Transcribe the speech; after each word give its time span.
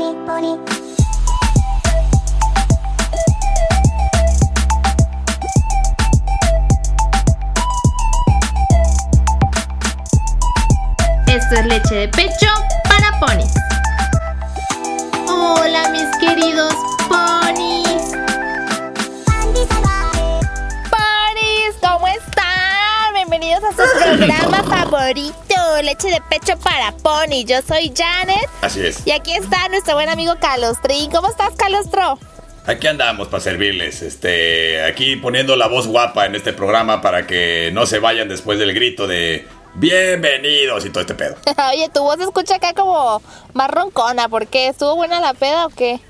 pony, 0.00 0.14
pony. 0.26 0.58
Esto 11.26 11.54
es 11.54 11.66
leche 11.66 11.94
de 11.94 12.08
pecho 12.08 12.49
ponis. 27.30 27.46
Yo 27.46 27.56
soy 27.66 27.92
Janet 27.96 28.48
Así 28.60 28.84
es. 28.84 29.06
y 29.06 29.12
aquí 29.12 29.32
está 29.32 29.68
nuestro 29.68 29.94
buen 29.94 30.08
amigo 30.08 30.34
Calostrín. 30.40 31.10
¿Cómo 31.10 31.28
estás, 31.28 31.50
Calostro? 31.56 32.18
Aquí 32.66 32.86
andamos 32.86 33.28
para 33.28 33.42
servirles. 33.42 34.02
Este, 34.02 34.82
aquí 34.84 35.16
poniendo 35.16 35.56
la 35.56 35.66
voz 35.66 35.86
guapa 35.86 36.26
en 36.26 36.34
este 36.34 36.52
programa 36.52 37.00
para 37.00 37.26
que 37.26 37.70
no 37.72 37.86
se 37.86 37.98
vayan 37.98 38.28
después 38.28 38.58
del 38.58 38.74
grito 38.74 39.06
de 39.06 39.46
bienvenidos 39.74 40.84
y 40.84 40.90
todo 40.90 41.00
este 41.00 41.14
pedo. 41.14 41.36
Oye, 41.72 41.88
tu 41.92 42.02
voz 42.02 42.16
se 42.16 42.24
escucha 42.24 42.56
acá 42.56 42.74
como 42.74 43.22
más 43.54 43.70
roncona. 43.70 44.28
¿Por 44.28 44.46
qué? 44.46 44.68
¿Estuvo 44.68 44.96
buena 44.96 45.20
la 45.20 45.34
peda 45.34 45.66
o 45.66 45.70
qué? 45.70 46.00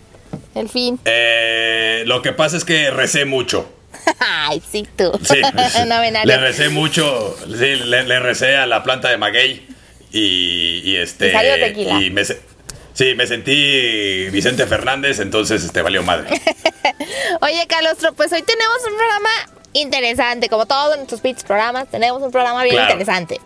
El 0.55 0.69
fin. 0.69 0.99
Eh, 1.05 2.03
lo 2.07 2.23
que 2.23 2.33
pasa 2.33 2.57
es 2.57 2.65
que 2.65 2.91
recé 2.91 3.25
mucho. 3.25 3.71
Ay, 4.19 4.63
sí, 4.71 4.87
tú. 4.97 5.13
Sí, 5.23 5.41
no 5.87 6.01
ven 6.01 6.17
le 6.25 6.37
recé 6.39 6.69
mucho. 6.69 7.37
Sí, 7.47 7.77
le, 7.77 8.05
le 8.05 8.21
recé 8.21 8.57
a 8.57 8.67
la 8.67 8.83
planta 8.83 9.09
de 9.09 9.19
maguey 9.19 9.67
y, 10.13 10.83
y 10.85 10.97
este. 10.97 11.29
Y 11.29 11.33
salió 11.33 11.55
tequila. 11.55 12.01
y 12.01 12.11
me, 12.11 12.25
sí, 12.25 13.15
me 13.17 13.27
sentí 13.27 14.29
Vicente 14.31 14.67
Fernández, 14.67 15.21
entonces 15.21 15.63
este 15.65 15.83
valió 15.83 16.03
madre. 16.03 16.29
Oye, 17.41 17.67
Calostro, 17.69 18.13
pues 18.15 18.33
hoy 18.33 18.43
tenemos 18.43 18.77
un 18.91 18.97
programa 18.97 19.31
interesante. 19.73 20.49
Como 20.49 20.67
todos 20.67 20.97
nuestros 20.97 21.21
pitch 21.21 21.43
programas, 21.45 21.89
tenemos 21.91 22.23
un 22.23 22.31
programa 22.31 22.63
bien 22.65 22.77
Claro. 22.77 22.91
interesante. 22.93 23.41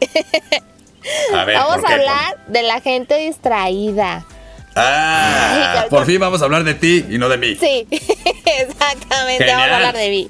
A 1.35 1.45
ver, 1.45 1.57
Vamos 1.59 1.77
¿por 1.83 1.91
a 1.91 1.95
hablar 1.95 2.37
de 2.49 2.63
la 2.63 2.81
gente 2.81 3.17
distraída. 3.19 4.25
Ah, 4.77 5.83
Ay, 5.83 5.89
por 5.89 6.05
fin 6.05 6.19
vamos 6.19 6.43
a 6.43 6.47
hablar 6.47 6.65
de 6.65 6.75
ti 6.75 7.05
y 7.09 7.17
no 7.19 7.29
de 7.29 7.39
mí. 7.39 7.55
Sí, 7.55 7.87
exactamente. 8.45 9.45
Genial. 9.45 9.57
Vamos 9.61 9.71
a 9.73 9.77
hablar 9.77 9.97
de 9.97 10.09
mí. 10.11 10.29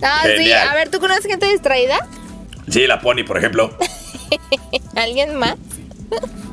No, 0.00 0.08
sí. 0.36 0.52
A 0.52 0.74
ver, 0.74 0.90
¿tú 0.90 1.00
conoces 1.00 1.26
gente 1.26 1.46
distraída? 1.46 1.98
Sí, 2.70 2.86
la 2.86 3.00
Pony, 3.00 3.24
por 3.26 3.38
ejemplo. 3.38 3.76
¿Alguien 4.96 5.36
más? 5.36 5.56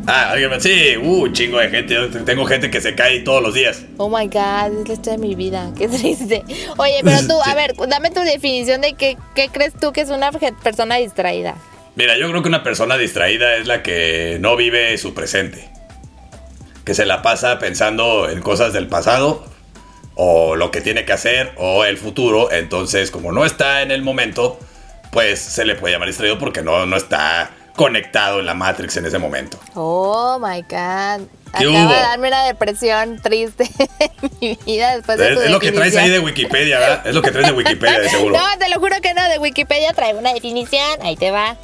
Ah, 0.07 0.31
alguien 0.31 0.49
más. 0.49 0.63
Sí, 0.63 0.97
uh, 0.97 1.27
chingo 1.29 1.59
de 1.59 1.69
gente. 1.69 1.93
Yo 1.93 2.09
tengo 2.09 2.45
gente 2.45 2.69
que 2.69 2.81
se 2.81 2.95
cae 2.95 3.21
todos 3.21 3.41
los 3.41 3.53
días. 3.53 3.83
Oh 3.97 4.09
my 4.09 4.27
god, 4.27 4.79
es 4.81 4.87
la 4.87 4.93
historia 4.93 5.11
de 5.13 5.17
mi 5.17 5.35
vida. 5.35 5.71
Qué 5.77 5.87
triste. 5.87 6.43
Oye, 6.77 6.99
pero 7.03 7.17
tú, 7.27 7.33
a 7.43 7.55
ver, 7.55 7.73
dame 7.87 8.11
tu 8.11 8.21
definición 8.21 8.81
de 8.81 8.93
qué, 8.93 9.17
qué 9.33 9.49
crees 9.49 9.73
tú 9.79 9.91
que 9.91 10.01
es 10.01 10.09
una 10.09 10.31
persona 10.31 10.95
distraída. 10.95 11.55
Mira, 11.95 12.17
yo 12.17 12.29
creo 12.29 12.41
que 12.41 12.49
una 12.49 12.63
persona 12.63 12.97
distraída 12.97 13.55
es 13.55 13.67
la 13.67 13.81
que 13.81 14.37
no 14.39 14.55
vive 14.55 14.97
su 14.97 15.13
presente. 15.13 15.69
Que 16.83 16.93
se 16.93 17.05
la 17.05 17.21
pasa 17.21 17.57
pensando 17.57 18.29
en 18.29 18.41
cosas 18.41 18.73
del 18.73 18.87
pasado 18.87 19.45
o 20.13 20.55
lo 20.55 20.71
que 20.71 20.81
tiene 20.81 21.05
que 21.05 21.13
hacer 21.13 21.53
o 21.57 21.85
el 21.85 21.97
futuro. 21.97 22.51
Entonces, 22.51 23.11
como 23.11 23.31
no 23.31 23.45
está 23.45 23.81
en 23.81 23.91
el 23.91 24.01
momento, 24.01 24.59
pues 25.15 25.39
se 25.39 25.63
le 25.63 25.75
puede 25.75 25.93
llamar 25.93 26.09
distraído 26.09 26.37
porque 26.37 26.61
no, 26.61 26.85
no 26.85 26.97
está 26.97 27.49
conectado 27.77 28.41
en 28.41 28.45
la 28.45 28.53
Matrix 28.53 28.97
en 28.97 29.05
ese 29.05 29.17
momento. 29.17 29.57
Oh 29.73 30.37
my 30.39 30.61
god. 30.63 31.25
¿Qué 31.57 31.63
Acaba 31.63 31.85
hubo? 31.85 31.93
de 31.93 31.99
darme 32.01 32.27
una 32.27 32.43
depresión 32.43 33.21
triste 33.21 33.63
en 33.99 34.29
mi 34.41 34.59
vida 34.65 34.93
después 34.97 35.17
de 35.17 35.29
Es, 35.29 35.35
tu 35.35 35.41
es 35.43 35.51
lo 35.51 35.59
que 35.61 35.71
traes 35.71 35.95
ahí 35.95 36.09
de 36.09 36.19
Wikipedia, 36.19 36.79
¿verdad? 36.79 37.07
Es 37.07 37.15
lo 37.15 37.21
que 37.21 37.31
traes 37.31 37.47
de 37.47 37.53
Wikipedia, 37.53 37.97
de 38.01 38.09
seguro. 38.09 38.35
No, 38.37 38.57
te 38.59 38.67
lo 38.67 38.77
juro 38.81 38.97
que 39.01 39.13
no, 39.13 39.23
de 39.29 39.39
Wikipedia 39.39 39.93
traigo 39.93 40.19
una 40.19 40.33
definición, 40.33 41.01
ahí 41.01 41.15
te 41.15 41.31
va. 41.31 41.55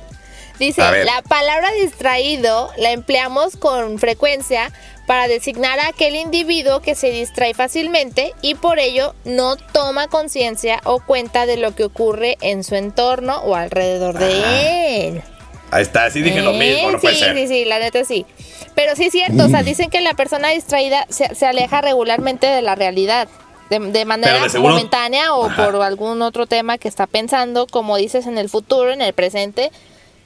Dice, 0.58 0.82
la 0.82 1.22
palabra 1.24 1.72
distraído 1.72 2.72
la 2.78 2.92
empleamos 2.92 3.58
con 3.58 4.00
frecuencia 4.00 4.72
para 5.12 5.28
designar 5.28 5.78
a 5.78 5.90
aquel 5.90 6.16
individuo 6.16 6.80
que 6.80 6.96
se 6.96 7.12
distrae 7.12 7.54
fácilmente 7.54 8.34
y 8.42 8.56
por 8.56 8.80
ello 8.80 9.14
no 9.26 9.58
toma 9.58 10.08
conciencia 10.08 10.80
o 10.86 11.02
cuenta 11.02 11.46
de 11.46 11.58
lo 11.58 11.76
que 11.76 11.84
ocurre 11.84 12.38
en 12.40 12.64
su 12.64 12.76
entorno 12.76 13.40
o 13.40 13.58
alrededor 13.58 14.18
de 14.18 15.08
él. 15.10 15.22
Ahí 15.70 15.82
está, 15.82 16.10
sí 16.10 16.22
dije 16.22 16.40
lo 16.40 16.52
Eh, 16.52 16.60
mismo, 16.60 16.92
no 16.92 16.98
sí, 16.98 17.02
puede 17.02 17.16
ser. 17.18 17.36
Sí, 17.36 17.46
sí, 17.50 17.66
la 17.66 17.80
neta 17.80 18.06
sí. 18.06 18.26
Pero 18.74 18.96
sí 18.96 19.08
es 19.08 19.12
cierto, 19.12 19.44
o 19.44 19.50
sea, 19.50 19.64
dicen 19.64 19.90
que 19.90 20.00
la 20.00 20.14
persona 20.14 20.48
distraída 20.48 21.06
se, 21.10 21.36
se 21.36 21.46
aleja 21.46 21.82
regularmente 21.82 22.48
de 22.48 22.62
la 22.62 22.76
realidad. 22.76 23.28
De, 23.70 23.80
de 23.80 24.06
manera 24.06 24.48
de 24.48 24.60
momentánea 24.60 25.34
o 25.34 25.48
Ajá. 25.48 25.66
por 25.66 25.82
algún 25.82 26.22
otro 26.22 26.48
tema 26.48 26.78
que 26.78 26.88
está 26.88 27.06
pensando, 27.06 27.68
como 27.68 27.98
dices, 27.98 28.28
en 28.28 28.38
el 28.38 28.48
futuro, 28.48 28.92
en 28.94 29.02
el 29.02 29.12
presente. 29.12 29.74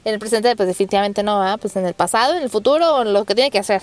En 0.04 0.14
el 0.14 0.20
presente, 0.20 0.54
pues 0.54 0.68
definitivamente 0.68 1.24
no, 1.24 1.40
¿verdad? 1.40 1.58
Pues 1.60 1.74
en 1.74 1.84
el 1.86 1.94
pasado, 1.94 2.36
en 2.36 2.44
el 2.44 2.50
futuro, 2.50 2.94
o 2.98 3.02
en 3.02 3.12
lo 3.12 3.24
que 3.24 3.34
tiene 3.34 3.50
que 3.50 3.58
hacer. 3.58 3.82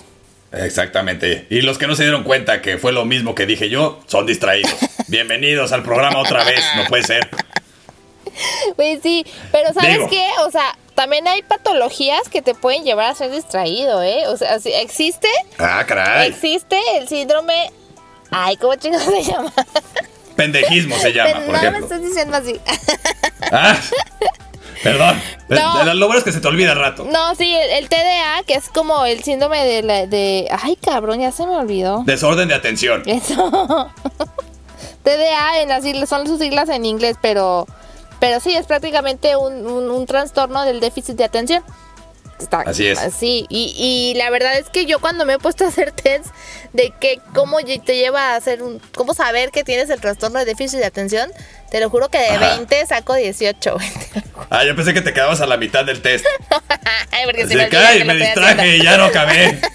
Exactamente. 0.56 1.46
Y 1.50 1.62
los 1.62 1.78
que 1.78 1.86
no 1.86 1.96
se 1.96 2.02
dieron 2.04 2.22
cuenta 2.24 2.62
que 2.62 2.78
fue 2.78 2.92
lo 2.92 3.04
mismo 3.04 3.34
que 3.34 3.46
dije 3.46 3.68
yo, 3.68 4.00
son 4.06 4.26
distraídos. 4.26 4.74
Bienvenidos 5.08 5.72
al 5.72 5.82
programa 5.82 6.18
otra 6.18 6.44
vez, 6.44 6.60
no 6.76 6.84
puede 6.86 7.02
ser. 7.02 7.28
Pues 8.76 9.00
sí, 9.02 9.24
pero 9.52 9.72
¿sabes 9.72 9.92
Digo. 9.92 10.08
qué? 10.10 10.28
O 10.46 10.50
sea, 10.50 10.76
también 10.94 11.26
hay 11.28 11.42
patologías 11.42 12.28
que 12.28 12.42
te 12.42 12.54
pueden 12.54 12.84
llevar 12.84 13.10
a 13.10 13.14
ser 13.14 13.30
distraído, 13.30 14.02
¿eh? 14.02 14.26
O 14.28 14.36
sea, 14.36 14.56
existe, 14.80 15.28
Ah, 15.58 15.84
caray. 15.86 16.30
existe 16.30 16.76
el 16.98 17.08
síndrome... 17.08 17.70
Ay, 18.30 18.56
¿cómo 18.56 18.74
chicos 18.74 19.02
se 19.02 19.22
llama? 19.22 19.52
Pendejismo 20.34 20.96
se 20.98 21.12
llama, 21.12 21.30
Pero 21.34 21.46
por 21.46 21.54
no 21.54 21.60
me 21.62 21.68
ejemplo. 21.68 21.84
estás 21.84 22.02
diciendo 22.02 22.36
así. 22.36 22.60
Ah, 23.52 23.78
perdón. 24.84 25.20
No. 25.48 25.82
Eh, 25.90 25.94
Lo 25.94 26.06
bueno 26.06 26.18
es 26.18 26.24
que 26.24 26.32
se 26.32 26.40
te 26.40 26.48
olvida 26.48 26.72
al 26.72 26.78
rato. 26.78 27.04
No, 27.10 27.34
sí, 27.34 27.54
el, 27.54 27.70
el 27.82 27.88
TDA, 27.88 28.42
que 28.46 28.54
es 28.54 28.68
como 28.70 29.04
el 29.04 29.22
síndrome 29.22 29.62
de 29.64 29.82
la... 29.82 30.06
De... 30.06 30.48
Ay, 30.62 30.76
cabrón, 30.76 31.20
ya 31.20 31.32
se 31.32 31.46
me 31.46 31.56
olvidó. 31.56 32.02
Desorden 32.06 32.48
de 32.48 32.54
atención. 32.54 33.02
Eso. 33.06 33.90
TDA 35.02 35.60
en 35.60 35.68
las 35.68 35.82
siglas, 35.84 36.08
son 36.08 36.26
sus 36.26 36.38
siglas 36.40 36.68
en 36.68 36.84
inglés, 36.84 37.16
pero... 37.20 37.66
Pero 38.20 38.40
sí, 38.40 38.54
es 38.54 38.64
prácticamente 38.66 39.36
un, 39.36 39.66
un- 39.66 39.90
un 39.90 40.06
trastorno 40.06 40.64
del 40.64 40.80
déficit 40.80 41.14
de 41.16 41.24
atención. 41.24 41.62
Está- 42.38 42.62
Así 42.66 42.86
es. 42.86 42.98
Sí, 43.18 43.46
y, 43.48 43.74
y 43.78 44.18
la 44.18 44.30
verdad 44.30 44.58
es 44.58 44.68
que 44.68 44.86
yo 44.86 44.98
cuando 45.00 45.24
me 45.24 45.34
he 45.34 45.38
puesto 45.38 45.64
a 45.64 45.68
hacer 45.68 45.92
test 45.92 46.26
de 46.72 46.92
que 47.00 47.20
cómo 47.34 47.58
te 47.60 47.96
lleva 47.96 48.32
a 48.32 48.36
hacer 48.36 48.62
un... 48.62 48.80
Cómo 48.94 49.14
saber 49.14 49.50
que 49.50 49.64
tienes 49.64 49.90
el 49.90 50.00
trastorno 50.00 50.38
de 50.38 50.44
déficit 50.44 50.78
de 50.80 50.86
atención, 50.86 51.30
te 51.70 51.80
lo 51.80 51.90
juro 51.90 52.08
que 52.08 52.18
de 52.18 52.28
Ajá. 52.28 52.56
20 52.56 52.86
saco 52.86 53.14
18. 53.14 53.76
Ah, 54.50 54.64
yo 54.64 54.74
pensé 54.76 54.92
que 54.94 55.00
te 55.00 55.12
quedabas 55.12 55.40
a 55.40 55.46
la 55.46 55.56
mitad 55.56 55.84
del 55.84 56.02
test. 56.02 56.24
Ay, 57.10 57.24
porque 57.24 57.46
se 57.46 57.56
me 57.56 57.68
que 57.68 58.04
me 58.04 58.14
distraje 58.16 58.76
y 58.76 58.82
ya 58.82 58.96
no 58.96 59.04
acabé. 59.04 59.60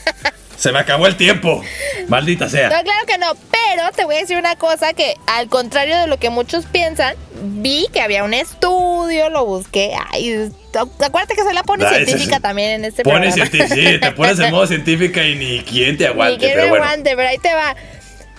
Se 0.60 0.74
me 0.74 0.80
acabó 0.80 1.08
el 1.08 1.16
tiempo. 1.16 1.64
Maldita 2.10 2.50
sea. 2.50 2.68
No, 2.70 2.84
claro 2.84 3.06
que 3.08 3.18
no, 3.18 3.34
pero 3.50 3.90
te 3.96 4.04
voy 4.04 4.18
a 4.18 4.20
decir 4.20 4.36
una 4.36 4.58
cosa 4.58 4.92
que 4.92 5.16
al 5.26 5.48
contrario 5.48 5.98
de 5.98 6.08
lo 6.08 6.18
que 6.20 6.30
muchos 6.30 6.66
piensan, 6.66 7.16
vi 7.42 7.88
que 7.94 8.02
había 8.02 8.26
un 8.26 8.34
estudio, 8.34 9.30
lo 9.30 9.46
busqué. 9.46 9.94
Ay, 10.12 10.52
acuérdate 10.78 11.36
que 11.36 11.44
soy 11.44 11.54
la 11.54 11.64
pone 11.64 11.88
científica 11.90 12.36
es- 12.38 12.42
también 12.42 12.72
en 12.72 12.86
este 12.86 13.04
Pones 13.04 13.34
programa. 13.36 13.66
cienti- 13.68 13.94
sí, 13.94 14.00
te 14.00 14.12
pones 14.12 14.40
en 14.40 14.52
modo 14.52 14.68
científica 14.68 15.24
y 15.24 15.36
ni 15.36 15.62
quien 15.64 15.98
te 15.98 16.04
Ni 16.06 16.10
aguante, 16.10 16.48
pero 16.54 16.68
bueno. 16.70 16.84
aguante, 16.86 17.16
pero 17.16 17.28
ahí 17.30 17.38
te 17.38 17.54
va. 17.54 17.76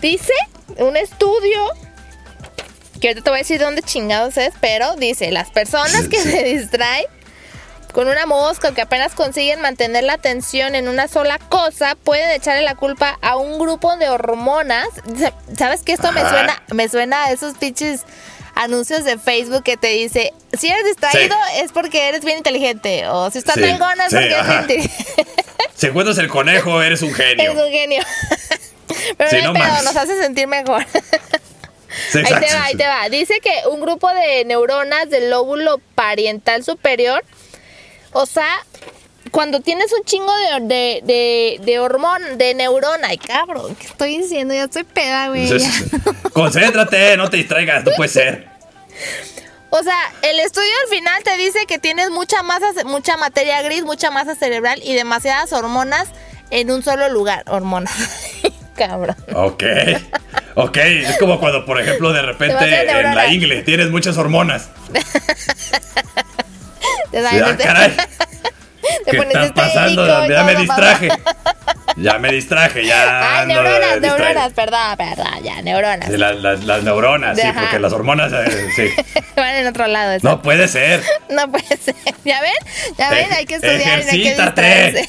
Dice 0.01 0.33
un 0.79 0.97
estudio 0.97 1.59
que 3.01 3.09
ahorita 3.09 3.25
te 3.25 3.31
voy 3.31 3.39
a 3.39 3.43
decir 3.43 3.59
dónde 3.61 3.83
chingados 3.83 4.37
es, 4.37 4.53
pero 4.61 4.95
dice, 4.97 5.31
las 5.31 5.51
personas 5.51 6.09
que 6.09 6.19
se 6.21 6.43
distraen 6.45 7.07
con 7.93 8.07
una 8.09 8.25
mosca 8.27 8.73
que 8.73 8.83
apenas 8.83 9.15
consiguen 9.15 9.61
mantener 9.61 10.05
la 10.05 10.13
atención 10.13 10.75
en 10.77 10.87
una 10.87 11.09
sola 11.09 11.39
cosa, 11.49 11.97
pueden 11.97 12.31
echarle 12.31 12.63
la 12.63 12.77
culpa 12.77 13.19
a 13.21 13.37
un 13.37 13.59
grupo 13.59 13.97
de 13.97 14.09
hormonas. 14.09 14.87
Sa- 15.19 15.33
¿Sabes 15.59 15.83
que 15.83 15.93
esto 15.93 16.13
me 16.13 16.21
suena, 16.21 16.63
me 16.73 16.89
suena 16.89 17.25
a 17.25 17.33
esos 17.33 17.57
pinches 17.59 18.03
anuncios 18.55 19.05
de 19.05 19.19
Facebook 19.19 19.63
que 19.63 19.77
te 19.77 19.89
dice, 19.89 20.33
si 20.53 20.69
eres 20.69 20.85
distraído 20.85 21.37
es 21.57 21.73
porque 21.73 22.09
eres 22.09 22.25
bien 22.25 22.39
inteligente, 22.39 23.07
o 23.09 23.31
si 23.31 23.39
estás 23.39 23.55
Sí, 23.55 23.63
nalgona 23.63 24.07
es 24.07 24.11
sí, 24.11 24.17
porque 24.17 24.35
eres 24.35 24.47
bien 24.47 24.61
inteligente. 24.61 25.05
Si 25.77 25.87
encuentras 25.87 26.19
el 26.19 26.29
conejo, 26.29 26.83
eres 26.83 27.03
un 27.03 27.15
genio. 27.15 27.53
Eres 27.53 27.65
un 27.65 27.71
genio. 27.71 28.03
Pero 29.17 29.45
no 29.45 29.53
mames. 29.55 29.85
nos 29.85 29.97
hace 29.97 30.21
sentir 30.21 30.47
mejor. 30.47 30.85
Ahí 32.15 32.23
te 32.23 32.55
va, 32.55 32.65
ahí 32.65 32.77
te 32.77 32.87
va. 32.87 33.09
Dice 33.09 33.41
que 33.41 33.53
un 33.69 33.81
grupo 33.81 34.09
de 34.11 34.45
neuronas 34.45 35.11
del 35.11 35.29
lóbulo 35.29 35.81
parietal 35.95 36.63
superior, 36.65 37.25
o 38.13 38.27
sea, 38.27 38.65
cuando 39.31 39.61
tienes 39.61 39.93
un 39.93 40.05
chingo 40.05 40.33
de, 40.37 40.61
de, 40.67 41.01
de, 41.05 41.61
de 41.65 41.79
hormona, 41.79 42.27
de 42.37 42.55
neurona, 42.55 43.09
ay 43.09 43.19
cabrón, 43.19 43.75
¿qué 43.77 43.87
estoy 43.87 44.19
diciendo? 44.19 44.55
Ya 44.55 44.65
estoy 44.65 44.85
peda, 44.85 45.29
güey. 45.29 45.49
Concéntrate, 46.33 47.17
no 47.17 47.29
te 47.31 47.39
distraigas, 47.39 47.85
no 47.85 47.93
puede 47.97 48.11
ser. 48.11 48.49
O 49.73 49.85
sea, 49.85 49.97
el 50.23 50.41
estudio 50.41 50.69
al 50.85 50.91
final 50.97 51.23
te 51.23 51.37
dice 51.37 51.61
que 51.69 51.79
tienes 51.79 52.11
mucha 52.11 52.43
masa, 52.43 52.73
mucha 52.87 53.17
materia 53.17 53.63
gris, 53.63 53.85
mucha 53.85 54.11
masa 54.11 54.35
cerebral 54.35 54.81
y 54.83 54.95
demasiadas 54.95 55.53
hormonas 55.53 56.09
en 56.51 56.73
un 56.73 56.83
solo 56.83 57.09
lugar. 57.09 57.45
Hormonas. 57.47 57.93
cabrón. 58.75 59.17
Ok. 59.35 59.63
Ok, 60.55 60.77
es 60.77 61.19
como 61.19 61.39
cuando, 61.39 61.65
por 61.65 61.81
ejemplo, 61.81 62.13
de 62.13 62.23
repente 62.23 62.91
en 62.91 63.15
la 63.15 63.33
ingle 63.33 63.63
tienes 63.63 63.91
muchas 63.91 64.17
hormonas. 64.17 64.69
ah, 67.15 67.57
caray. 67.59 67.97
¿Qué 69.11 69.17
está 69.17 69.55
pasando? 69.55 70.29
Ya 70.29 70.45
me 70.45 70.55
distraje. 70.57 71.09
Ya 71.97 72.19
me 72.19 72.31
distraje, 72.33 72.87
ya. 72.87 73.41
Ay, 73.41 73.49
neuronas, 73.49 74.01
neuronas, 74.01 74.53
perdón, 74.53 74.97
perdón, 74.97 75.43
ya, 75.43 75.61
neuronas. 75.61 76.09
las, 76.09 76.83
neuronas, 76.83 77.39
sí, 77.39 77.47
porque 77.53 77.79
las 77.79 77.93
hormonas, 77.93 78.33
eh, 78.33 78.69
sí. 78.75 78.89
Van 79.37 79.57
en 79.57 79.67
otro 79.67 79.87
lado. 79.87 80.17
No 80.23 80.41
puede 80.41 80.69
ser. 80.69 81.03
No 81.29 81.51
puede 81.51 81.77
ser. 81.77 81.95
¿Ya 82.25 82.41
ven? 82.41 82.53
¿Ya 82.97 83.11
ven? 83.11 83.33
Hay 83.33 83.45
que 83.45 83.57
estudiar. 83.57 83.99
Ejercítate. 83.99 85.09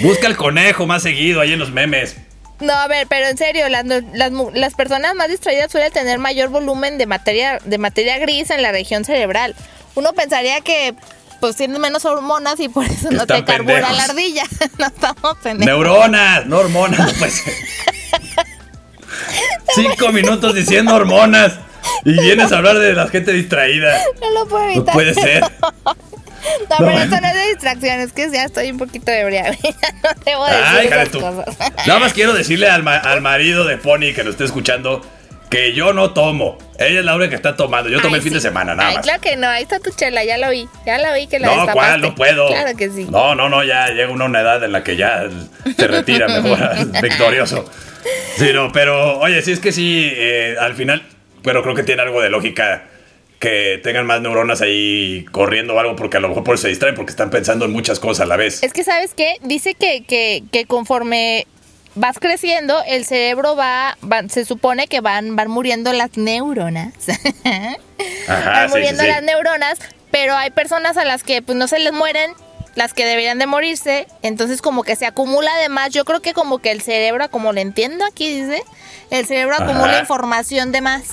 Busca 0.00 0.26
el 0.26 0.36
conejo 0.36 0.86
más 0.86 1.02
seguido 1.02 1.40
ahí 1.40 1.52
en 1.52 1.58
los 1.58 1.70
memes. 1.70 2.16
No, 2.60 2.72
a 2.72 2.86
ver, 2.86 3.06
pero 3.08 3.26
en 3.26 3.36
serio, 3.36 3.68
las, 3.68 3.84
las, 3.84 4.32
las, 4.54 4.74
personas 4.74 5.14
más 5.14 5.28
distraídas 5.28 5.70
suelen 5.70 5.92
tener 5.92 6.18
mayor 6.18 6.48
volumen 6.48 6.98
de 6.98 7.06
materia, 7.06 7.58
de 7.64 7.78
materia 7.78 8.16
gris 8.18 8.50
en 8.50 8.62
la 8.62 8.70
región 8.70 9.04
cerebral. 9.04 9.54
Uno 9.96 10.12
pensaría 10.12 10.60
que 10.60 10.94
pues 11.44 11.56
tienen 11.56 11.78
menos 11.78 12.02
hormonas 12.06 12.58
y 12.58 12.70
por 12.70 12.86
eso 12.86 13.10
no 13.10 13.26
te 13.26 13.44
carbura 13.44 13.92
la 13.92 14.04
ardilla. 14.04 14.44
no 14.78 14.86
estamos 14.86 15.36
Neuronas, 15.58 16.46
no 16.46 16.56
hormonas, 16.56 17.12
pues. 17.18 17.44
Cinco 19.74 20.10
minutos 20.10 20.54
diciendo 20.54 20.94
hormonas 20.94 21.58
y 22.06 22.18
vienes 22.18 22.50
a 22.50 22.56
hablar 22.56 22.78
de 22.78 22.94
la 22.94 23.08
gente 23.08 23.32
distraída. 23.32 23.94
No 24.22 24.30
lo 24.30 24.48
puedo 24.48 24.64
evitar. 24.64 24.86
No 24.86 24.92
puede 24.92 25.12
ser. 25.12 25.44
No, 26.68 26.76
pero 26.76 26.90
eso 26.90 27.20
no 27.22 27.26
es 27.26 27.34
de 27.34 27.46
distracción, 27.48 28.00
es 28.00 28.12
que 28.12 28.30
ya 28.30 28.44
estoy 28.44 28.70
un 28.70 28.76
poquito 28.76 29.10
de 29.10 29.24
no 29.24 29.30
debo 30.26 30.44
decir 30.44 30.62
Ay, 30.62 30.86
esas 30.88 31.08
cosas. 31.08 31.56
Nada 31.86 31.98
más 31.98 32.12
quiero 32.12 32.34
decirle 32.34 32.68
al, 32.68 32.86
al 32.86 33.22
marido 33.22 33.64
de 33.64 33.78
Pony 33.78 34.12
que 34.14 34.24
lo 34.24 34.30
esté 34.30 34.44
escuchando 34.44 35.00
que 35.54 35.72
yo 35.72 35.92
no 35.92 36.12
tomo. 36.12 36.58
Ella 36.78 36.98
es 36.98 37.04
la 37.04 37.14
única 37.14 37.30
que 37.30 37.36
está 37.36 37.54
tomando. 37.54 37.88
Yo 37.88 38.00
tomé 38.00 38.16
el 38.16 38.22
fin 38.22 38.32
de 38.32 38.40
semana, 38.40 38.74
nada 38.74 38.90
Ay, 38.90 38.96
Claro 39.02 39.20
que 39.20 39.36
no, 39.36 39.46
ahí 39.46 39.62
está 39.62 39.78
tu 39.78 39.90
chela, 39.90 40.24
ya 40.24 40.36
lo 40.36 40.50
vi. 40.50 40.68
Ya 40.84 40.98
la 40.98 41.14
vi 41.14 41.28
que 41.28 41.38
la 41.38 41.54
No, 41.54 41.72
¿cuál? 41.72 42.00
No 42.00 42.14
puedo. 42.14 42.48
Claro 42.48 42.76
que 42.76 42.90
sí. 42.90 43.06
No, 43.08 43.36
no, 43.36 43.48
no, 43.48 43.62
ya 43.62 43.88
llega 43.90 44.10
una, 44.10 44.40
edad 44.40 44.64
en 44.64 44.72
la 44.72 44.82
que 44.82 44.96
ya 44.96 45.28
se 45.76 45.86
retira 45.86 46.26
mejor 46.26 46.58
victorioso. 47.02 47.70
Sí, 48.36 48.50
no, 48.52 48.72
pero 48.72 49.18
oye, 49.20 49.40
sí 49.42 49.52
es 49.52 49.60
que 49.60 49.70
sí, 49.70 50.10
eh, 50.12 50.56
al 50.58 50.74
final, 50.74 51.02
pero 51.42 51.62
creo 51.62 51.74
que 51.74 51.84
tiene 51.84 52.02
algo 52.02 52.20
de 52.20 52.30
lógica 52.30 52.86
que 53.38 53.78
tengan 53.82 54.06
más 54.06 54.20
neuronas 54.20 54.60
ahí 54.60 55.24
corriendo 55.30 55.74
o 55.74 55.78
algo, 55.78 55.94
porque 55.94 56.16
a 56.16 56.20
lo 56.20 56.28
mejor 56.28 56.44
por 56.44 56.54
eso 56.54 56.62
se 56.62 56.68
distraen, 56.68 56.94
porque 56.94 57.10
están 57.10 57.30
pensando 57.30 57.64
en 57.64 57.72
muchas 57.72 58.00
cosas 58.00 58.22
a 58.22 58.26
la 58.26 58.36
vez. 58.36 58.62
Es 58.62 58.72
que, 58.72 58.82
¿sabes 58.82 59.14
qué? 59.14 59.36
Dice 59.42 59.74
que, 59.74 60.02
que, 60.04 60.42
que 60.50 60.64
conforme 60.66 61.46
vas 61.94 62.18
creciendo, 62.18 62.82
el 62.86 63.04
cerebro 63.04 63.56
va, 63.56 63.96
se 64.28 64.44
supone 64.44 64.86
que 64.86 65.00
van, 65.00 65.36
van 65.36 65.50
muriendo 65.50 65.92
las 65.92 66.16
neuronas. 66.16 66.92
van 68.28 68.70
muriendo 68.70 69.04
las 69.04 69.22
neuronas, 69.22 69.78
pero 70.10 70.34
hay 70.34 70.50
personas 70.50 70.96
a 70.96 71.04
las 71.04 71.22
que 71.22 71.42
pues 71.42 71.56
no 71.56 71.68
se 71.68 71.78
les 71.78 71.92
mueren 71.92 72.32
las 72.74 72.92
que 72.92 73.04
deberían 73.04 73.38
de 73.38 73.46
morirse, 73.46 74.08
entonces 74.22 74.60
como 74.60 74.82
que 74.82 74.96
se 74.96 75.06
acumula 75.06 75.56
de 75.58 75.68
más, 75.68 75.90
yo 75.90 76.04
creo 76.04 76.20
que 76.20 76.32
como 76.32 76.58
que 76.58 76.72
el 76.72 76.82
cerebro, 76.82 77.30
como 77.30 77.52
lo 77.52 77.60
entiendo 77.60 78.04
aquí 78.04 78.42
dice, 78.42 78.64
el 79.10 79.26
cerebro 79.26 79.54
acumula 79.56 80.00
información 80.00 80.72
de 80.72 80.80
más. 80.80 81.04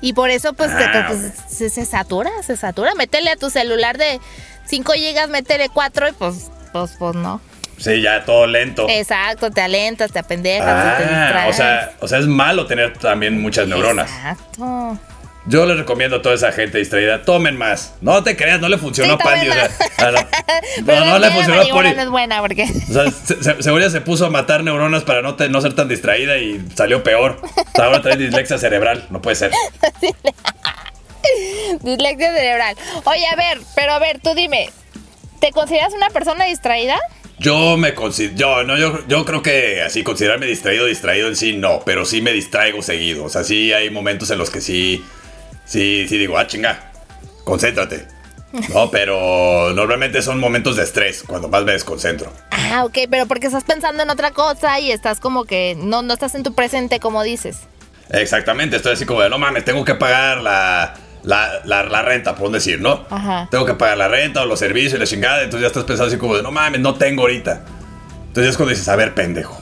Y 0.00 0.12
por 0.12 0.30
eso 0.30 0.52
pues, 0.52 0.70
ah, 0.72 1.06
pues 1.08 1.32
se, 1.48 1.70
se, 1.70 1.86
satura, 1.86 2.30
se 2.42 2.56
satura, 2.56 2.94
métele 2.94 3.30
a 3.30 3.36
tu 3.36 3.50
celular 3.50 3.96
de 3.96 4.20
5 4.66 4.92
gigas, 4.92 5.28
métele 5.28 5.68
4 5.68 6.08
y 6.08 6.12
pues, 6.12 6.50
pues, 6.72 6.96
pues 6.98 7.14
no. 7.14 7.40
Sí, 7.78 8.00
ya 8.00 8.24
todo 8.24 8.46
lento. 8.46 8.86
Exacto, 8.88 9.50
te 9.50 9.60
alentas, 9.60 10.12
te 10.12 10.18
apendejas, 10.18 10.98
te 10.98 11.04
ah, 11.04 11.46
O 11.48 11.52
sea, 11.52 11.92
o 12.00 12.08
sea, 12.08 12.18
es 12.18 12.26
malo 12.26 12.66
tener 12.66 12.96
también 12.98 13.40
muchas 13.40 13.68
neuronas. 13.68 14.10
Exacto. 14.10 14.98
Yo 15.46 15.66
les 15.66 15.76
recomiendo 15.76 16.16
a 16.16 16.22
toda 16.22 16.34
esa 16.34 16.52
gente 16.52 16.78
distraída, 16.78 17.22
tomen 17.22 17.58
más. 17.58 17.92
No 18.00 18.22
te 18.22 18.34
creas, 18.34 18.60
no 18.60 18.68
le 18.68 18.78
funcionó 18.78 19.14
a 19.14 19.18
Pandy. 19.18 19.48
no, 20.84 21.04
no 21.04 21.18
le 21.18 21.30
funcionó 21.30 21.60
a 21.60 21.64
Pony. 21.66 21.94
No 21.94 22.02
es 22.02 22.08
buena 22.08 22.40
porque. 22.40 22.62
O 22.64 22.92
sea, 22.92 23.10
se, 23.10 23.62
se, 23.62 23.90
se 23.90 24.00
puso 24.00 24.26
a 24.26 24.30
matar 24.30 24.64
neuronas 24.64 25.04
para 25.04 25.20
no, 25.20 25.36
no 25.36 25.60
ser 25.60 25.74
tan 25.74 25.88
distraída 25.88 26.38
y 26.38 26.66
salió 26.74 27.02
peor. 27.02 27.42
O 27.42 27.76
sea, 27.76 27.86
ahora 27.86 28.00
trae 28.00 28.16
dislexia 28.16 28.56
cerebral, 28.56 29.04
no 29.10 29.20
puede 29.20 29.36
ser. 29.36 29.50
dislexia 31.82 32.34
cerebral. 32.34 32.76
Oye, 33.04 33.26
a 33.26 33.36
ver, 33.36 33.60
pero 33.74 33.92
a 33.92 33.98
ver, 33.98 34.20
tú 34.20 34.34
dime, 34.34 34.70
¿te 35.40 35.50
consideras 35.52 35.92
una 35.92 36.08
persona 36.08 36.46
distraída? 36.46 36.98
Yo 37.44 37.76
me 37.76 37.92
considero, 37.92 38.34
yo, 38.36 38.64
no, 38.64 38.78
yo, 38.78 39.06
yo 39.06 39.26
creo 39.26 39.42
que 39.42 39.82
así 39.82 40.02
considerarme 40.02 40.46
distraído, 40.46 40.86
distraído 40.86 41.28
en 41.28 41.36
sí, 41.36 41.54
no, 41.54 41.82
pero 41.84 42.06
sí 42.06 42.22
me 42.22 42.32
distraigo 42.32 42.80
seguido. 42.80 43.24
O 43.24 43.28
sea, 43.28 43.44
sí 43.44 43.70
hay 43.70 43.90
momentos 43.90 44.30
en 44.30 44.38
los 44.38 44.48
que 44.48 44.62
sí, 44.62 45.04
sí, 45.66 46.06
sí 46.08 46.16
digo, 46.16 46.38
ah, 46.38 46.46
chinga, 46.46 46.90
concéntrate. 47.44 48.06
No, 48.72 48.90
pero 48.92 49.74
normalmente 49.74 50.22
son 50.22 50.40
momentos 50.40 50.76
de 50.76 50.84
estrés, 50.84 51.22
cuando 51.26 51.48
más 51.48 51.64
me 51.64 51.72
desconcentro. 51.72 52.32
Ah, 52.50 52.82
ok, 52.86 53.00
pero 53.10 53.26
porque 53.26 53.48
estás 53.48 53.64
pensando 53.64 54.02
en 54.02 54.08
otra 54.08 54.30
cosa 54.30 54.80
y 54.80 54.90
estás 54.90 55.20
como 55.20 55.44
que 55.44 55.76
no, 55.76 56.00
no 56.00 56.14
estás 56.14 56.34
en 56.34 56.44
tu 56.44 56.54
presente, 56.54 56.98
como 56.98 57.22
dices. 57.22 57.58
Exactamente, 58.08 58.76
estoy 58.76 58.94
así 58.94 59.04
como 59.04 59.20
de, 59.20 59.28
no 59.28 59.38
mames, 59.38 59.66
tengo 59.66 59.84
que 59.84 59.96
pagar 59.96 60.40
la, 60.40 60.94
la, 61.24 61.62
la, 61.64 62.02
renta, 62.02 62.34
por 62.34 62.50
decir, 62.50 62.80
¿no? 62.80 63.04
Ajá. 63.10 63.48
Tengo 63.50 63.64
que 63.64 63.74
pagar 63.74 63.98
la 63.98 64.08
renta 64.08 64.42
o 64.42 64.46
los 64.46 64.58
servicios 64.58 64.94
y 64.94 64.98
la 64.98 65.06
chingada. 65.06 65.42
Entonces 65.42 65.62
ya 65.62 65.66
estás 65.68 65.84
pensando 65.84 66.08
así 66.08 66.18
como 66.18 66.36
de, 66.36 66.42
no 66.42 66.52
mames, 66.52 66.80
no 66.80 66.94
tengo 66.94 67.22
ahorita. 67.22 67.64
Entonces 68.28 68.50
es 68.50 68.56
cuando 68.56 68.70
dices, 68.70 68.88
a 68.88 68.96
ver, 68.96 69.14
pendejo. 69.14 69.60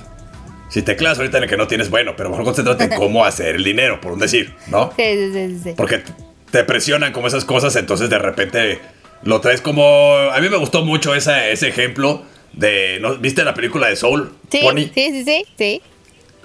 Si 0.69 0.83
te 0.83 0.97
clavas 0.97 1.19
ahorita 1.19 1.37
en 1.37 1.45
el 1.45 1.51
que 1.51 1.57
no 1.57 1.69
tienes, 1.69 1.91
bueno, 1.91 2.15
pero 2.17 2.31
mejor 2.31 2.45
concéntrate 2.45 2.85
en 2.85 2.91
cómo 2.97 3.25
hacer 3.25 3.57
el 3.57 3.65
dinero, 3.65 4.01
por 4.01 4.17
decir, 4.17 4.55
¿no? 4.69 4.93
Sí, 4.97 5.31
sí, 5.33 5.61
sí. 5.63 5.75
Porque 5.77 6.03
te 6.51 6.65
presionan 6.65 7.13
como 7.13 7.27
esas 7.27 7.45
cosas, 7.45 7.77
entonces 7.77 8.11
de 8.11 8.19
repente 8.19 8.81
lo 9.23 9.41
traes 9.41 9.61
como... 9.61 10.17
A 10.33 10.41
mí 10.41 10.49
me 10.49 10.57
gustó 10.57 10.85
mucho 10.85 11.15
ese 11.15 11.53
ejemplo 11.53 12.23
de... 12.53 12.99
¿no? 13.01 13.17
¿Viste 13.17 13.45
la 13.45 13.55
película 13.55 13.89
de 13.89 13.97
Soul? 13.97 14.33
Sí, 14.51 14.61
Pony? 14.63 14.91
sí, 14.93 14.93
sí, 14.95 15.25
sí, 15.25 15.45
sí. 15.57 15.83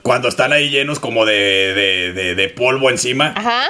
Cuando 0.03 0.27
están 0.27 0.53
ahí 0.53 0.69
llenos 0.69 0.99
como 0.99 1.25
de, 1.25 1.33
de, 1.33 2.13
de, 2.13 2.35
de 2.35 2.49
polvo 2.49 2.89
encima. 2.89 3.33
Ajá. 3.35 3.67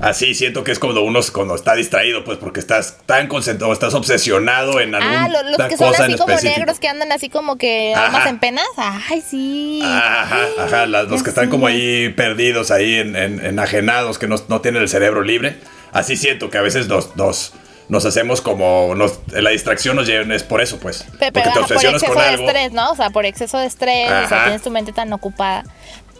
Así 0.00 0.34
siento 0.34 0.64
que 0.64 0.72
es 0.72 0.78
cuando 0.78 1.02
uno 1.02 1.20
cuando 1.32 1.54
está 1.54 1.74
distraído, 1.74 2.24
pues 2.24 2.38
porque 2.38 2.58
estás 2.58 2.96
tan 3.04 3.28
concentrado, 3.28 3.72
estás 3.72 3.92
obsesionado 3.92 4.80
en 4.80 4.94
alguna 4.94 5.24
ah, 5.24 5.28
los, 5.28 5.68
que 5.68 5.76
son 5.76 5.94
así 5.94 6.16
como 6.16 6.34
negros 6.40 6.80
que 6.80 6.88
andan 6.88 7.12
así 7.12 7.28
como 7.28 7.58
que 7.58 7.92
más 7.94 8.26
en 8.26 8.38
penas. 8.38 8.66
Ay, 8.78 9.20
sí. 9.20 9.82
Ajá, 9.84 10.46
ajá, 10.58 10.86
los 10.86 11.22
que 11.22 11.28
están 11.28 11.50
como 11.50 11.66
ahí 11.66 12.08
perdidos, 12.10 12.70
ahí 12.70 12.94
en, 12.94 13.14
enajenados, 13.14 14.18
que 14.18 14.26
no, 14.26 14.38
tienen 14.62 14.80
el 14.80 14.88
cerebro 14.88 15.22
libre. 15.22 15.58
Así 15.92 16.16
siento 16.16 16.48
que 16.48 16.56
a 16.56 16.62
veces 16.62 16.88
nos, 16.88 17.14
nos, 17.16 18.04
hacemos 18.06 18.40
como 18.40 18.94
la 19.32 19.50
distracción 19.50 19.96
nos 19.96 20.06
lleva, 20.06 20.34
es 20.34 20.44
por 20.44 20.62
eso, 20.62 20.78
pues. 20.78 21.04
Pero, 21.18 21.32
porque 21.32 21.50
te 21.50 21.58
obsesionas 21.58 22.02
por 22.02 22.16
exceso 22.16 22.36
de 22.38 22.46
estrés, 22.46 22.72
¿no? 22.72 22.92
O 22.92 22.96
sea, 22.96 23.10
por 23.10 23.26
exceso 23.26 23.58
de 23.58 23.66
estrés, 23.66 24.10
o 24.10 24.28
sea, 24.28 24.44
tienes 24.44 24.62
tu 24.62 24.70
mente 24.70 24.92
tan 24.92 25.12
ocupada. 25.12 25.64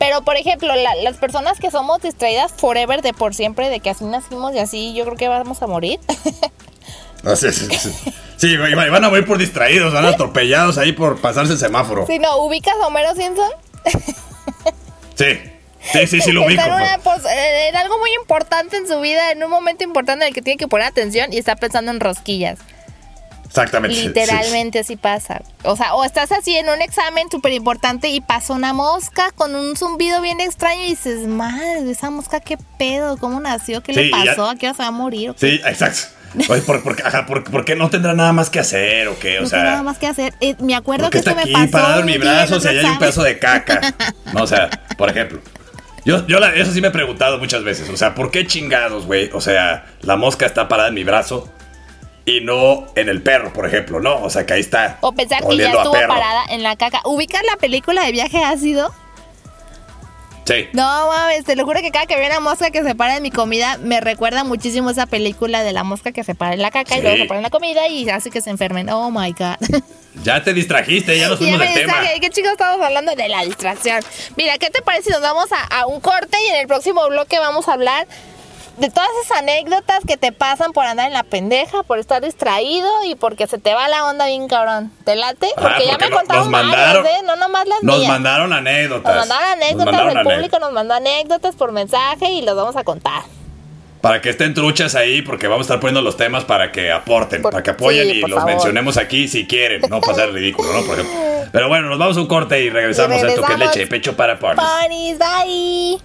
Pero, 0.00 0.22
por 0.22 0.38
ejemplo, 0.38 0.72
las 1.02 1.18
personas 1.18 1.60
que 1.60 1.70
somos 1.70 2.00
distraídas 2.00 2.52
forever 2.56 3.02
de 3.02 3.12
por 3.12 3.34
siempre, 3.34 3.68
de 3.68 3.80
que 3.80 3.90
así 3.90 4.06
nacimos 4.06 4.54
y 4.54 4.58
así, 4.58 4.94
yo 4.94 5.04
creo 5.04 5.16
que 5.18 5.28
vamos 5.28 5.62
a 5.62 5.66
morir. 5.66 6.00
sí, 7.36 7.52
sí, 7.52 7.68
sí. 7.76 8.14
sí, 8.38 8.56
van 8.56 9.04
a 9.04 9.10
morir 9.10 9.26
por 9.26 9.36
distraídos, 9.36 9.92
van 9.92 10.06
atropellados 10.06 10.78
ahí 10.78 10.92
por 10.92 11.20
pasarse 11.20 11.52
el 11.52 11.58
semáforo. 11.58 12.06
Sí, 12.06 12.18
no, 12.18 12.38
¿ubicas 12.38 12.74
a 12.82 12.86
Homero 12.86 13.14
Simpson? 13.14 13.50
sí. 15.16 15.38
Sí, 15.92 16.06
sí, 16.06 16.20
sí 16.22 16.32
lo 16.32 16.42
ubico. 16.46 16.62
Pues. 17.04 17.22
en 17.68 17.76
algo 17.76 17.98
muy 17.98 18.10
importante 18.14 18.78
en 18.78 18.88
su 18.88 19.00
vida, 19.00 19.32
en 19.32 19.44
un 19.44 19.50
momento 19.50 19.84
importante 19.84 20.24
en 20.24 20.28
el 20.28 20.34
que 20.34 20.40
tiene 20.40 20.56
que 20.56 20.66
poner 20.66 20.86
atención 20.86 21.30
y 21.30 21.36
está 21.36 21.56
pensando 21.56 21.90
en 21.90 22.00
rosquillas. 22.00 22.58
Exactamente. 23.50 23.96
Literalmente 23.96 24.78
así 24.78 24.94
pasa. 24.94 25.42
O 25.64 25.76
sea, 25.76 25.94
o 25.94 26.04
estás 26.04 26.30
así 26.30 26.56
en 26.56 26.68
un 26.68 26.80
examen 26.80 27.28
súper 27.32 27.52
importante 27.52 28.08
y 28.08 28.20
pasa 28.20 28.52
una 28.52 28.72
mosca 28.72 29.32
con 29.32 29.56
un 29.56 29.76
zumbido 29.76 30.22
bien 30.22 30.40
extraño 30.40 30.84
y 30.84 30.90
dices, 30.90 31.26
madre, 31.26 31.90
esa 31.90 32.10
mosca 32.10 32.38
qué 32.38 32.56
pedo, 32.78 33.16
cómo 33.16 33.40
nació, 33.40 33.82
qué 33.82 33.92
le 33.92 34.08
pasó, 34.08 34.48
a 34.48 34.54
qué 34.54 34.66
hora 34.66 34.76
se 34.76 34.82
va 34.82 34.88
a 34.88 34.92
morir. 34.92 35.34
Sí, 35.36 35.60
exacto. 35.64 36.02
Oye, 36.48 36.62
¿por, 36.62 36.80
por, 37.42 37.64
qué 37.64 37.74
no 37.74 37.90
tendrá 37.90 38.14
nada 38.14 38.32
más 38.32 38.50
que 38.50 38.60
hacer 38.60 39.08
o 39.08 39.18
qué? 39.18 39.38
O 39.38 39.42
no 39.42 39.48
sea, 39.48 39.64
nada 39.64 39.82
más 39.82 39.98
que 39.98 40.06
hacer. 40.06 40.32
Eh, 40.40 40.54
me 40.60 40.76
acuerdo 40.76 41.10
que 41.10 41.18
está 41.18 41.34
me 41.34 41.44
pasó. 41.48 41.70
parado 41.72 42.00
en 42.00 42.06
mi 42.06 42.18
brazo, 42.18 42.58
o 42.58 42.60
sea, 42.60 42.70
hay 42.70 42.84
un 42.84 42.98
pedazo 43.00 43.24
de 43.24 43.38
caca. 43.38 43.80
No, 44.32 44.44
o 44.44 44.46
sea, 44.46 44.70
por 44.96 45.10
ejemplo. 45.10 45.40
Yo, 46.04 46.24
yo 46.28 46.38
eso 46.38 46.72
sí 46.72 46.80
me 46.80 46.88
he 46.88 46.92
preguntado 46.92 47.38
muchas 47.38 47.64
veces. 47.64 47.88
O 47.88 47.96
sea, 47.96 48.14
¿por 48.14 48.30
qué 48.30 48.46
chingados, 48.46 49.06
güey? 49.06 49.28
O 49.32 49.40
sea, 49.40 49.86
la 50.02 50.14
mosca 50.14 50.46
está 50.46 50.68
parada 50.68 50.88
en 50.88 50.94
mi 50.94 51.02
brazo 51.02 51.52
y 52.30 52.40
no 52.40 52.86
en 52.94 53.08
el 53.08 53.22
perro, 53.22 53.52
por 53.52 53.66
ejemplo, 53.66 54.00
¿no? 54.00 54.22
O 54.22 54.30
sea, 54.30 54.46
que 54.46 54.54
ahí 54.54 54.60
está. 54.60 54.98
O 55.00 55.12
pensar 55.12 55.46
que 55.46 55.56
ya 55.56 55.70
estuvo 55.70 55.92
parada 55.92 56.44
en 56.50 56.62
la 56.62 56.76
caca. 56.76 57.00
¿Ubicar 57.04 57.44
la 57.44 57.56
película 57.56 58.04
de 58.04 58.12
viaje 58.12 58.42
ácido? 58.42 58.92
Sí. 60.44 60.68
No 60.72 61.06
mames, 61.08 61.44
te 61.44 61.54
lo 61.54 61.64
juro 61.64 61.80
que 61.80 61.90
cada 61.90 62.06
que 62.06 62.16
veo 62.16 62.26
una 62.26 62.40
mosca 62.40 62.70
que 62.70 62.82
se 62.82 62.94
para 62.94 63.16
en 63.16 63.22
mi 63.22 63.30
comida 63.30 63.78
me 63.78 64.00
recuerda 64.00 64.42
muchísimo 64.42 64.90
esa 64.90 65.06
película 65.06 65.62
de 65.62 65.72
la 65.72 65.84
mosca 65.84 66.10
que 66.10 66.24
se 66.24 66.34
para 66.34 66.54
en 66.54 66.62
la 66.62 66.72
caca 66.72 66.98
y 66.98 67.02
luego 67.02 67.18
se 67.18 67.24
para 67.26 67.38
en 67.38 67.44
la 67.44 67.50
comida 67.50 67.86
y 67.86 68.08
hace 68.08 68.30
que 68.30 68.40
se 68.40 68.50
enfermen. 68.50 68.88
Oh 68.90 69.10
my 69.10 69.32
god. 69.32 69.56
Ya 70.24 70.42
te 70.42 70.52
distrajiste, 70.52 71.16
ya 71.16 71.28
nos 71.28 71.38
fuimos 71.38 71.60
del 71.60 71.72
tema. 71.72 71.94
¿Qué 72.20 72.30
chicos 72.30 72.50
estamos 72.50 72.84
hablando 72.84 73.14
de 73.14 73.28
la 73.28 73.44
distracción? 73.44 74.02
Mira, 74.36 74.58
¿qué 74.58 74.68
te 74.68 74.82
parece 74.82 75.04
si 75.04 75.10
nos 75.10 75.22
vamos 75.22 75.46
a, 75.52 75.62
a 75.78 75.86
un 75.86 76.00
corte 76.00 76.36
y 76.46 76.48
en 76.48 76.56
el 76.56 76.66
próximo 76.66 77.08
bloque 77.08 77.38
vamos 77.38 77.68
a 77.68 77.74
hablar 77.74 78.08
de 78.80 78.88
todas 78.90 79.08
esas 79.24 79.38
anécdotas 79.38 80.00
que 80.06 80.16
te 80.16 80.32
pasan 80.32 80.72
por 80.72 80.84
andar 80.86 81.06
en 81.06 81.12
la 81.12 81.22
pendeja, 81.22 81.82
por 81.82 81.98
estar 81.98 82.22
distraído 82.22 82.88
y 83.06 83.14
porque 83.14 83.46
se 83.46 83.58
te 83.58 83.74
va 83.74 83.88
la 83.88 84.06
onda 84.06 84.26
bien 84.26 84.48
cabrón? 84.48 84.90
¿Te 85.04 85.16
late? 85.16 85.48
Ah, 85.56 85.60
Porque 85.62 85.86
ya 85.86 85.98
me 85.98 86.08
no- 86.10 86.16
contaron 86.16 86.50
nos 86.50 86.52
varias, 86.52 86.76
mandaron, 86.76 87.06
¿eh? 87.06 87.20
No 87.26 87.36
nomás 87.36 87.66
las 87.68 87.82
nos 87.82 87.98
mías. 87.98 88.08
mandaron 88.08 88.52
anécdotas. 88.52 89.14
Nos 89.14 89.28
mandaron 89.28 89.52
anécdotas, 89.52 89.76
Nos 89.76 89.84
mandaron 89.86 90.10
el 90.10 90.16
anécdotas. 90.16 90.38
público 90.38 90.58
nos 90.58 90.72
mandó 90.72 90.94
anécdotas 90.94 91.54
por 91.56 91.72
mensaje 91.72 92.30
y 92.32 92.42
los 92.42 92.56
vamos 92.56 92.76
a 92.76 92.84
contar. 92.84 93.22
Para 94.00 94.22
que 94.22 94.30
estén 94.30 94.54
truchas 94.54 94.94
ahí, 94.94 95.20
porque 95.20 95.46
vamos 95.46 95.64
a 95.64 95.66
estar 95.66 95.80
poniendo 95.80 96.00
los 96.00 96.16
temas 96.16 96.44
para 96.46 96.72
que 96.72 96.90
aporten, 96.90 97.42
Por- 97.42 97.52
para 97.52 97.62
que 97.62 97.70
apoyen 97.72 98.08
sí, 98.08 98.12
y 98.16 98.20
los 98.22 98.30
favor. 98.30 98.46
mencionemos 98.46 98.96
aquí 98.96 99.28
si 99.28 99.46
quieren, 99.46 99.82
no 99.90 100.00
pasar 100.00 100.30
ridículo, 100.32 100.72
¿no? 100.72 100.86
Por 100.86 100.98
ejemplo. 100.98 101.20
Pero 101.52 101.68
bueno, 101.68 101.90
nos 101.90 101.98
vamos 101.98 102.16
a 102.16 102.20
un 102.20 102.26
corte 102.26 102.62
y 102.62 102.70
regresamos, 102.70 103.20
Y 103.20 103.26
a 103.26 103.28
esto 103.28 103.42
que 103.42 103.52
es 103.52 103.58
leche 103.58 103.80
de 103.80 103.86
pecho 103.88 104.16
para 104.16 104.38
ponis. 104.38 104.56
Ponis, 104.64 105.18
bye. 105.18 105.98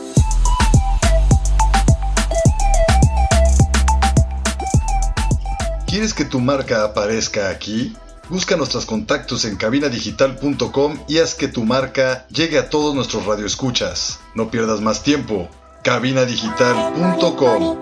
¿Quieres 5.88 6.12
que 6.12 6.26
tu 6.26 6.38
marca 6.38 6.84
aparezca 6.84 7.48
aquí? 7.48 7.96
Busca 8.28 8.58
nuestros 8.58 8.84
contactos 8.84 9.46
en 9.46 9.56
cabinadigital.com 9.56 10.98
y 11.08 11.16
haz 11.16 11.34
que 11.34 11.48
tu 11.48 11.64
marca 11.64 12.26
llegue 12.28 12.58
a 12.58 12.68
todos 12.68 12.94
nuestros 12.94 13.24
radioescuchas. 13.24 14.20
No 14.34 14.50
pierdas 14.50 14.82
más 14.82 15.02
tiempo. 15.02 15.48
cabinadigital.com 15.82 17.78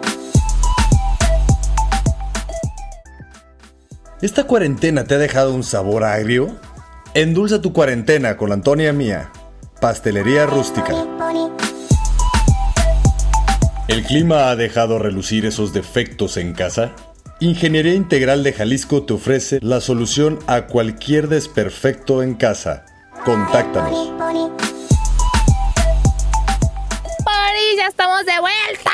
¿Esta 4.22 4.44
cuarentena 4.44 5.02
te 5.02 5.16
ha 5.16 5.18
dejado 5.18 5.52
un 5.52 5.64
sabor 5.64 6.04
agrio? 6.04 6.56
Endulza 7.12 7.60
tu 7.60 7.72
cuarentena 7.72 8.36
con 8.36 8.50
la 8.50 8.54
Antonia 8.54 8.92
Mía, 8.92 9.32
Pastelería 9.80 10.46
Rústica. 10.46 10.94
¿El 13.88 14.04
clima 14.04 14.50
ha 14.50 14.54
dejado 14.54 15.00
relucir 15.00 15.44
esos 15.44 15.72
defectos 15.72 16.36
en 16.36 16.54
casa? 16.54 16.94
Ingeniería 17.38 17.92
Integral 17.92 18.42
de 18.42 18.54
Jalisco 18.54 19.02
te 19.02 19.12
ofrece 19.12 19.58
la 19.60 19.82
solución 19.82 20.38
a 20.46 20.62
cualquier 20.62 21.28
desperfecto 21.28 22.22
en 22.22 22.34
casa. 22.34 22.86
Contáctanos. 23.26 24.08
Ponis, 27.22 27.76
ya 27.76 27.88
estamos 27.88 28.24
de 28.24 28.40
vuelta. 28.40 28.90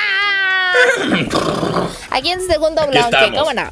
Aquí 2.10 2.32
en 2.32 2.44
segundo 2.44 2.84
bloque. 2.88 3.32
¿cómo 3.32 3.52
no? 3.52 3.70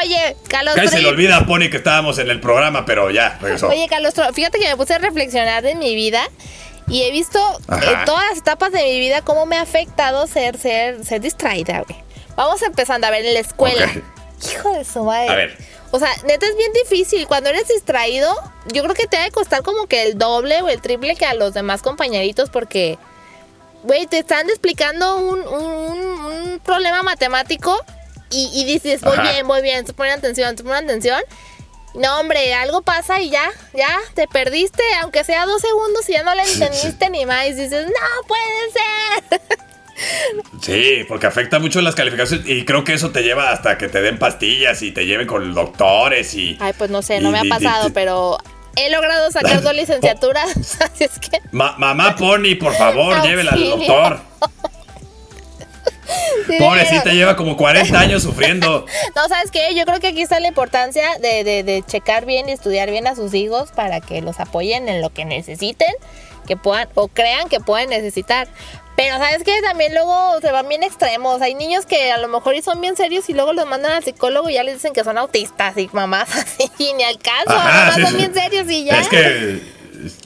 Oye, 0.00 0.36
Carlos 0.48 0.74
Casi 0.74 0.88
se 0.88 1.02
le 1.02 1.08
olvida 1.08 1.36
a 1.36 1.44
Pony 1.46 1.68
que 1.70 1.76
estábamos 1.76 2.18
en 2.18 2.30
el 2.30 2.40
programa, 2.40 2.86
pero 2.86 3.10
ya, 3.10 3.38
regresó. 3.42 3.68
Oye, 3.68 3.88
Carlos, 3.90 4.14
fíjate 4.32 4.58
que 4.58 4.68
me 4.68 4.76
puse 4.78 4.94
a 4.94 4.98
reflexionar 4.98 5.62
de 5.62 5.74
mi 5.74 5.94
vida 5.94 6.22
y 6.88 7.02
he 7.02 7.12
visto 7.12 7.38
en 7.68 8.04
todas 8.06 8.24
las 8.30 8.38
etapas 8.38 8.72
de 8.72 8.82
mi 8.84 9.00
vida 9.00 9.20
cómo 9.20 9.44
me 9.44 9.58
ha 9.58 9.60
afectado 9.60 10.26
ser, 10.26 10.56
ser, 10.56 11.04
ser 11.04 11.20
distraída, 11.20 11.82
güey. 11.86 12.07
Vamos 12.38 12.62
empezando 12.62 13.06
a 13.06 13.10
ver 13.10 13.26
en 13.26 13.34
la 13.34 13.40
escuela. 13.40 13.90
Hijo 14.52 14.72
de 14.72 14.84
su 14.84 15.02
madre. 15.02 15.28
A 15.28 15.34
ver. 15.34 15.58
O 15.90 15.98
sea, 15.98 16.08
neta 16.24 16.46
es 16.46 16.56
bien 16.56 16.72
difícil. 16.72 17.26
Cuando 17.26 17.50
eres 17.50 17.66
distraído, 17.66 18.32
yo 18.72 18.84
creo 18.84 18.94
que 18.94 19.08
te 19.08 19.16
ha 19.16 19.24
de 19.24 19.32
costar 19.32 19.62
como 19.64 19.88
que 19.88 20.04
el 20.04 20.16
doble 20.18 20.62
o 20.62 20.68
el 20.68 20.80
triple 20.80 21.16
que 21.16 21.26
a 21.26 21.34
los 21.34 21.52
demás 21.52 21.82
compañeritos 21.82 22.48
porque, 22.48 22.96
güey, 23.82 24.06
te 24.06 24.18
están 24.18 24.48
explicando 24.50 25.16
un, 25.16 25.40
un- 25.48 26.24
un 26.26 26.58
problema 26.60 27.02
matemático 27.02 27.76
y, 28.30 28.50
y 28.54 28.64
dices, 28.66 29.02
muy 29.02 29.14
Ajá. 29.14 29.22
bien, 29.32 29.44
muy 29.46 29.60
bien, 29.60 29.84
te 29.84 29.92
ponen 29.92 30.12
atención, 30.12 30.54
te 30.54 30.62
ponen 30.62 30.84
atención. 30.84 31.20
No, 31.94 32.20
hombre, 32.20 32.54
algo 32.54 32.82
pasa 32.82 33.20
y 33.20 33.30
ya, 33.30 33.50
ya, 33.74 33.98
te 34.14 34.28
perdiste, 34.28 34.82
aunque 35.02 35.24
sea 35.24 35.44
dos 35.46 35.60
segundos 35.60 36.08
y 36.08 36.12
ya 36.12 36.22
no 36.22 36.34
le 36.36 36.42
entendiste 36.52 37.10
ni 37.10 37.26
más. 37.26 37.46
Y 37.46 37.54
dices, 37.54 37.86
no 37.86 38.26
puede 38.28 38.70
ser. 38.72 39.40
Sí, 40.60 41.04
porque 41.08 41.26
afecta 41.26 41.58
mucho 41.58 41.80
las 41.80 41.94
calificaciones 41.94 42.46
y 42.48 42.64
creo 42.64 42.84
que 42.84 42.92
eso 42.94 43.10
te 43.10 43.22
lleva 43.22 43.50
hasta 43.50 43.78
que 43.78 43.88
te 43.88 44.00
den 44.00 44.18
pastillas 44.18 44.82
y 44.82 44.92
te 44.92 45.06
lleven 45.06 45.26
con 45.26 45.52
doctores 45.54 46.34
y... 46.34 46.56
Ay, 46.60 46.72
pues 46.76 46.90
no 46.90 47.02
sé, 47.02 47.20
no 47.20 47.30
y- 47.30 47.32
me 47.32 47.38
ha 47.40 47.44
pasado, 47.58 47.88
y- 47.88 47.92
pero 47.92 48.38
he 48.76 48.90
logrado 48.90 49.30
sacar 49.30 49.60
dos 49.62 49.74
licenciaturas, 49.74 50.80
así 50.80 51.04
es 51.04 51.18
que... 51.18 51.40
Ma- 51.52 51.74
mamá 51.78 52.14
Pony, 52.16 52.54
por 52.58 52.74
favor, 52.74 53.14
Auxilio. 53.14 53.24
llévela 53.36 53.52
al 53.52 53.64
doctor. 53.64 54.20
sí, 56.46 56.54
Pobrecita, 56.58 57.02
pero- 57.04 57.14
lleva 57.16 57.36
como 57.36 57.56
40 57.56 57.98
años 57.98 58.22
sufriendo. 58.22 58.86
No, 59.16 59.28
¿sabes 59.28 59.50
qué? 59.50 59.74
Yo 59.74 59.84
creo 59.84 59.98
que 60.00 60.08
aquí 60.08 60.22
está 60.22 60.38
la 60.38 60.48
importancia 60.48 61.04
de, 61.20 61.42
de, 61.42 61.62
de 61.64 61.82
checar 61.82 62.24
bien 62.24 62.48
y 62.48 62.52
estudiar 62.52 62.90
bien 62.90 63.06
a 63.08 63.16
sus 63.16 63.34
hijos 63.34 63.72
para 63.72 64.00
que 64.00 64.22
los 64.22 64.38
apoyen 64.38 64.88
en 64.88 65.00
lo 65.02 65.10
que 65.12 65.24
necesiten, 65.24 65.92
que 66.46 66.56
puedan 66.56 66.88
o 66.94 67.08
crean 67.08 67.48
que 67.48 67.58
pueden 67.60 67.90
necesitar. 67.90 68.46
Pero 68.98 69.16
¿sabes 69.18 69.44
qué? 69.44 69.62
También 69.62 69.94
luego 69.94 70.40
se 70.40 70.50
van 70.50 70.68
bien 70.68 70.82
extremos. 70.82 71.40
Hay 71.40 71.54
niños 71.54 71.86
que 71.86 72.10
a 72.10 72.18
lo 72.18 72.26
mejor 72.26 72.56
y 72.56 72.62
son 72.62 72.80
bien 72.80 72.96
serios 72.96 73.28
y 73.28 73.32
luego 73.32 73.52
los 73.52 73.64
mandan 73.64 73.92
al 73.92 74.02
psicólogo 74.02 74.50
y 74.50 74.54
ya 74.54 74.64
les 74.64 74.74
dicen 74.74 74.92
que 74.92 75.04
son 75.04 75.16
autistas 75.16 75.78
y 75.78 75.88
mamás 75.92 76.28
así, 76.34 76.68
y 76.78 76.92
ni 76.94 77.04
al 77.04 77.16
caso, 77.20 77.44
Ajá, 77.46 77.78
nomás 77.78 77.94
sí, 77.94 78.02
son 78.02 78.10
sí. 78.10 78.16
bien 78.16 78.34
serios 78.34 78.68
y 78.68 78.84
ya. 78.86 79.00
Es 79.00 79.08
que, 79.08 79.60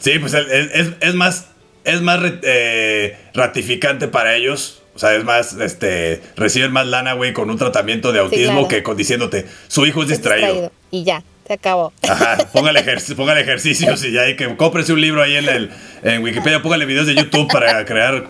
sí, 0.01 0.19
pues 0.19 0.33
es, 0.33 0.89
es- 1.03 1.15
más, 1.15 1.49
es 1.85 2.01
más 2.01 2.21
eh, 2.45 3.19
ratificante 3.35 4.09
para 4.09 4.37
ellos. 4.37 4.79
O 4.95 4.99
sea, 4.99 5.15
es 5.17 5.25
más, 5.25 5.53
este, 5.53 6.23
reciben 6.37 6.73
más 6.73 6.87
lana, 6.87 7.13
güey, 7.13 7.35
con 7.35 7.51
un 7.51 7.59
tratamiento 7.59 8.11
de 8.11 8.21
autismo 8.21 8.53
claro. 8.53 8.69
que 8.69 8.83
con 8.83 8.97
diciéndote, 8.97 9.47
su 9.69 9.85
hijo 9.85 10.01
es 10.03 10.11
Es 10.11 10.17
distraído. 10.17 10.73
Y 10.91 11.05
ya, 11.05 11.23
se 11.53 11.55
acabó. 11.55 11.93
Ajá, 12.09 12.39
póngale, 12.53 12.81
ejer- 12.85 13.15
póngale 13.17 13.43
ejercicios 13.43 14.03
y 14.05 14.13
ya 14.13 14.23
hay 14.23 14.37
que 14.37 14.57
cómprese 14.57 14.93
un 14.93 15.01
libro 15.01 15.23
ahí 15.23 15.37
en 15.37 15.49
el 15.49 15.71
en 16.03 16.23
Wikipedia, 16.23 16.63
póngale 16.63 16.85
videos 16.87 17.07
de 17.07 17.15
YouTube 17.15 17.47
para 17.53 17.85
crear 17.85 18.25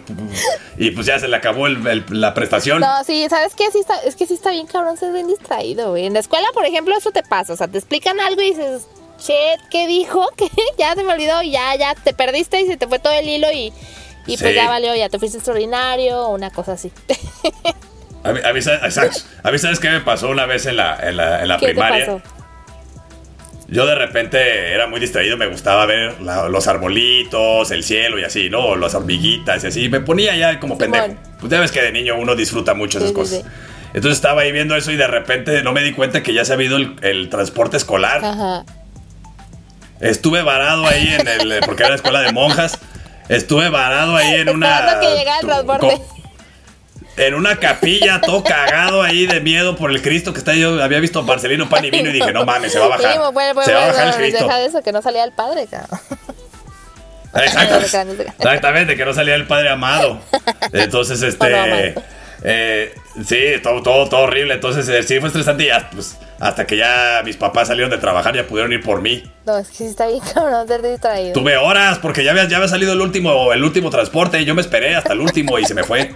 y 0.77 0.91
pues 0.91 1.07
ya 1.07 1.19
se 1.19 1.29
le 1.29 1.37
acabó 1.37 1.67
el- 1.69 1.87
el- 1.87 2.05
la 2.11 2.35
prestación. 2.35 2.81
No, 2.81 3.05
sí, 3.05 3.27
¿sabes 3.31 3.55
qué? 3.55 3.71
Sí 3.71 3.79
está, 3.79 3.95
es 4.05 4.17
que 4.17 4.27
sí 4.27 4.35
está 4.35 4.51
bien 4.51 4.67
cabrón 4.67 4.97
ser 4.97 5.13
bien 5.13 5.29
distraído, 5.29 5.91
güey. 5.91 6.07
En 6.07 6.13
la 6.15 6.19
escuela, 6.21 6.47
por 6.53 6.67
ejemplo, 6.67 6.97
eso 6.97 7.11
te 7.13 7.23
pasa. 7.23 7.53
O 7.53 7.57
sea, 7.57 7.69
te 7.69 7.79
explican 7.79 8.19
algo 8.21 8.43
y 8.43 8.51
dices, 8.51 8.83
shit, 9.21 9.61
¿qué 9.71 9.87
dijo? 9.87 10.29
¿Qué? 10.37 10.49
Ya 10.79 10.95
se 10.95 11.05
me 11.05 11.13
olvidó 11.13 11.43
y 11.43 11.53
ya, 11.53 11.75
ya 11.77 11.95
te 11.95 12.13
perdiste 12.13 12.61
y 12.61 12.67
se 12.67 12.77
te 12.77 12.87
fue 12.89 12.99
todo 12.99 13.13
el 13.13 13.29
hilo 13.29 13.47
y, 13.53 13.73
y 14.27 14.37
pues 14.37 14.55
ya 14.55 14.69
valió, 14.69 14.95
ya 14.97 15.09
te 15.09 15.19
fuiste 15.19 15.39
extraordinario 15.39 16.19
o 16.27 16.35
una 16.35 16.51
cosa 16.51 16.73
así. 16.73 16.91
A 18.25 18.31
mí, 18.33 18.39
a 18.45 18.53
mí. 18.53 18.61
A 19.43 19.51
mí, 19.51 19.59
¿sabes 19.59 19.81
qué 19.81 19.91
me 19.91 20.01
pasó 20.01 20.29
una 20.29 20.47
vez 20.47 20.67
en 20.67 20.77
la, 20.77 20.97
en 21.03 21.17
la, 21.17 21.43
en 21.43 21.49
la 21.49 21.57
¿Qué 21.57 21.67
te 21.67 21.73
primaria? 21.73 22.07
pasó? 22.07 22.23
Yo 23.73 23.87
de 23.87 23.95
repente 23.95 24.73
era 24.75 24.87
muy 24.87 25.01
distraído, 25.01 25.37
me 25.39 25.47
gustaba 25.47 25.87
ver 25.87 26.21
la- 26.21 26.47
los 26.49 26.67
arbolitos, 26.69 27.71
el 27.71 27.83
cielo 27.83 28.19
y 28.19 28.25
así, 28.25 28.51
¿no? 28.51 28.77
Las 28.77 28.95
hormiguitas 28.95 29.65
y 29.65 29.67
así. 29.69 29.89
Me 29.89 30.01
ponía 30.01 30.37
ya 30.37 30.61
como 30.61 30.77
pendejo. 30.77 31.15
Pues 31.41 31.51
ya 31.51 31.59
ves 31.59 31.73
que 31.73 31.81
de 31.81 31.91
niño 31.91 32.17
uno 32.19 32.35
disfruta 32.37 32.75
mucho 32.75 32.99
esas 32.99 33.11
Sí, 33.11 33.15
cosas. 33.15 33.39
sí. 33.39 33.45
Entonces 33.95 34.17
estaba 34.19 34.43
ahí 34.43 34.53
viendo 34.53 34.77
eso 34.77 34.91
y 34.91 34.97
de 34.97 35.07
repente 35.07 35.63
no 35.63 35.73
me 35.73 35.83
di 35.83 35.93
cuenta 35.93 36.23
que 36.23 36.35
ya 36.35 36.45
se 36.45 36.53
había 36.53 36.67
ido 36.67 36.77
el, 36.77 36.97
el 37.03 37.29
transporte 37.31 37.79
escolar. 37.79 38.23
Ajá. 38.25 38.65
Estuve 40.01 40.43
varado 40.43 40.87
ahí 40.87 41.09
en 41.19 41.27
el. 41.29 41.61
Porque 41.65 41.83
era 41.83 41.91
la 41.91 41.97
escuela 41.97 42.21
de 42.21 42.33
monjas. 42.33 42.79
Estuve 43.29 43.69
varado 43.71 44.17
ahí 44.17 44.35
en 44.35 44.49
una. 44.55 44.79
Esperando 44.81 45.01
que 45.09 45.15
llegara 45.17 45.41
el 45.41 45.47
transporte. 45.47 46.03
En 47.27 47.35
una 47.35 47.57
capilla, 47.57 48.21
todo 48.21 48.43
cagado 48.43 49.01
ahí 49.01 49.27
de 49.27 49.41
miedo 49.41 49.77
por 49.77 49.91
el 49.93 50.03
Cristo 50.03 50.33
que 50.33 50.41
está. 50.41 50.55
Yo 50.55 50.83
había 50.83 50.99
visto 50.99 51.23
Marcelino 51.23 51.69
Pan 51.69 51.85
y 51.85 51.91
Vino 51.91 52.11
y 52.11 52.13
dije, 52.13 52.33
no 52.33 52.45
mames, 52.45 52.73
se 52.73 52.81
va 52.81 52.87
a 52.87 52.89
bajar. 52.89 53.13
Sí, 53.13 53.19
pues, 53.33 53.55
pues, 53.55 53.67
se 53.67 53.75
va 53.75 53.85
a 53.85 53.87
bajar 53.89 54.09
el 54.09 54.15
Cristo. 54.15 54.45
Deja 54.45 54.59
de 54.59 54.67
eso, 54.67 54.83
que 54.83 54.91
no 54.91 55.03
salía 55.03 55.23
el 55.23 55.33
padre, 55.33 55.69
cabrón. 55.71 56.01
Crean. 57.33 57.69
Exactamente, 58.39 58.97
que 58.97 59.05
no 59.05 59.15
salía 59.15 59.37
el 59.37 59.47
Padre 59.47 59.71
Amado. 59.71 60.21
Entonces, 60.73 61.23
este. 61.23 61.49
Bueno, 61.49 62.03
eh, 62.45 62.93
sí, 63.25 63.39
todo, 63.63 63.83
todo, 63.83 64.09
todo 64.09 64.23
horrible. 64.23 64.55
Entonces, 64.55 64.89
eh, 64.89 65.03
sí, 65.03 65.19
fue 65.21 65.29
estresante. 65.29 65.65
Y 65.65 65.67
ya, 65.69 65.89
pues, 65.95 66.19
hasta 66.41 66.67
que 66.67 66.77
ya 66.77 67.23
mis 67.25 67.37
papás 67.37 67.69
salieron 67.69 67.91
de 67.91 67.99
trabajar, 67.99 68.35
ya 68.35 68.47
pudieron 68.47 68.73
ir 68.73 68.83
por 68.83 69.01
mí. 69.01 69.23
No, 69.47 69.59
es 69.59 69.69
que 69.69 69.77
sí 69.77 69.85
está 69.85 70.09
bien 70.09 70.21
cabrón 70.35 70.67
ser 70.67 70.83
distraído. 70.83 71.33
Tuve 71.35 71.57
horas 71.57 71.99
porque 72.01 72.25
ya 72.25 72.33
había, 72.33 72.49
ya 72.49 72.57
había 72.57 72.69
salido 72.69 72.93
el 72.93 73.01
último, 73.01 73.53
el 73.53 73.63
último 73.63 73.91
transporte 73.91 74.41
y 74.41 74.45
yo 74.45 74.55
me 74.55 74.61
esperé 74.61 74.97
hasta 74.97 75.13
el 75.13 75.21
último 75.21 75.59
y 75.59 75.65
se 75.65 75.75
me 75.75 75.85
fue. 75.85 76.13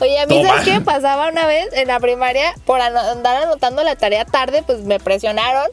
Oye, 0.00 0.18
a 0.18 0.26
mí, 0.26 0.42
Toma. 0.42 0.48
¿sabes 0.48 0.64
qué 0.64 0.80
pasaba 0.80 1.28
una 1.28 1.46
vez 1.46 1.68
en 1.72 1.88
la 1.88 2.00
primaria? 2.00 2.54
Por 2.64 2.80
andar 2.80 3.42
anotando 3.42 3.82
la 3.82 3.96
tarea 3.96 4.24
tarde, 4.24 4.62
pues 4.64 4.80
me 4.80 4.98
presionaron. 5.00 5.66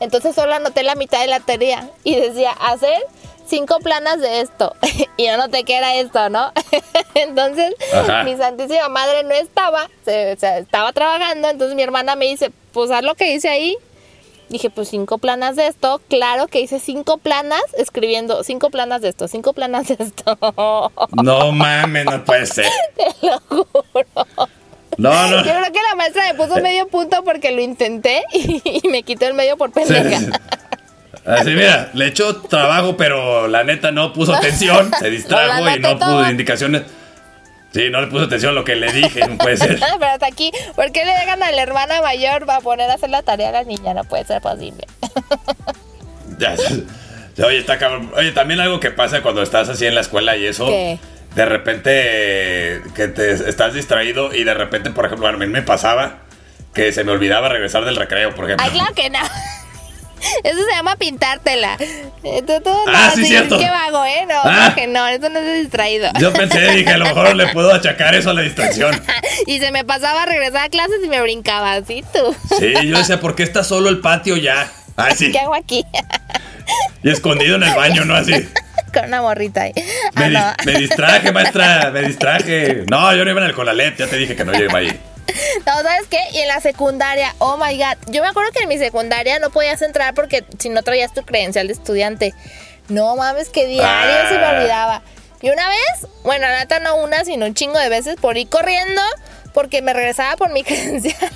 Entonces 0.00 0.34
solo 0.34 0.54
anoté 0.54 0.82
la 0.82 0.94
mitad 0.94 1.20
de 1.20 1.26
la 1.26 1.40
tarea 1.40 1.88
y 2.04 2.14
decía, 2.18 2.52
hacer 2.52 3.02
cinco 3.46 3.78
planas 3.80 4.20
de 4.20 4.40
esto. 4.40 4.74
y 5.16 5.26
yo 5.26 5.36
noté 5.36 5.64
que 5.64 5.76
era 5.76 5.94
esto, 5.96 6.30
¿no? 6.30 6.52
entonces, 7.14 7.74
Ajá. 7.92 8.22
mi 8.24 8.36
santísima 8.36 8.88
madre 8.88 9.24
no 9.24 9.32
estaba, 9.32 9.88
se, 10.04 10.36
se- 10.36 10.58
estaba 10.58 10.92
trabajando. 10.92 11.48
Entonces 11.48 11.74
mi 11.76 11.82
hermana 11.82 12.16
me 12.16 12.26
dice, 12.26 12.50
pues 12.72 12.90
haz 12.90 13.02
lo 13.02 13.14
que 13.14 13.32
hice 13.32 13.48
ahí. 13.48 13.76
Dije, 14.50 14.68
pues 14.68 14.88
cinco 14.88 15.18
planas 15.18 15.54
de 15.54 15.68
esto. 15.68 16.02
Claro 16.08 16.48
que 16.48 16.60
hice 16.60 16.80
cinco 16.80 17.18
planas 17.18 17.62
escribiendo 17.78 18.42
cinco 18.42 18.68
planas 18.68 19.00
de 19.00 19.08
esto, 19.08 19.28
cinco 19.28 19.52
planas 19.52 19.88
de 19.88 19.96
esto. 19.98 20.38
No 21.22 21.52
mames, 21.52 22.04
no 22.04 22.24
puede 22.24 22.46
ser. 22.46 22.66
Te 22.96 23.26
lo 23.26 23.40
juro. 23.40 24.48
No, 24.98 25.28
no. 25.28 25.36
Yo 25.36 25.52
creo 25.52 25.72
que 25.72 25.80
la 25.88 25.94
maestra 25.96 26.24
me 26.24 26.34
puso 26.34 26.60
medio 26.60 26.88
punto 26.88 27.22
porque 27.24 27.52
lo 27.52 27.60
intenté 27.60 28.22
y, 28.32 28.80
me 28.88 29.04
quitó 29.04 29.26
el 29.26 29.34
medio 29.34 29.56
por 29.56 29.70
pendeja. 29.70 30.18
Así, 31.24 31.50
mira, 31.50 31.90
le 31.94 32.08
echó 32.08 32.40
trabajo, 32.42 32.96
pero 32.96 33.46
la 33.46 33.62
neta 33.62 33.92
no 33.92 34.12
puso 34.12 34.34
atención, 34.36 34.90
se 34.98 35.10
distrajo 35.10 35.68
y 35.68 35.78
no 35.78 35.96
puso 35.96 36.28
indicaciones. 36.28 36.82
Sí, 37.72 37.88
no 37.88 38.00
le 38.00 38.08
puso 38.08 38.24
atención 38.24 38.50
a 38.50 38.54
lo 38.54 38.64
que 38.64 38.74
le 38.74 38.92
dije, 38.92 39.20
no 39.28 39.38
puede 39.38 39.56
ser. 39.56 39.78
pero 39.98 40.12
hasta 40.12 40.26
aquí, 40.26 40.50
¿por 40.74 40.90
qué 40.90 41.04
le 41.04 41.12
dejan 41.12 41.42
a 41.42 41.52
la 41.52 41.62
hermana 41.62 42.02
mayor 42.02 42.48
va 42.48 42.56
a 42.56 42.60
poner 42.60 42.90
a 42.90 42.94
hacer 42.94 43.10
la 43.10 43.22
tarea 43.22 43.50
a 43.50 43.52
la 43.52 43.64
niña? 43.64 43.94
No 43.94 44.04
puede 44.04 44.24
ser 44.24 44.42
posible. 44.42 44.86
ya, 46.38 46.56
oye, 47.44 47.58
está 47.58 47.78
cabrón. 47.78 48.10
Oye, 48.16 48.32
también 48.32 48.60
algo 48.60 48.80
que 48.80 48.90
pasa 48.90 49.22
cuando 49.22 49.42
estás 49.42 49.68
así 49.68 49.86
en 49.86 49.94
la 49.94 50.00
escuela 50.00 50.36
y 50.36 50.46
eso. 50.46 50.66
¿Qué? 50.66 50.98
De 51.34 51.44
repente 51.44 52.82
que 52.96 53.06
te 53.06 53.30
estás 53.30 53.72
distraído 53.72 54.34
y 54.34 54.42
de 54.42 54.52
repente, 54.52 54.90
por 54.90 55.06
ejemplo, 55.06 55.28
a 55.28 55.32
mí 55.32 55.46
me 55.46 55.62
pasaba 55.62 56.22
que 56.74 56.92
se 56.92 57.04
me 57.04 57.12
olvidaba 57.12 57.48
regresar 57.48 57.84
del 57.84 57.94
recreo, 57.94 58.34
por 58.34 58.46
ejemplo. 58.46 58.66
Ay, 58.66 58.72
claro 58.72 58.94
que 58.94 59.10
no. 59.10 59.20
Eso 60.44 60.64
se 60.64 60.70
llama 60.72 60.96
pintártela. 60.96 61.76
Tú, 61.78 62.60
tú, 62.62 62.70
ah, 62.86 63.10
sí, 63.14 63.24
cierto. 63.24 63.58
Qué 63.58 63.68
vago, 63.68 64.04
¿eh? 64.04 64.26
No, 64.28 64.40
ah. 64.44 64.72
que 64.74 64.86
no, 64.86 65.06
eso 65.06 65.28
no 65.28 65.38
es 65.38 65.62
distraído. 65.62 66.10
Yo 66.18 66.32
pensé, 66.32 66.60
dije, 66.72 66.90
a 66.90 66.98
lo 66.98 67.06
mejor 67.06 67.34
le 67.34 67.48
puedo 67.48 67.72
achacar 67.72 68.14
eso 68.14 68.30
a 68.30 68.34
la 68.34 68.42
distracción. 68.42 69.00
y 69.46 69.58
se 69.58 69.70
me 69.70 69.84
pasaba 69.84 70.22
a 70.22 70.26
regresar 70.26 70.66
a 70.66 70.68
clases 70.68 70.98
y 71.04 71.08
me 71.08 71.20
brincaba, 71.22 71.72
así 71.72 72.04
tú. 72.12 72.34
sí, 72.58 72.72
yo 72.86 72.98
decía, 72.98 73.20
¿por 73.20 73.34
qué 73.34 73.42
está 73.42 73.64
solo 73.64 73.88
el 73.88 74.00
patio 74.00 74.36
ya? 74.36 74.70
Ah, 74.96 75.14
sí. 75.14 75.30
¿Qué 75.32 75.38
hago 75.38 75.54
aquí? 75.54 75.84
y 77.02 77.10
escondido 77.10 77.56
en 77.56 77.62
el 77.62 77.74
baño, 77.74 78.04
¿no? 78.04 78.14
Así. 78.14 78.32
Con 78.92 79.04
una 79.04 79.22
morrita 79.22 79.62
ahí. 79.62 79.72
Ah, 80.16 80.56
me, 80.64 80.72
me 80.72 80.78
distraje, 80.80 81.30
maestra, 81.32 81.90
me 81.92 82.02
distraje. 82.02 82.84
No, 82.90 83.14
yo 83.14 83.24
no 83.24 83.30
iba 83.30 83.40
en 83.40 83.46
el 83.46 83.54
Conalet, 83.54 83.96
ya 83.96 84.08
te 84.08 84.16
dije 84.16 84.34
que 84.34 84.44
no 84.44 84.52
iba 84.52 84.78
ahí. 84.78 85.00
No, 85.66 85.82
¿sabes 85.82 86.06
qué? 86.08 86.18
Y 86.32 86.38
en 86.38 86.48
la 86.48 86.60
secundaria, 86.60 87.34
oh 87.38 87.56
my 87.56 87.76
god. 87.76 87.96
Yo 88.08 88.22
me 88.22 88.28
acuerdo 88.28 88.52
que 88.52 88.62
en 88.62 88.68
mi 88.68 88.78
secundaria 88.78 89.38
no 89.38 89.50
podías 89.50 89.82
entrar 89.82 90.14
porque 90.14 90.44
si 90.58 90.68
no 90.68 90.82
traías 90.82 91.12
tu 91.12 91.22
credencial 91.22 91.66
de 91.66 91.72
estudiante. 91.72 92.34
No 92.88 93.16
mames, 93.16 93.50
que 93.50 93.66
diario 93.66 94.28
se 94.28 94.38
me 94.38 94.44
ah. 94.44 94.58
olvidaba. 94.58 95.02
Y 95.42 95.50
una 95.50 95.68
vez, 95.68 96.08
bueno, 96.22 96.46
neta 96.48 96.80
no 96.80 96.96
una, 96.96 97.24
sino 97.24 97.46
un 97.46 97.54
chingo 97.54 97.78
de 97.78 97.88
veces 97.88 98.16
por 98.16 98.36
ir 98.36 98.48
corriendo 98.48 99.00
porque 99.54 99.80
me 99.82 99.92
regresaba 99.92 100.36
por 100.36 100.50
mi 100.50 100.62
credencial. 100.64 101.30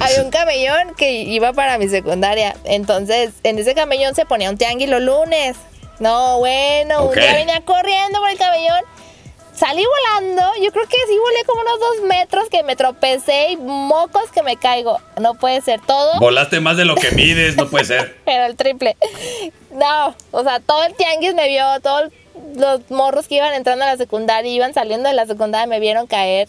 había 0.00 0.22
un 0.22 0.30
camellón 0.30 0.94
que 0.94 1.12
iba 1.12 1.52
para 1.52 1.78
mi 1.78 1.88
secundaria. 1.88 2.56
Entonces, 2.64 3.32
en 3.42 3.58
ese 3.58 3.74
camellón 3.74 4.14
se 4.14 4.24
ponía 4.26 4.50
un 4.50 4.58
tianguis 4.58 4.88
los 4.88 5.02
lunes. 5.02 5.56
No, 5.98 6.38
bueno, 6.38 7.06
un 7.06 7.14
día 7.14 7.32
venía 7.32 7.62
corriendo 7.62 8.20
por 8.20 8.28
el 8.28 8.36
camellón 8.36 8.84
salí 9.56 9.82
volando. 9.84 10.42
Yo 10.62 10.70
creo 10.70 10.86
que 10.86 10.96
sí 11.08 11.18
volé 11.18 11.44
como 11.46 11.62
unos 11.62 11.80
dos 11.80 12.08
metros 12.08 12.48
que 12.48 12.62
me 12.62 12.76
tropecé 12.76 13.52
y 13.52 13.56
mocos 13.56 14.30
que 14.32 14.42
me 14.42 14.56
caigo. 14.56 15.00
No 15.20 15.34
puede 15.34 15.60
ser 15.60 15.80
todo. 15.80 16.18
Volaste 16.20 16.60
más 16.60 16.76
de 16.76 16.84
lo 16.84 16.94
que 16.94 17.10
mides, 17.12 17.56
no 17.56 17.68
puede 17.68 17.84
ser. 17.84 18.16
Pero 18.24 18.46
el 18.46 18.56
triple. 18.56 18.96
No, 19.70 20.14
o 20.30 20.42
sea, 20.42 20.60
todo 20.60 20.84
el 20.84 20.94
tianguis 20.94 21.34
me 21.34 21.48
vio, 21.48 21.64
todos 21.82 22.10
los 22.56 22.90
morros 22.90 23.26
que 23.28 23.36
iban 23.36 23.54
entrando 23.54 23.84
a 23.84 23.88
la 23.88 23.96
secundaria, 23.96 24.50
iban 24.50 24.74
saliendo 24.74 25.08
de 25.08 25.14
la 25.14 25.26
secundaria, 25.26 25.66
me 25.66 25.80
vieron 25.80 26.06
caer, 26.06 26.48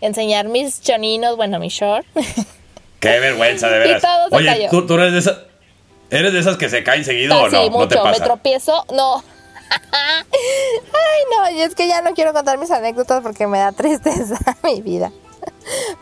enseñar 0.00 0.46
mis 0.46 0.82
choninos, 0.82 1.36
bueno, 1.36 1.58
mi 1.58 1.68
short. 1.68 2.06
Qué 3.00 3.20
vergüenza, 3.20 3.68
de 3.68 3.78
veras. 3.78 4.02
Oye, 4.30 4.68
¿tú, 4.70 4.94
eres 4.94 5.12
de 5.12 5.18
esas. 5.18 5.38
¿Eres 6.08 6.32
de 6.32 6.38
esas 6.38 6.56
que 6.56 6.68
se 6.68 6.84
caen 6.84 7.04
seguido 7.04 7.36
o 7.36 7.48
no? 7.48 7.62
Sí, 7.62 7.68
mucho. 7.68 7.78
¿No 7.78 7.88
te 7.88 7.96
pasa? 7.96 8.20
Me 8.20 8.24
tropiezo, 8.24 8.84
no. 8.92 9.22
Ay, 9.70 11.22
no, 11.34 11.50
y 11.50 11.62
es 11.62 11.74
que 11.74 11.88
ya 11.88 12.02
no 12.02 12.14
quiero 12.14 12.32
contar 12.32 12.58
mis 12.58 12.70
anécdotas 12.70 13.22
porque 13.22 13.46
me 13.46 13.58
da 13.58 13.72
tristeza 13.72 14.38
mi 14.62 14.80
vida. 14.80 15.12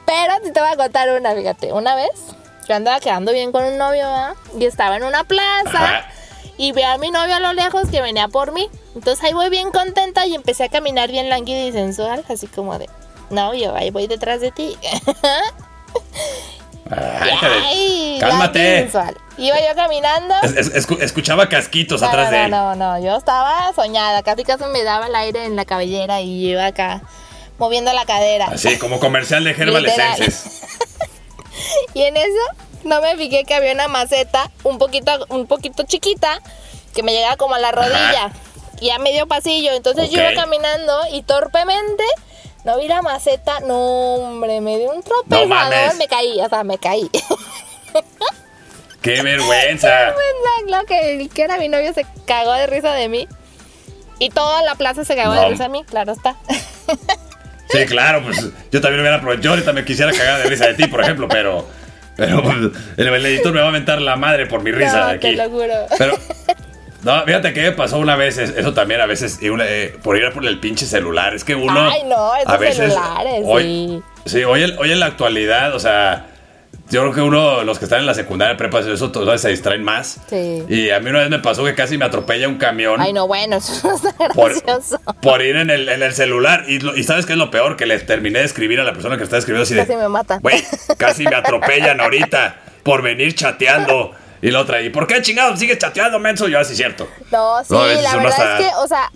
Pero 0.06 0.34
sí 0.44 0.52
te 0.52 0.60
voy 0.60 0.70
a 0.70 0.76
contar 0.76 1.08
una, 1.10 1.34
fíjate. 1.34 1.72
Una 1.72 1.94
vez 1.94 2.10
yo 2.68 2.74
andaba 2.74 3.00
quedando 3.00 3.32
bien 3.32 3.52
con 3.52 3.64
un 3.64 3.78
novio 3.78 4.06
y 4.58 4.64
estaba 4.64 4.96
en 4.96 5.04
una 5.04 5.24
plaza 5.24 6.04
y 6.56 6.72
vi 6.72 6.82
a 6.82 6.98
mi 6.98 7.10
novio 7.10 7.36
a 7.36 7.40
lo 7.40 7.52
lejos 7.52 7.88
que 7.90 8.00
venía 8.00 8.28
por 8.28 8.52
mí. 8.52 8.68
Entonces 8.94 9.22
ahí 9.24 9.32
voy 9.32 9.50
bien 9.50 9.70
contenta 9.70 10.26
y 10.26 10.34
empecé 10.34 10.64
a 10.64 10.68
caminar 10.68 11.10
bien 11.10 11.28
lánguida 11.28 11.64
y 11.64 11.72
sensual, 11.72 12.24
así 12.28 12.46
como 12.46 12.78
de, 12.78 12.88
novio, 13.30 13.74
ahí 13.74 13.90
voy 13.90 14.06
detrás 14.06 14.40
de 14.40 14.50
ti. 14.50 14.76
Ay, 16.90 18.18
cálmate. 18.20 18.90
Iba 19.36 19.60
yo 19.60 19.74
caminando. 19.74 20.34
escuchaba 21.00 21.48
casquitos 21.48 22.02
atrás 22.02 22.30
de 22.30 22.44
él. 22.44 22.50
No, 22.50 22.74
no, 22.74 22.98
no, 22.98 23.04
yo 23.04 23.16
estaba 23.16 23.72
soñada. 23.74 24.22
Casi 24.22 24.44
casi 24.44 24.64
me 24.66 24.84
daba 24.84 25.06
el 25.06 25.14
aire 25.14 25.44
en 25.44 25.56
la 25.56 25.64
cabellera 25.64 26.20
y 26.20 26.50
iba 26.50 26.66
acá 26.66 27.02
moviendo 27.58 27.92
la 27.92 28.04
cadera. 28.04 28.46
Así, 28.46 28.78
como 28.78 29.00
comercial 29.00 29.44
de 29.44 29.50
Herbal 29.50 29.86
y 31.94 32.02
en 32.02 32.16
eso 32.16 32.42
no 32.84 33.00
me 33.00 33.16
fijé 33.16 33.44
que 33.44 33.54
había 33.54 33.72
una 33.72 33.88
maceta 33.88 34.50
un 34.64 34.78
poquito, 34.78 35.26
un 35.28 35.46
poquito 35.46 35.84
chiquita 35.84 36.40
que 36.94 37.02
me 37.02 37.12
llegaba 37.12 37.36
como 37.36 37.54
a 37.54 37.58
la 37.58 37.72
rodilla. 37.72 38.32
Y 38.80 38.90
a 38.90 38.98
medio 38.98 39.26
pasillo. 39.26 39.72
Entonces 39.72 40.10
yo 40.10 40.20
iba 40.20 40.34
caminando 40.34 41.00
y 41.12 41.22
torpemente 41.22 42.04
no 42.64 42.78
vi 42.78 42.88
la 42.88 43.02
maceta, 43.02 43.60
no, 43.60 43.76
hombre, 43.76 44.60
me 44.60 44.78
dio 44.78 44.92
un 44.92 45.02
tropezador, 45.02 45.96
me 45.96 46.08
caí, 46.08 46.40
o 46.40 46.48
sea, 46.48 46.64
me 46.64 46.78
caí. 46.78 47.10
¡Qué 49.02 49.22
vergüenza! 49.22 49.88
¡Qué 49.98 50.04
vergüenza! 50.04 50.66
Claro 50.66 50.86
que 50.86 51.28
que 51.32 51.42
era 51.42 51.58
mi 51.58 51.68
novio 51.68 51.92
se 51.92 52.06
cagó 52.26 52.52
de 52.54 52.66
risa 52.66 52.92
de 52.94 53.08
mí. 53.08 53.28
Y 54.18 54.30
toda 54.30 54.62
la 54.62 54.76
plaza 54.76 55.04
se 55.04 55.16
cagó 55.16 55.34
de 55.34 55.48
risa 55.48 55.64
de 55.64 55.68
mí, 55.68 55.84
claro 55.84 56.12
está. 56.12 56.36
Sí, 57.70 57.86
claro, 57.86 58.22
pues 58.22 58.40
yo 58.70 58.80
también 58.80 59.00
hubiera 59.00 59.16
aprovechado. 59.16 59.42
Yo 59.42 59.50
ahorita 59.50 59.72
me 59.72 59.84
quisiera 59.84 60.12
cagar 60.12 60.42
de 60.42 60.48
risa 60.48 60.66
de 60.66 60.74
ti, 60.74 60.86
por 60.86 61.00
ejemplo, 61.00 61.26
pero. 61.28 61.66
Pero 62.16 62.40
pues, 62.40 62.56
el, 62.96 63.26
editor 63.26 63.52
me 63.52 63.58
va 63.58 63.66
a 63.66 63.70
aventar 63.70 64.00
la 64.00 64.14
madre 64.14 64.46
por 64.46 64.62
mi 64.62 64.70
risa 64.70 65.00
no, 65.00 65.06
aquí. 65.06 65.34
Te 65.34 65.36
lo 65.36 65.50
juro. 65.50 65.74
Pero 65.98 66.16
no, 67.04 67.24
fíjate 67.24 67.52
que 67.52 67.72
pasó 67.72 67.98
una 67.98 68.16
vez, 68.16 68.38
eso 68.38 68.72
también 68.72 69.00
a 69.00 69.06
veces, 69.06 69.38
eh, 69.42 69.96
por 70.02 70.16
ir 70.16 70.26
a 70.26 70.32
por 70.32 70.44
el 70.46 70.58
pinche 70.60 70.86
celular. 70.86 71.34
Es 71.34 71.44
que 71.44 71.54
uno. 71.54 71.88
Ay, 71.90 72.02
no, 72.04 72.32
a 72.32 72.56
veces, 72.56 72.92
celulares, 72.92 73.42
hoy, 73.44 74.02
sí. 74.24 74.44
hoy, 74.44 74.74
hoy 74.78 74.92
en 74.92 75.00
la 75.00 75.06
actualidad, 75.06 75.74
o 75.74 75.78
sea, 75.78 76.28
yo 76.90 77.00
creo 77.00 77.12
que 77.12 77.20
uno, 77.22 77.64
los 77.64 77.78
que 77.78 77.86
están 77.86 78.00
en 78.00 78.06
la 78.06 78.14
secundaria, 78.14 78.56
prepa, 78.56 78.80
eso 78.80 79.10
todavía 79.10 79.38
se 79.38 79.48
distraen 79.48 79.82
más. 79.82 80.20
Sí. 80.28 80.64
Y 80.68 80.90
a 80.90 81.00
mí 81.00 81.10
una 81.10 81.20
vez 81.20 81.30
me 81.30 81.38
pasó 81.38 81.64
que 81.64 81.74
casi 81.74 81.96
me 81.96 82.04
atropella 82.04 82.46
un 82.48 82.56
camión. 82.56 83.00
Ay, 83.00 83.12
no, 83.12 83.26
bueno, 83.26 83.56
eso 83.58 83.88
no 83.88 83.96
está 83.96 84.12
gracioso. 84.18 85.00
Por, 85.22 85.42
ir 85.42 85.56
en 85.56 85.70
el, 85.70 85.88
en 85.88 86.02
el 86.02 86.12
celular. 86.12 86.64
Y, 86.68 86.84
y, 86.98 87.04
¿sabes 87.04 87.26
qué 87.26 87.32
es 87.32 87.38
lo 87.38 87.50
peor? 87.50 87.76
Que 87.76 87.86
le 87.86 87.98
terminé 88.00 88.40
de 88.40 88.44
escribir 88.44 88.80
a 88.80 88.84
la 88.84 88.92
persona 88.92 89.16
que 89.16 89.24
está 89.24 89.38
escribiendo 89.38 89.64
así 89.64 89.74
casi 89.74 89.96
me 89.96 90.08
mata. 90.08 90.38
Güey, 90.40 90.62
casi 90.98 91.24
me 91.24 91.36
atropellan 91.36 92.00
ahorita 92.00 92.56
por 92.82 93.02
venir 93.02 93.34
chateando. 93.34 94.12
Y 94.44 94.50
la 94.50 94.60
otra, 94.60 94.82
¿y 94.82 94.90
por 94.90 95.06
qué 95.06 95.22
chingado 95.22 95.56
sigues 95.56 95.78
chateando, 95.78 96.18
menso? 96.18 96.48
Yo 96.48 96.60
así 96.60 96.76
cierto. 96.76 97.08
No, 97.32 97.64
sí, 97.64 97.72
la 97.72 98.16
verdad 98.16 98.60
es 98.60 98.66
que, 98.66 98.74
o 98.76 98.86
sea, 98.86 99.10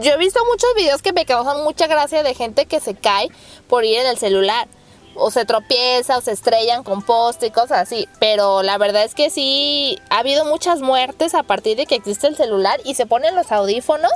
yo 0.00 0.12
he 0.12 0.16
visto 0.18 0.38
muchos 0.44 0.72
videos 0.76 1.02
que 1.02 1.12
me 1.12 1.26
causan 1.26 1.64
mucha 1.64 1.88
gracia 1.88 2.22
de 2.22 2.32
gente 2.32 2.66
que 2.66 2.78
se 2.78 2.94
cae 2.94 3.28
por 3.66 3.84
ir 3.84 3.98
en 3.98 4.06
el 4.06 4.18
celular. 4.18 4.68
O 5.16 5.32
se 5.32 5.44
tropieza, 5.44 6.18
o 6.18 6.20
se 6.20 6.30
estrellan 6.30 6.84
con 6.84 7.02
poste 7.02 7.46
y 7.46 7.50
cosas 7.50 7.78
así. 7.78 8.08
Pero 8.20 8.62
la 8.62 8.78
verdad 8.78 9.02
es 9.02 9.16
que 9.16 9.30
sí, 9.30 9.98
ha 10.10 10.18
habido 10.18 10.44
muchas 10.44 10.78
muertes 10.78 11.34
a 11.34 11.42
partir 11.42 11.76
de 11.76 11.86
que 11.86 11.96
existe 11.96 12.28
el 12.28 12.36
celular 12.36 12.78
y 12.84 12.94
se 12.94 13.04
ponen 13.04 13.34
los 13.34 13.50
audífonos 13.50 14.12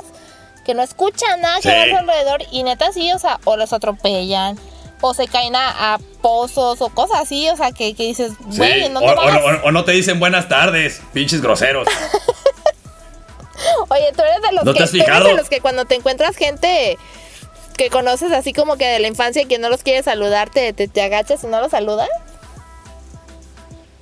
que 0.63 0.75
no 0.75 0.81
escuchan 0.81 1.41
nada 1.41 1.59
que 1.59 1.71
hay 1.71 1.91
alrededor. 1.91 2.41
Y 2.51 2.63
neta 2.63 2.93
sí, 2.93 3.11
o 3.11 3.19
sea, 3.19 3.41
o 3.43 3.57
los 3.57 3.73
atropellan 3.73 4.57
o 5.05 5.13
se 5.13 5.27
caen 5.27 5.53
a, 5.53 5.99
pozos 6.21 6.81
o 6.81 6.87
cosas 6.87 7.19
así, 7.19 7.49
o 7.49 7.57
sea, 7.57 7.73
que, 7.73 7.93
dices, 7.93 8.31
güey, 8.39 8.85
¿en 8.85 8.95
o, 8.95 9.71
no 9.71 9.83
te 9.83 9.91
dicen 9.91 10.17
buenas 10.17 10.47
tardes, 10.47 11.01
pinches 11.11 11.41
groseros. 11.41 11.85
Oye, 13.89 14.13
tú 14.15 14.21
eres 14.21 14.41
de 14.41 14.53
los 14.53 14.63
¿No 14.63 14.71
que, 14.73 14.79
te 14.79 14.83
has 15.11 15.23
de 15.25 15.33
los 15.33 15.49
que 15.49 15.59
cuando 15.59 15.83
te 15.83 15.95
encuentras 15.95 16.37
gente 16.37 16.97
que 17.75 17.89
conoces 17.89 18.31
así 18.31 18.53
como 18.53 18.77
que 18.77 18.87
de 18.87 18.99
la 18.99 19.09
infancia 19.09 19.41
y 19.41 19.45
que 19.45 19.59
no 19.59 19.69
los 19.69 19.83
quiere 19.83 20.03
saludar, 20.03 20.49
te, 20.49 20.71
te, 20.71 21.01
agachas 21.01 21.43
y 21.43 21.47
no 21.47 21.59
los 21.59 21.71
saludas. 21.71 22.07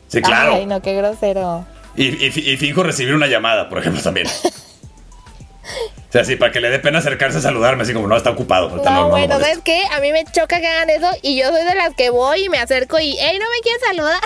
Sí, 0.08 0.22
claro. 0.22 0.54
Ay, 0.54 0.68
no, 0.68 0.84
qué 0.84 0.94
grosero. 0.94 1.66
Y, 1.96 2.10
y, 2.10 2.28
y 2.28 2.58
finjo 2.58 2.84
recibir 2.84 3.16
una 3.16 3.26
llamada, 3.26 3.70
por 3.70 3.80
ejemplo, 3.80 4.04
también. 4.04 4.28
O 6.12 6.14
sea, 6.14 6.26
sí, 6.26 6.36
para 6.36 6.52
que 6.52 6.60
le 6.60 6.70
dé 6.70 6.78
pena 6.80 7.00
acercarse 7.00 7.38
a 7.38 7.42
saludarme, 7.42 7.84
así 7.84 7.94
como 7.94 8.06
no, 8.06 8.18
está 8.18 8.32
ocupado. 8.32 8.68
No, 8.84 9.08
bueno, 9.08 9.40
¿sabes 9.40 9.60
qué? 9.64 9.82
A 9.94 10.02
mí 10.02 10.12
me 10.12 10.26
choca 10.26 10.60
que 10.60 10.68
hagan 10.68 10.90
eso 10.90 11.10
y 11.22 11.40
yo 11.40 11.48
soy 11.48 11.64
de 11.64 11.74
las 11.74 11.96
que 11.96 12.10
voy 12.10 12.44
y 12.44 12.50
me 12.50 12.58
acerco 12.58 13.00
y, 13.00 13.18
¡ey, 13.18 13.40
no 13.40 13.46
me 13.46 13.62
quieres 13.64 13.82
saludar! 13.88 14.22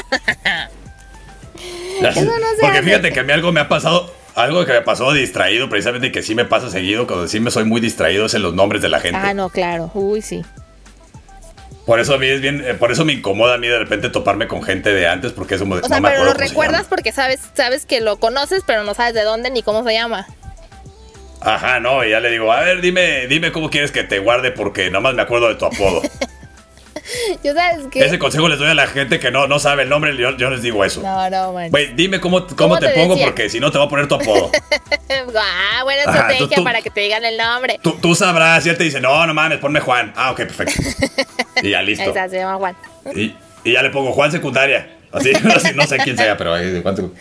eso 2.09 2.25
no 2.25 2.55
se 2.55 2.61
Porque 2.61 2.81
fíjate 2.81 3.13
que 3.13 3.19
a 3.19 3.23
mí 3.23 3.31
algo 3.31 3.51
me 3.51 3.59
ha 3.59 3.67
pasado, 3.67 4.11
algo 4.33 4.65
que 4.65 4.71
me 4.73 4.81
pasó 4.81 5.13
distraído, 5.13 5.69
precisamente, 5.69 6.07
y 6.07 6.11
que 6.11 6.23
sí 6.23 6.33
me 6.33 6.45
pasa 6.45 6.71
seguido, 6.71 7.05
cuando 7.05 7.27
sí 7.27 7.39
me 7.39 7.51
soy 7.51 7.65
muy 7.65 7.81
distraído, 7.81 8.25
es 8.25 8.33
en 8.33 8.41
los 8.41 8.55
nombres 8.55 8.81
de 8.81 8.89
la 8.89 8.99
gente. 8.99 9.19
Ah, 9.21 9.35
no, 9.35 9.49
claro. 9.49 9.91
Uy, 9.93 10.23
sí. 10.23 10.43
Por 11.85 11.99
eso 11.99 12.15
a 12.15 12.17
mí 12.17 12.25
es 12.25 12.41
bien, 12.41 12.63
eh, 12.65 12.73
por 12.73 12.91
eso 12.91 13.05
me 13.05 13.13
incomoda 13.13 13.53
a 13.53 13.57
mí 13.59 13.67
de 13.67 13.77
repente 13.77 14.09
toparme 14.09 14.47
con 14.47 14.63
gente 14.63 14.91
de 14.91 15.07
antes 15.07 15.33
porque 15.33 15.53
es 15.53 15.61
como 15.61 15.75
de, 15.75 15.83
O 15.83 15.87
sea, 15.87 15.97
no 15.97 16.01
me 16.01 16.09
pero 16.09 16.21
acuerdo 16.23 16.33
lo 16.33 16.39
se 16.39 16.49
recuerdas 16.49 16.87
porque 16.89 17.11
sabes, 17.11 17.41
sabes 17.53 17.85
que 17.85 18.01
lo 18.01 18.17
conoces, 18.17 18.63
pero 18.65 18.83
no 18.83 18.95
sabes 18.95 19.13
de 19.13 19.21
dónde 19.21 19.51
ni 19.51 19.61
cómo 19.61 19.83
se 19.83 19.93
llama. 19.93 20.25
Ajá, 21.45 21.79
no, 21.79 22.03
y 22.03 22.09
ya 22.09 22.19
le 22.19 22.31
digo, 22.31 22.51
a 22.51 22.61
ver, 22.61 22.81
dime, 22.81 23.27
dime 23.27 23.51
cómo 23.51 23.69
quieres 23.69 23.91
que 23.91 24.03
te 24.03 24.19
guarde 24.19 24.51
porque 24.51 24.89
nomás 24.89 25.13
me 25.13 25.21
acuerdo 25.21 25.47
de 25.47 25.55
tu 25.55 25.65
apodo. 25.65 26.01
Yo 27.43 27.53
sabes 27.53 27.85
que. 27.91 27.99
Ese 28.03 28.17
consejo 28.17 28.47
les 28.49 28.57
doy 28.57 28.69
a 28.69 28.73
la 28.73 28.87
gente 28.87 29.19
que 29.19 29.29
no, 29.29 29.47
no 29.47 29.59
sabe 29.59 29.83
el 29.83 29.89
nombre, 29.89 30.17
yo, 30.17 30.35
yo 30.37 30.49
les 30.49 30.63
digo 30.63 30.83
eso. 30.83 31.01
No, 31.01 31.29
no, 31.29 31.53
man. 31.53 31.69
Güey, 31.69 31.93
dime 31.93 32.19
cómo, 32.19 32.47
cómo, 32.47 32.55
¿Cómo 32.55 32.77
te, 32.79 32.87
te 32.87 32.93
pongo 32.93 33.15
porque 33.19 33.47
si 33.47 33.59
no 33.59 33.71
te 33.71 33.77
va 33.77 33.83
a 33.83 33.89
poner 33.89 34.07
tu 34.07 34.15
apodo. 34.15 34.49
ah, 35.39 35.83
buena 35.83 36.01
estrategia 36.01 36.37
tú- 36.39 36.49
tú- 36.49 36.63
para 36.63 36.81
que 36.81 36.89
te 36.89 37.01
digan 37.01 37.23
el 37.23 37.37
nombre. 37.37 37.79
Tú, 37.83 37.91
tú 38.01 38.15
sabrás, 38.15 38.65
y 38.65 38.69
él 38.69 38.77
te 38.77 38.85
dice, 38.85 38.99
no, 39.01 39.25
no 39.27 39.33
mames, 39.35 39.59
ponme 39.59 39.79
Juan. 39.81 40.13
Ah, 40.15 40.31
ok, 40.31 40.37
perfecto. 40.37 40.81
Y 41.61 41.69
ya 41.69 41.81
listo. 41.81 42.09
Esa 42.09 42.27
se 42.27 42.37
llama 42.37 42.55
Juan. 42.57 42.75
Y, 43.15 43.33
y 43.63 43.71
ya 43.73 43.81
le 43.83 43.89
pongo 43.91 44.11
Juan 44.11 44.31
secundaria. 44.31 44.89
Así, 45.11 45.31
así, 45.55 45.73
no 45.75 45.85
sé 45.87 45.97
quién 45.99 46.17
sea, 46.17 46.35
pero 46.35 46.53
ahí, 46.53 46.65
secu- 46.65 47.11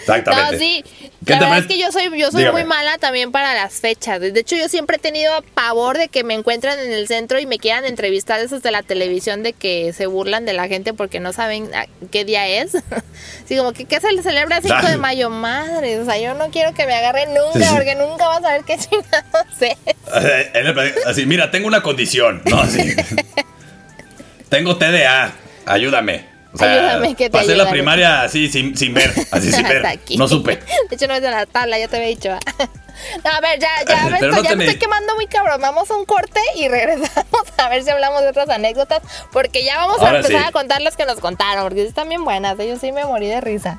Exactamente. 0.00 0.52
No, 0.52 0.58
sí. 0.58 0.84
¿Qué 1.26 1.34
La 1.34 1.40
verdad 1.40 1.58
es 1.58 1.66
que 1.66 1.78
yo 1.78 1.92
soy, 1.92 2.04
yo 2.18 2.30
soy 2.30 2.40
Dígame. 2.40 2.60
muy 2.60 2.64
mala 2.68 2.96
también 2.98 3.30
para 3.30 3.54
las 3.54 3.74
fechas. 3.74 4.20
De 4.20 4.28
hecho, 4.40 4.56
yo 4.56 4.68
siempre 4.68 4.96
he 4.96 4.98
tenido 4.98 5.32
pavor 5.54 5.98
de 5.98 6.08
que 6.08 6.24
me 6.24 6.34
encuentren 6.34 6.78
en 6.78 6.92
el 6.92 7.06
centro 7.08 7.38
y 7.38 7.46
me 7.46 7.58
quieran 7.58 7.84
entrevistar 7.84 8.40
esos 8.40 8.62
de 8.62 8.70
la 8.70 8.82
televisión 8.82 9.42
de 9.42 9.52
que 9.52 9.92
se 9.92 10.06
burlan 10.06 10.46
de 10.46 10.54
la 10.54 10.66
gente 10.68 10.94
porque 10.94 11.20
no 11.20 11.32
saben 11.34 11.74
a- 11.74 11.86
qué 12.10 12.24
día 12.24 12.48
es. 12.48 12.74
Así 13.44 13.56
como 13.56 13.72
que 13.74 13.84
¿qué 13.84 14.00
se 14.00 14.10
le 14.12 14.22
celebra 14.22 14.56
el 14.56 14.62
5 14.62 14.86
de 14.86 14.96
mayo? 14.96 15.28
Madre, 15.30 15.98
o 16.00 16.04
sea, 16.06 16.18
yo 16.18 16.32
no 16.34 16.48
quiero 16.50 16.72
que 16.72 16.86
me 16.86 16.94
agarren 16.94 17.28
nunca 17.34 17.58
Sí, 17.58 17.64
sí. 17.64 17.70
porque 17.74 17.94
nunca 17.96 18.26
vas 18.26 18.38
a 18.38 18.42
saber 18.42 18.64
qué 18.64 18.78
chingados 18.78 19.46
es. 19.60 19.76
Eh, 20.24 20.94
Así, 21.06 21.26
mira, 21.26 21.50
tengo 21.50 21.68
una 21.68 21.82
condición. 21.82 22.40
No, 22.46 22.60
así. 22.60 22.94
tengo 24.48 24.76
TDA. 24.76 25.32
Ayúdame. 25.66 26.29
O 26.52 26.58
sea, 26.58 26.72
Ayúdame, 26.72 27.14
que 27.14 27.30
te 27.30 27.38
pasé 27.38 27.54
la 27.54 27.70
primaria 27.70 28.22
así 28.22 28.48
sin, 28.48 28.76
sin 28.76 28.92
ver, 28.92 29.12
así 29.30 29.52
sin 29.52 29.62
ver. 29.68 29.86
Aquí. 29.86 30.16
No 30.16 30.26
supe. 30.26 30.56
De 30.88 30.96
hecho, 30.96 31.06
no 31.06 31.14
es 31.14 31.22
de 31.22 31.30
la 31.30 31.46
tabla, 31.46 31.78
ya 31.78 31.88
te 31.88 31.96
había 31.96 32.08
dicho. 32.08 32.30
¿va? 32.30 32.40
No, 33.24 33.30
a 33.30 33.40
ver, 33.40 33.58
ya, 33.58 33.68
ya, 33.88 34.04
me, 34.10 34.14
estoy, 34.14 34.30
no 34.30 34.42
ya 34.42 34.56
me 34.56 34.64
estoy 34.64 34.78
quemando 34.78 35.14
muy 35.14 35.26
cabrón. 35.26 35.60
Vamos 35.60 35.90
a 35.90 35.96
un 35.96 36.04
corte 36.04 36.40
y 36.56 36.68
regresamos 36.68 37.46
a 37.56 37.68
ver 37.68 37.82
si 37.82 37.90
hablamos 37.90 38.20
de 38.20 38.28
otras 38.28 38.48
anécdotas. 38.50 39.02
Porque 39.32 39.64
ya 39.64 39.78
vamos 39.78 40.02
a 40.02 40.16
empezar 40.16 40.42
sí. 40.42 40.48
a 40.48 40.52
contar 40.52 40.82
las 40.82 40.96
que 40.96 41.06
nos 41.06 41.18
contaron. 41.18 41.64
Porque 41.64 41.82
están 41.86 42.08
bien 42.08 42.24
buenas. 42.24 42.58
¿eh? 42.58 42.68
Yo 42.68 42.78
sí 42.78 42.92
me 42.92 43.04
morí 43.04 43.26
de 43.26 43.40
risa. 43.40 43.78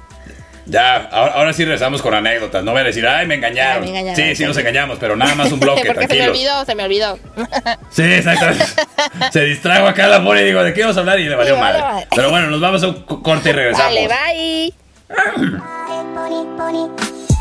Ya, 0.72 1.10
ahora, 1.12 1.34
ahora 1.34 1.54
sí 1.54 1.66
regresamos 1.66 2.02
con 2.02 2.14
anécdotas. 2.14 2.64
No 2.64 2.72
voy 2.72 2.80
a 2.80 2.84
decir, 2.86 3.06
ay, 3.06 3.28
me 3.28 3.36
engañaron. 3.36 3.84
Ay, 3.84 3.92
me 3.92 4.00
engañaron, 4.00 4.16
sí, 4.16 4.30
sí, 4.30 4.36
sí. 4.38 4.46
nos 4.46 4.56
engañamos, 4.58 4.98
pero 5.00 5.18
nada 5.18 5.36
más 5.36 5.52
un 5.52 5.60
bloque, 5.60 5.84
porque 5.86 6.08
se 6.08 6.14
me 6.14 6.22
tranquilos. 6.22 6.30
olvidó, 6.30 6.66
se 6.66 6.76
me 6.76 6.84
olvidó. 6.86 7.20
Sí, 7.92 8.04
exactamente. 8.04 8.64
Se 9.34 9.44
distrajo 9.44 9.86
acá 9.88 10.08
la 10.08 10.24
pone 10.24 10.44
y 10.44 10.46
digo, 10.46 10.64
¿de 10.64 10.74
qué 10.74 10.80
vamos 10.82 10.96
a 10.96 11.02
hablar? 11.02 11.20
Y 11.20 11.26
le 11.28 11.36
valió 11.36 11.58
vale, 11.58 11.82
madre. 11.82 12.08
Pero 12.16 12.30
bueno, 12.30 12.48
nos 12.48 12.62
vamos 12.62 12.82
a 12.84 12.88
un 12.88 13.04
co- 13.04 13.22
corte 13.22 13.50
y 13.50 13.52
regresamos. 13.52 13.94
Vale, 13.94 14.08
bye. 14.08 14.74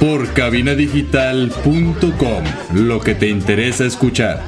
Por 0.00 0.32
cabinadigital.com. 0.32 2.44
Lo 2.74 3.00
que 3.00 3.14
te 3.14 3.28
interesa 3.28 3.84
escuchar. 3.84 4.42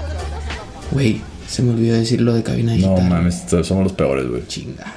Güey, 0.90 1.20
se 1.48 1.62
me 1.62 1.70
olvidó 1.72 1.96
decir 1.96 2.20
lo 2.20 2.34
de 2.34 2.42
cabina 2.42 2.72
No 2.72 2.76
digital. 2.78 3.08
mames, 3.08 3.44
somos 3.62 3.84
los 3.84 3.92
peores, 3.92 4.28
güey. 4.28 4.46
Chingada. 4.46 4.92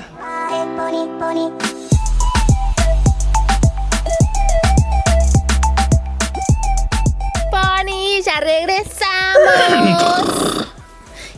Pony, 7.51 8.21
ya 8.25 8.39
regresamos. 8.39 9.03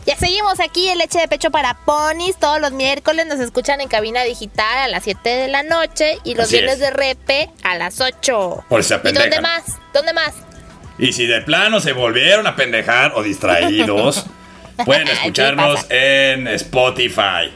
Ya 0.06 0.16
seguimos 0.16 0.60
aquí 0.60 0.88
en 0.88 0.98
Leche 0.98 1.18
de 1.18 1.26
Pecho 1.26 1.50
para 1.50 1.74
Ponis. 1.84 2.36
Todos 2.36 2.60
los 2.60 2.70
miércoles 2.70 3.26
nos 3.26 3.40
escuchan 3.40 3.80
en 3.80 3.88
cabina 3.88 4.22
digital 4.22 4.78
a 4.78 4.86
las 4.88 5.02
7 5.02 5.28
de 5.28 5.48
la 5.48 5.64
noche 5.64 6.18
y 6.22 6.34
los 6.36 6.44
Así 6.46 6.54
viernes 6.56 6.74
es. 6.74 6.80
de 6.80 6.90
repe 6.90 7.50
a 7.64 7.74
las 7.76 8.00
8. 8.00 8.64
Por 8.68 8.84
si 8.84 8.88
se 8.90 9.00
¿Y 9.08 9.12
dónde 9.12 9.40
más? 9.40 9.64
¿Dónde 9.92 10.12
más? 10.12 10.32
Y 10.98 11.12
si 11.12 11.26
de 11.26 11.40
plano 11.42 11.80
se 11.80 11.92
volvieron 11.92 12.46
a 12.46 12.54
pendejar 12.54 13.12
o 13.16 13.22
distraídos, 13.24 14.26
pueden 14.84 15.08
escucharnos 15.08 15.84
en 15.90 16.46
Spotify, 16.48 17.52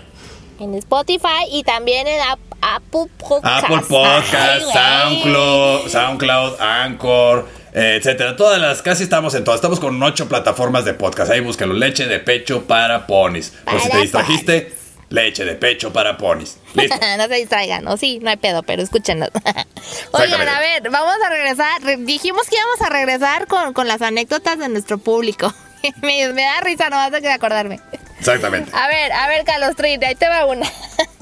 En 0.59 0.75
Spotify 0.75 1.47
y 1.53 1.63
también 1.63 2.09
en 2.09 2.21
Ap- 2.21 2.39
Apple 2.61 3.07
Podcast. 3.17 3.65
Apple 3.65 3.77
Ay, 3.77 3.85
Podcast, 3.89 4.63
güey. 4.65 4.73
SoundCloud, 4.75 5.89
SoundCloud, 5.89 6.61
Anchor, 6.61 7.49
etcétera. 7.73 8.37
Todas 8.37 8.61
las, 8.61 8.83
casi 8.83 9.03
estamos 9.05 9.35
en 9.35 9.45
todas. 9.45 9.59
Estamos 9.59 9.81
con 9.81 10.03
ocho 10.03 10.29
plataformas 10.29 10.85
de 10.85 10.95
podcast. 10.95 11.31
Ahí 11.31 11.41
búscalo. 11.41 11.75
Leche 11.75 12.07
de 12.07 12.19
pecho 12.21 12.65
para 12.67 13.07
ponis. 13.07 13.53
Por 13.65 13.81
si 13.81 13.91
te 13.91 13.99
distrajiste, 13.99 14.73
leche 15.09 15.45
de 15.45 15.55
pecho 15.55 15.93
para 15.93 16.17
ponis. 16.17 16.59
Listo. 16.75 16.97
no 17.19 17.27
se 17.29 17.35
distraigan, 17.35 17.87
o 17.89 17.97
sí, 17.97 18.19
no 18.23 18.31
hay 18.31 18.37
pedo, 18.37 18.63
pero 18.63 18.83
escúchenos. 18.83 19.31
Oigan, 20.13 20.49
a 20.49 20.61
ver, 20.61 20.91
vamos 20.91 21.15
a 21.25 21.29
regresar. 21.31 21.83
Re- 21.83 21.97
dijimos 21.99 22.47
que 22.49 22.57
íbamos 22.57 22.81
a 22.83 22.89
regresar 22.91 23.47
con, 23.47 23.73
con 23.73 23.89
las 23.89 24.03
anécdotas 24.03 24.59
de 24.59 24.69
nuestro 24.69 24.99
público. 24.99 25.53
me, 26.03 26.29
me 26.33 26.43
da 26.43 26.61
risa 26.61 26.91
nomás 26.91 27.11
de 27.13 27.29
acordarme. 27.31 27.81
Exactamente. 28.19 28.71
A 28.75 28.87
ver, 28.87 29.13
a 29.13 29.29
ver, 29.29 29.45
Carlos 29.45 29.75
Trin, 29.77 30.05
ahí 30.05 30.15
te 30.15 30.29
va 30.29 30.45
una. 30.45 30.71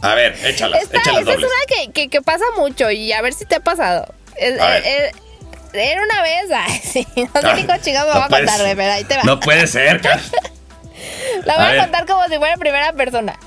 A 0.03 0.15
ver, 0.15 0.37
échalas, 0.45 0.83
Esta, 0.83 0.99
échalas 0.99 1.21
esta 1.21 1.33
es 1.33 1.39
una 1.39 1.49
que, 1.69 1.93
que, 1.93 2.09
que 2.09 2.23
pasa 2.23 2.45
mucho 2.57 2.91
y 2.91 3.13
a 3.13 3.23
ver 3.23 3.33
si 3.35 3.45
te 3.45 3.57
ha 3.57 3.61
pasado. 3.61 4.13
Es- 4.37 4.61
A 4.61 4.69
ver. 4.69 4.83
eh, 4.85 5.07
eh, 5.07 5.13
era 5.73 6.03
una 6.03 6.23
vez, 6.23 6.45
ay, 6.55 6.79
sí, 6.83 7.07
no 7.17 7.41
sé 7.41 7.47
Ah, 7.49 7.55
ni 7.55 7.65
cómo 7.65 7.79
chingados 7.79 8.09
me 8.09 8.15
no 8.15 8.21
va 8.21 8.27
a 8.27 8.29
contar, 8.29 8.61
pero 8.77 8.93
ahí 8.93 9.05
te 9.05 9.17
va. 9.17 9.23
No 9.25 9.41
puede 9.41 9.67
ser, 9.67 10.01
Car. 10.03 10.21
La 11.45 11.57
voy 11.57 11.79
A 11.79 11.83
contar 11.83 12.07
como 12.07 12.25
si 12.29 12.37
fuera 12.39 12.57
primera 12.57 12.93
persona. 12.93 13.39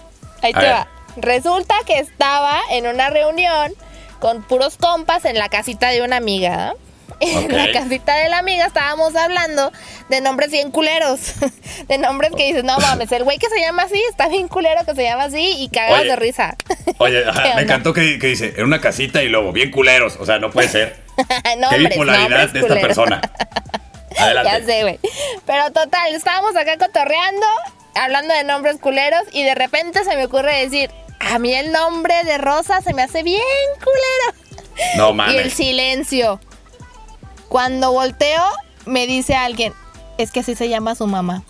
Ahí 0.42 0.52
A 0.56 0.60
te 0.60 0.66
ver. 0.66 0.74
va. 0.76 0.88
Resulta 1.18 1.76
que 1.86 2.00
estaba 2.00 2.60
en 2.72 2.88
una 2.88 3.10
reunión 3.10 3.74
con 4.20 4.44
puros 4.44 4.78
compas 4.78 5.26
en 5.26 5.38
la 5.38 5.50
casita 5.50 5.90
de 5.90 6.02
una 6.04 6.18
amiga. 6.18 6.74
En 7.20 7.56
la 7.56 7.72
casita 7.72 8.16
de 8.16 8.30
la 8.30 8.40
amiga 8.40 8.66
estábamos 8.66 9.16
hablando 9.16 9.72
de 10.10 10.22
nombres 10.22 10.52
bien 10.52 10.72
culeros. 10.72 11.34
De 11.88 11.98
nombres 11.98 12.32
que 12.36 12.46
dices, 12.48 12.64
no 12.64 12.78
mames, 12.78 13.12
el 13.12 13.24
güey 13.24 13.38
que 13.38 13.50
se 13.50 13.60
llama 13.60 13.84
así 13.84 14.02
está 14.10 14.28
bien 14.28 14.48
culero 14.48 14.86
que 14.86 14.94
se 14.96 15.04
llama 15.04 15.24
así 15.26 15.56
y 15.58 15.70
cagas 15.70 16.02
Oye. 16.02 16.10
de 16.10 16.16
risa. 16.16 16.56
Oye, 17.00 17.28
ajá, 17.28 17.44
¿Qué 17.44 17.56
me 17.56 17.62
encantó 17.64 17.94
que, 17.94 18.20
que 18.20 18.28
dice, 18.28 18.54
en 18.58 18.66
una 18.66 18.80
casita 18.80 19.24
y 19.24 19.30
luego, 19.30 19.52
bien 19.52 19.72
culeros. 19.72 20.18
O 20.20 20.26
sea, 20.26 20.38
no 20.40 20.52
puede 20.52 20.68
ser. 20.70 21.02
Qué 21.70 21.78
bipolaridad 21.78 22.50
de 22.50 22.60
esta 22.60 22.76
persona. 22.80 23.22
Adelante. 24.18 24.52
Ya 24.52 24.66
sé, 24.66 24.82
güey. 24.84 25.00
Pero 25.46 25.72
total, 25.72 26.14
estábamos 26.14 26.56
acá 26.56 26.78
cotorreando, 26.78 27.46
hablando 27.96 28.34
de 28.34 28.44
nombres 28.44 28.78
culeros, 28.80 29.24
y 29.32 29.44
de 29.44 29.56
repente 29.56 30.04
se 30.04 30.16
me 30.16 30.26
ocurre 30.26 30.62
decir, 30.64 30.92
a 31.20 31.40
mí 31.40 31.54
el 31.54 31.72
nombre 31.72 32.24
de 32.26 32.38
Rosa 32.38 32.82
se 32.82 32.94
me 32.94 33.04
hace 33.04 33.24
bien 33.24 33.42
culero. 33.80 34.38
No 34.98 35.08
Y 35.08 35.10
el 35.10 35.16
mames. 35.16 35.54
silencio. 35.54 36.40
Cuando 37.52 37.92
volteo, 37.92 38.46
me 38.86 39.06
dice 39.08 39.36
alguien, 39.36 39.74
es 40.18 40.32
que 40.32 40.40
así 40.40 40.56
se 40.56 40.70
llama 40.70 40.96
su 40.96 41.06
mamá. 41.06 41.44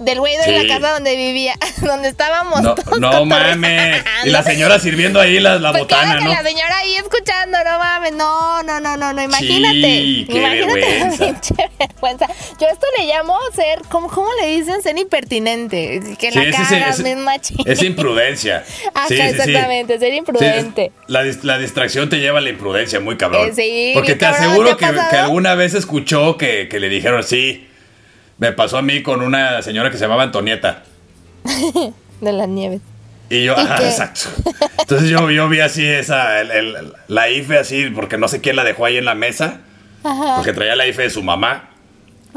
Del 0.00 0.18
güey 0.18 0.34
de 0.38 0.44
Sí. 0.44 0.50
la 0.52 0.66
casa 0.74 0.92
donde 0.94 1.14
vivía, 1.14 1.54
donde 1.82 2.08
estábamos 2.08 2.62
No, 2.62 2.74
todos 2.74 2.98
no 2.98 3.24
mames. 3.26 4.02
Y 4.24 4.30
la 4.30 4.42
señora 4.42 4.78
sirviendo 4.78 5.20
ahí 5.20 5.38
la, 5.40 5.58
la 5.58 5.72
Pues 5.72 5.84
claro 5.84 6.04
botana, 6.06 6.18
que 6.20 6.24
¿no? 6.24 6.32
la 6.32 6.42
señora 6.42 6.78
ahí 6.78 6.96
escuchando, 6.96 7.58
no 7.64 7.78
mames, 7.78 8.12
no, 8.14 8.62
no, 8.62 8.80
no, 8.80 8.96
no, 8.96 9.12
no, 9.12 9.22
imagínate. 9.22 9.74
Sí, 9.74 10.26
qué 10.30 10.38
imagínate 10.38 10.72
vergüenza. 10.80 11.24
la 11.26 11.32
pinche 11.32 11.54
vergüenza. 11.78 12.26
Yo 12.60 12.66
esto 12.68 12.86
le 12.98 13.06
llamo 13.06 13.36
ser, 13.54 13.82
¿cómo, 13.90 14.08
cómo 14.08 14.28
le 14.40 14.48
dicen? 14.56 14.80
Ser 14.82 14.96
impertinente. 14.98 16.00
Que 16.18 16.30
la 16.30 16.44
Sí, 16.44 16.50
cagas 16.50 16.98
es- 17.00 17.16
machín. 17.18 17.58
Es 17.66 17.82
imprudencia. 17.82 18.64
Ajá, 18.94 19.06
exactamente, 19.14 19.98
ser 19.98 20.14
imprudente. 20.14 20.86
es- 20.86 20.92
la, 21.08 21.22
la 21.42 21.58
distracción 21.58 22.08
te 22.08 22.16
lleva 22.18 22.38
a 22.38 22.42
la 22.42 22.48
imprudencia, 22.50 23.00
muy 23.00 23.16
cabrón. 23.16 23.52
Eh, 23.56 23.92
Porque 23.94 24.14
te 24.14 24.20
cabrón, 24.20 24.40
aseguro 24.44 24.76
¿te 24.76 24.84
ha 24.86 24.90
que, 24.92 25.00
que 25.10 25.16
alguna 25.16 25.54
vez 25.54 25.74
escuchó 25.74 26.36
que, 26.38 26.68
que 26.70 26.80
le 26.80 26.88
dijeron, 26.88 27.22
sí, 27.22 27.66
me 28.40 28.50
pasó 28.52 28.78
a 28.78 28.82
mí 28.82 29.02
con 29.02 29.22
una 29.22 29.62
señora 29.62 29.90
que 29.90 29.96
se 29.98 30.02
llamaba 30.04 30.24
Antonieta. 30.24 30.82
De 32.20 32.32
las 32.32 32.48
nieves. 32.48 32.80
Y 33.30 33.44
yo, 33.44 33.54
¿Y 33.56 33.60
ajá, 33.60 33.76
qué? 33.76 33.84
exacto. 33.88 34.22
Entonces 34.80 35.08
yo, 35.08 35.30
yo 35.30 35.48
vi 35.48 35.60
así 35.60 35.86
esa, 35.86 36.40
el- 36.40 36.50
el- 36.50 36.92
la 37.06 37.30
IFE 37.30 37.58
así, 37.58 37.86
porque 37.94 38.18
no 38.18 38.26
sé 38.26 38.40
quién 38.40 38.56
la 38.56 38.64
dejó 38.64 38.84
ahí 38.86 38.96
en 38.96 39.04
la 39.04 39.14
mesa, 39.14 39.60
porque 40.02 40.52
traía 40.52 40.74
la 40.74 40.86
IFE 40.88 41.02
de 41.02 41.10
su 41.10 41.22
mamá. 41.22 41.68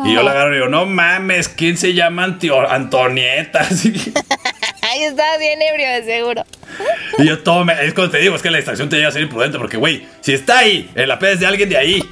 Y 0.05 0.13
yo 0.13 0.23
la 0.23 0.31
agarro 0.31 0.51
y 0.53 0.57
digo, 0.57 0.69
no 0.69 0.85
mames, 0.85 1.49
¿quién 1.49 1.77
se 1.77 1.93
llama 1.93 2.23
Antio- 2.25 2.67
Antonieta? 2.69 3.61
Ahí 4.81 5.03
estás 5.03 5.39
bien 5.39 5.59
ebrio, 5.61 5.87
de 5.89 6.03
seguro. 6.03 6.43
y 7.19 7.25
yo 7.25 7.39
todo, 7.39 7.63
me- 7.65 7.73
es 7.85 7.93
cuando 7.93 8.11
te 8.11 8.19
digo, 8.19 8.35
es 8.35 8.41
que 8.41 8.51
la 8.51 8.57
distracción 8.57 8.89
te 8.89 8.97
lleva 8.97 9.09
a 9.09 9.11
ser 9.11 9.21
imprudente, 9.23 9.57
porque 9.57 9.77
güey, 9.77 10.05
si 10.21 10.33
está 10.33 10.59
ahí, 10.59 10.89
en 10.95 11.07
la 11.09 11.17
peda 11.19 11.31
es 11.31 11.39
de 11.39 11.47
alguien 11.47 11.69
de 11.69 11.77
ahí, 11.77 12.03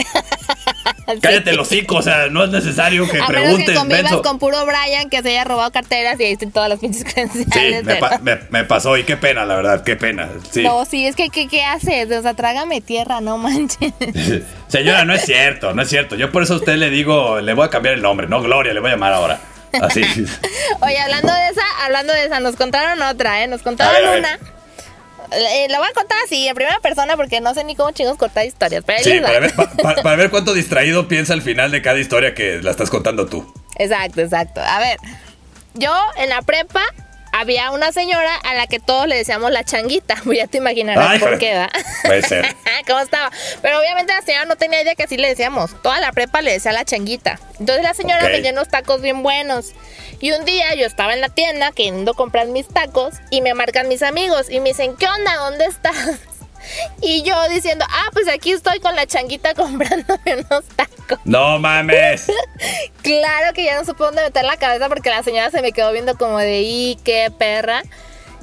cállate 1.21 1.49
el 1.51 1.59
hocico, 1.59 1.95
o 1.95 2.01
sea, 2.01 2.27
no 2.29 2.43
es 2.43 2.49
necesario 2.49 3.07
que 3.09 3.17
A 3.19 3.27
menos 3.27 3.27
que 3.27 3.33
preguntes, 3.65 3.77
convivas 3.77 4.15
con 4.17 4.39
puro 4.39 4.65
Brian 4.65 5.09
que 5.09 5.21
se 5.21 5.29
haya 5.29 5.43
robado 5.43 5.71
carteras 5.71 6.19
y 6.19 6.23
ahí 6.23 6.31
estén 6.33 6.51
todas 6.51 6.69
las 6.69 6.79
pinches 6.79 7.01
Sí, 7.01 7.13
credenciales. 7.13 7.83
me, 7.83 7.95
pa- 7.95 8.19
me- 8.21 8.39
me 8.49 8.63
pasó 8.63 8.97
y 8.97 9.03
qué 9.03 9.17
pena, 9.17 9.45
la 9.45 9.55
verdad, 9.55 9.83
qué 9.83 9.95
pena. 9.95 10.29
Sí. 10.51 10.63
No, 10.63 10.85
sí, 10.85 11.05
es 11.07 11.15
que 11.15 11.29
¿qué, 11.29 11.47
¿qué 11.47 11.63
haces? 11.63 12.11
O 12.11 12.21
sea, 12.21 12.33
trágame 12.33 12.81
tierra, 12.81 13.21
no 13.21 13.37
manches. 13.37 13.93
Señora, 14.67 15.05
no 15.05 15.13
es 15.13 15.23
cierto, 15.25 15.73
no 15.73 15.81
es 15.81 15.89
cierto. 15.89 16.15
Yo 16.15 16.31
por 16.31 16.43
eso 16.43 16.53
a 16.53 16.57
usted 16.57 16.75
le 16.77 16.89
digo, 16.89 17.41
le 17.41 17.53
voy 17.53 17.65
a 17.65 17.69
cambiar 17.69 17.95
el 17.95 18.01
nombre, 18.01 18.27
no 18.27 18.41
Gloria, 18.41 18.73
le 18.73 18.79
voy 18.79 18.89
a 18.89 18.93
llamar 18.93 19.13
ahora. 19.13 19.39
Así. 19.81 20.01
Oye, 20.81 20.99
hablando 20.99 21.33
de 21.33 21.47
esa, 21.49 21.63
hablando 21.85 22.13
de 22.13 22.25
esa, 22.25 22.39
nos 22.39 22.55
contaron 22.55 23.01
otra, 23.01 23.43
¿eh? 23.43 23.47
Nos 23.47 23.61
A 23.61 23.63
contaron 23.63 23.93
ver, 23.95 24.05
a 24.05 24.11
ver. 24.11 24.19
una. 24.19 24.39
Eh, 25.31 25.67
la 25.69 25.79
voy 25.79 25.87
a 25.89 25.93
contar 25.93 26.17
así, 26.25 26.47
en 26.47 26.55
primera 26.55 26.79
persona, 26.81 27.15
porque 27.15 27.39
no 27.41 27.53
sé 27.53 27.63
ni 27.63 27.75
cómo 27.75 27.91
chingos 27.91 28.17
cortar 28.17 28.45
historias. 28.45 28.83
Pero 28.85 29.03
Sí, 29.03 29.19
para 29.21 29.39
ver, 29.39 29.53
pa- 29.55 29.69
pa- 29.71 29.95
para 30.01 30.15
ver 30.17 30.29
cuánto 30.29 30.53
distraído 30.53 31.07
piensa 31.07 31.33
al 31.33 31.41
final 31.41 31.71
de 31.71 31.81
cada 31.81 31.99
historia 31.99 32.33
que 32.35 32.59
la 32.61 32.71
estás 32.71 32.89
contando 32.89 33.25
tú. 33.27 33.51
Exacto, 33.77 34.21
exacto. 34.21 34.61
A 34.61 34.79
ver, 34.79 34.97
yo 35.73 35.93
en 36.17 36.29
la 36.29 36.41
prepa 36.41 36.83
había 37.31 37.71
una 37.71 37.91
señora 37.91 38.35
a 38.35 38.53
la 38.53 38.67
que 38.67 38.79
todos 38.79 39.07
le 39.07 39.15
decíamos 39.17 39.51
la 39.51 39.63
changuita. 39.63 40.15
Ya 40.33 40.47
te 40.47 40.57
imaginarás 40.57 41.09
Ay, 41.11 41.19
por 41.19 41.37
qué, 41.39 41.51
¿verdad? 41.53 41.69
Puede 42.03 42.21
ser. 42.23 42.55
¿Cómo 42.87 42.99
estaba? 42.99 43.31
Pero 43.61 43.79
obviamente 43.79 44.13
la 44.13 44.21
señora 44.21 44.45
no 44.45 44.55
tenía 44.55 44.81
idea 44.81 44.95
que 44.95 45.03
así 45.03 45.17
le 45.17 45.27
decíamos. 45.27 45.71
Toda 45.81 45.99
la 45.99 46.11
prepa 46.11 46.41
le 46.41 46.51
decía 46.53 46.71
la 46.71 46.85
changuita. 46.85 47.39
Entonces 47.59 47.83
la 47.83 47.93
señora 47.93 48.23
Ok. 48.25 48.31
vendía 48.31 48.51
unos 48.51 48.69
tacos 48.69 49.01
bien 49.01 49.23
buenos. 49.23 49.71
Y 50.19 50.31
un 50.31 50.45
día 50.45 50.73
yo 50.75 50.85
estaba 50.85 51.13
en 51.13 51.21
la 51.21 51.29
tienda 51.29 51.71
queriendo 51.71 52.13
comprar 52.13 52.47
mis 52.47 52.67
tacos 52.67 53.15
y 53.29 53.41
me 53.41 53.53
marcan 53.53 53.87
mis 53.87 54.03
amigos 54.03 54.49
y 54.49 54.59
me 54.59 54.69
dicen, 54.69 54.95
¿qué 54.95 55.07
onda? 55.07 55.35
¿Dónde 55.37 55.65
estás? 55.65 55.95
Y 57.01 57.23
yo 57.23 57.35
diciendo, 57.49 57.85
ah, 57.89 58.09
pues 58.13 58.27
aquí 58.27 58.51
estoy 58.51 58.79
con 58.79 58.95
la 58.95 59.05
changuita 59.05 59.53
comprándome 59.55 60.35
unos 60.49 60.63
tacos. 60.75 61.19
No 61.25 61.59
mames. 61.59 62.27
Claro 63.01 63.53
que 63.53 63.65
ya 63.65 63.77
no 63.79 63.85
supe 63.85 64.03
dónde 64.03 64.21
meter 64.23 64.45
la 64.45 64.57
cabeza 64.57 64.87
porque 64.87 65.09
la 65.09 65.23
señora 65.23 65.49
se 65.49 65.61
me 65.61 65.71
quedó 65.71 65.91
viendo 65.91 66.15
como 66.17 66.37
de, 66.37 66.61
¡y 66.61 66.97
qué 67.03 67.31
perra! 67.35 67.81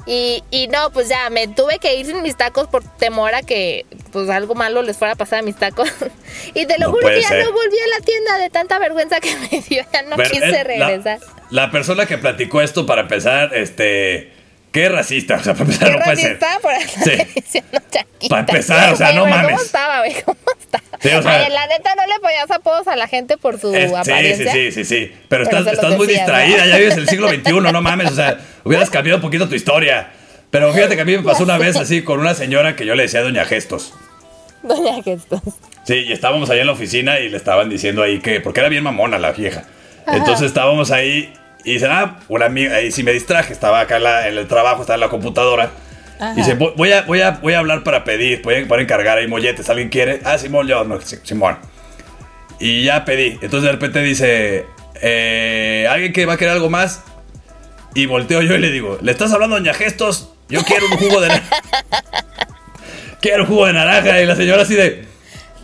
Y, 0.05 0.43
y 0.49 0.67
no, 0.67 0.91
pues 0.91 1.07
ya 1.07 1.29
me 1.29 1.47
tuve 1.47 1.77
que 1.77 1.95
ir 1.95 2.05
sin 2.05 2.21
mis 2.23 2.35
tacos 2.35 2.67
por 2.67 2.83
temor 2.83 3.35
a 3.35 3.43
que 3.43 3.85
pues 4.11 4.27
algo 4.29 4.55
malo 4.55 4.81
les 4.81 4.97
fuera 4.97 5.13
a 5.13 5.15
pasar 5.15 5.39
a 5.39 5.41
mis 5.43 5.55
tacos. 5.55 5.87
y 6.53 6.65
te 6.65 6.79
lo 6.79 6.87
No 6.87 6.91
juro 6.93 7.07
que 7.09 7.21
ya 7.21 7.27
ser. 7.27 7.45
no 7.45 7.51
volví 7.51 7.77
a 7.77 7.99
la 7.99 8.03
tienda 8.03 8.37
de 8.39 8.49
tanta 8.49 8.79
vergüenza 8.79 9.19
que 9.19 9.35
me 9.35 9.61
dio. 9.61 9.85
Ya 9.93 10.01
no 10.03 10.17
quise 10.17 10.49
eh, 10.49 10.63
regresar. 10.63 11.19
La, 11.49 11.65
la 11.65 11.71
persona 11.71 12.05
que 12.07 12.17
platicó 12.17 12.61
esto 12.61 12.85
para 12.85 13.01
empezar, 13.01 13.53
este. 13.53 14.33
Qué 14.71 14.87
racista, 14.87 15.35
o 15.37 15.43
sea, 15.43 15.53
para 15.53 15.65
empezar 15.65 15.91
Qué 15.91 15.97
no 15.97 16.03
puede 16.03 16.17
ser. 16.17 16.31
estar 16.33 16.59
Sí. 17.49 17.61
Para 18.29 18.41
empezar, 18.41 18.93
o 18.93 18.95
sea, 18.95 19.13
no 19.13 19.25
mames. 19.25 19.51
¿Cómo 19.51 19.61
estaba, 19.63 19.99
güey? 19.99 20.13
¿Cómo 20.23 20.37
estaba? 20.59 20.83
Sí, 21.01 21.09
o 21.09 21.21
sea- 21.23 21.45
Ay, 21.45 21.51
la 21.51 21.65
neta 21.67 21.95
no 21.95 22.05
le 22.05 22.19
ponías 22.21 22.51
apodos 22.51 22.87
a 22.87 22.95
la 22.95 23.07
gente 23.07 23.37
por 23.37 23.59
su 23.59 23.73
Es- 23.73 23.89
sí, 23.89 23.89
sí, 23.89 24.11
apariencia. 24.11 24.51
sí, 24.51 24.71
sí, 24.71 24.85
sí. 24.85 25.11
Pero, 25.29 25.45
Pero 25.45 25.59
estás, 25.59 25.73
estás 25.73 25.97
muy 25.97 26.05
decías, 26.07 26.25
distraída, 26.27 26.57
¿no? 26.59 26.65
ya 26.71 26.77
vives 26.77 26.97
el 26.97 27.07
siglo 27.09 27.29
XXI, 27.29 27.71
no 27.71 27.81
mames. 27.81 28.11
O 28.11 28.15
sea, 28.15 28.37
hubieras 28.63 28.89
cambiado 28.89 29.17
un 29.17 29.21
poquito 29.23 29.47
tu 29.49 29.55
historia. 29.55 30.11
Pero 30.51 30.73
fíjate 30.73 30.95
que 30.95 31.01
a 31.01 31.05
mí 31.05 31.15
me 31.17 31.23
pasó 31.23 31.43
una 31.43 31.57
vez 31.57 31.75
así 31.75 32.01
con 32.03 32.19
una 32.19 32.33
señora 32.35 32.75
que 32.75 32.85
yo 32.85 32.95
le 32.95 33.03
decía 33.03 33.21
Doña 33.21 33.45
Gestos. 33.45 33.93
Doña 34.63 35.01
Gestos. 35.03 35.41
Sí, 35.85 35.93
y 35.95 36.11
estábamos 36.11 36.49
ahí 36.49 36.59
en 36.59 36.67
la 36.67 36.73
oficina 36.73 37.19
y 37.19 37.29
le 37.29 37.37
estaban 37.37 37.69
diciendo 37.69 38.03
ahí 38.03 38.19
que, 38.19 38.41
porque 38.41 38.59
era 38.59 38.69
bien 38.69 38.83
mamona 38.83 39.17
la 39.19 39.31
vieja. 39.31 39.63
Entonces 40.07 40.47
estábamos 40.47 40.91
ahí 40.91 41.33
y 41.65 41.73
dice, 41.73 41.87
ah, 41.87 42.19
una 42.29 42.45
amiga, 42.45 42.81
y 42.81 42.91
si 42.91 43.03
me 43.03 43.11
distraje, 43.11 43.51
estaba 43.53 43.81
acá 43.81 43.97
en, 43.97 44.03
la- 44.03 44.27
en 44.27 44.37
el 44.37 44.47
trabajo, 44.47 44.81
estaba 44.81 44.95
en 44.95 45.01
la 45.01 45.09
computadora. 45.09 45.71
Y 46.33 46.35
dice, 46.37 46.53
"Voy- 46.55 46.91
a, 46.91 47.03
voy, 47.03 47.21
a, 47.21 47.31
voy 47.31 47.53
a 47.53 47.59
hablar 47.59 47.83
para 47.83 48.03
pedir, 48.03 48.41
voy 48.41 48.55
a, 48.55 48.67
para 48.67 48.81
encargar 48.81 49.17
ahí 49.17 49.27
molletes, 49.27 49.69
¿alguien 49.69 49.87
quiere? 49.89 50.19
Ah, 50.25 50.37
Simón, 50.37 50.67
yo, 50.67 50.83
no, 50.83 50.99
Simón. 51.01 51.57
Y 52.59 52.83
ya 52.83 53.05
pedí. 53.05 53.37
Entonces 53.41 53.63
de 53.63 53.71
repente 53.71 54.01
dice, 54.01 54.65
eh, 55.01 55.87
¿alguien 55.89 56.11
que 56.11 56.25
va 56.25 56.33
a 56.33 56.37
querer 56.37 56.53
algo 56.55 56.69
más? 56.69 57.03
Y 57.95 58.05
volteo 58.05 58.41
yo 58.41 58.53
y 58.55 58.59
le 58.59 58.69
digo, 58.69 58.97
¿le 59.01 59.11
estás 59.13 59.31
hablando 59.31 59.55
a 59.55 59.59
Doña 59.59 59.73
Gestos? 59.73 60.29
Yo 60.49 60.61
quiero 60.63 60.87
un 60.87 60.97
jugo 60.97 61.21
de 61.21 61.29
naranja. 61.29 61.55
quiero 63.21 63.43
un 63.43 63.49
jugo 63.49 63.65
de 63.67 63.73
naranja. 63.73 64.21
Y 64.21 64.25
la 64.25 64.35
señora 64.35 64.63
así 64.63 64.75
de... 64.75 65.05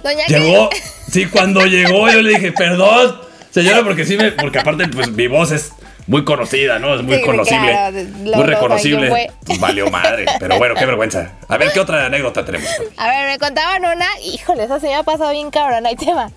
Doña 0.03 0.25
Llegó, 0.27 0.69
sí, 1.09 1.25
cuando 1.25 1.65
llegó 1.65 2.09
yo 2.09 2.21
le 2.21 2.29
dije, 2.35 2.51
perdón, 2.51 3.19
señora, 3.51 3.83
porque 3.83 4.05
sí 4.05 4.17
me, 4.17 4.31
porque 4.31 4.59
aparte, 4.59 4.87
pues 4.87 5.09
mi 5.11 5.25
voz 5.27 5.51
es 5.51 5.71
muy 6.07 6.23
conocida, 6.23 6.79
¿no? 6.79 6.95
Es 6.95 7.01
muy 7.01 7.17
Sí, 7.17 7.21
conocible, 7.23 7.71
claro, 7.71 7.97
lo- 8.23 8.37
muy 8.37 8.45
reconocible. 8.45 9.31
valió 9.59 9.89
madre, 9.89 10.25
pero 10.39 10.57
bueno, 10.57 10.75
qué 10.75 10.85
vergüenza. 10.85 11.31
A 11.47 11.57
ver, 11.57 11.71
¿qué 11.71 11.79
otra 11.79 12.05
anécdota 12.05 12.45
tenemos? 12.45 12.69
A 12.97 13.07
ver, 13.09 13.27
me 13.27 13.39
contaban 13.39 13.83
una. 13.85 14.05
Híjole, 14.21 14.63
esa 14.65 14.79
señora 14.79 14.99
ha 14.99 15.03
pasado 15.03 15.31
bien 15.31 15.49
cabrón. 15.51 15.85
Ahí 15.85 15.95
te 15.95 16.13
va. 16.13 16.29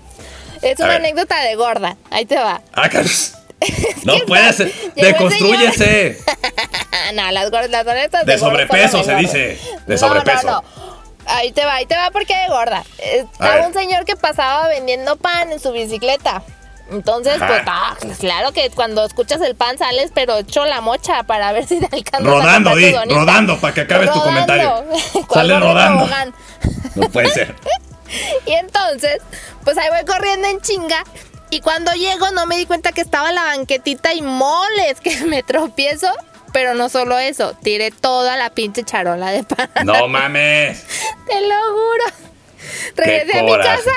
Es 0.62 0.78
una 0.80 0.94
anécdota 0.96 1.40
de 1.42 1.54
gorda. 1.54 1.96
Ahí 2.10 2.24
te 2.26 2.36
va. 2.36 2.60
Ah, 2.72 2.88
Carlos. 2.90 3.34
No 4.04 4.14
¿Qué 4.14 4.20
puede 4.26 4.42
tal? 4.44 4.54
ser. 4.54 4.66
Llegó 4.68 4.88
el 4.94 5.12
Deconstrúyese. 5.12 6.18
no, 7.14 7.30
las 7.32 7.50
gordas, 7.50 7.70
las 7.70 7.84
gordas 7.84 8.24
De 8.24 8.38
sobrepeso, 8.38 9.02
se 9.04 9.14
dice. 9.16 9.58
De 9.86 9.94
No, 9.94 9.98
sobrepeso. 9.98 10.46
No, 10.46 10.62
no. 10.62 10.88
Ahí 11.26 11.52
te 11.52 11.64
va, 11.64 11.74
ahí 11.74 11.84
te 11.86 11.94
va 11.94 12.10
porque 12.10 12.34
de 12.34 12.48
gorda. 12.48 12.84
Estaba 12.98 13.66
un 13.66 13.74
señor 13.74 14.04
que 14.06 14.16
pasaba 14.16 14.68
vendiendo 14.68 15.16
pan 15.16 15.52
en 15.52 15.60
su 15.60 15.72
bicicleta. 15.72 16.42
Entonces, 16.90 17.34
pues, 17.38 17.62
ah, 17.66 17.96
pues, 18.00 18.18
claro 18.18 18.52
que 18.52 18.70
cuando 18.70 19.04
escuchas 19.04 19.40
el 19.42 19.54
pan 19.54 19.76
sales, 19.76 20.10
pero 20.14 20.38
hecho 20.38 20.64
la 20.64 20.80
mocha 20.80 21.22
para 21.24 21.52
ver 21.52 21.66
si 21.66 21.78
te 21.80 21.94
alcanzas 21.94 22.26
Rodando, 22.26 22.74
di, 22.74 22.92
rodando, 22.92 23.58
para 23.58 23.74
que 23.74 23.80
acabes 23.82 24.10
tu 24.10 24.20
comentario. 24.22 24.84
¿Cuál 25.26 25.48
Sale 25.48 25.60
rodando. 25.60 26.08
No 26.94 27.08
puede 27.10 27.30
ser. 27.30 27.54
Y 28.46 28.52
entonces, 28.52 29.18
pues 29.64 29.76
ahí 29.76 29.88
voy 29.90 30.02
corriendo 30.06 30.48
en 30.48 30.60
chinga. 30.62 31.04
Y 31.50 31.60
cuando 31.60 31.92
llego 31.92 32.30
no 32.30 32.46
me 32.46 32.56
di 32.56 32.66
cuenta 32.66 32.92
que 32.92 33.00
estaba 33.00 33.32
la 33.32 33.44
banquetita 33.44 34.14
y 34.14 34.22
moles, 34.22 35.00
que 35.02 35.16
me 35.26 35.42
tropiezo. 35.42 36.08
Pero 36.50 36.74
no 36.74 36.88
solo 36.88 37.18
eso, 37.18 37.54
tiré 37.62 37.90
toda 37.90 38.38
la 38.38 38.48
pinche 38.48 38.82
charola 38.82 39.30
de 39.30 39.44
pan. 39.44 39.68
No 39.84 40.08
mames. 40.08 40.82
Te 41.26 41.40
lo 41.42 41.56
juro. 41.72 42.04
Regresé 42.96 43.38
a 43.38 43.42
mi 43.42 43.58
casa 43.58 43.92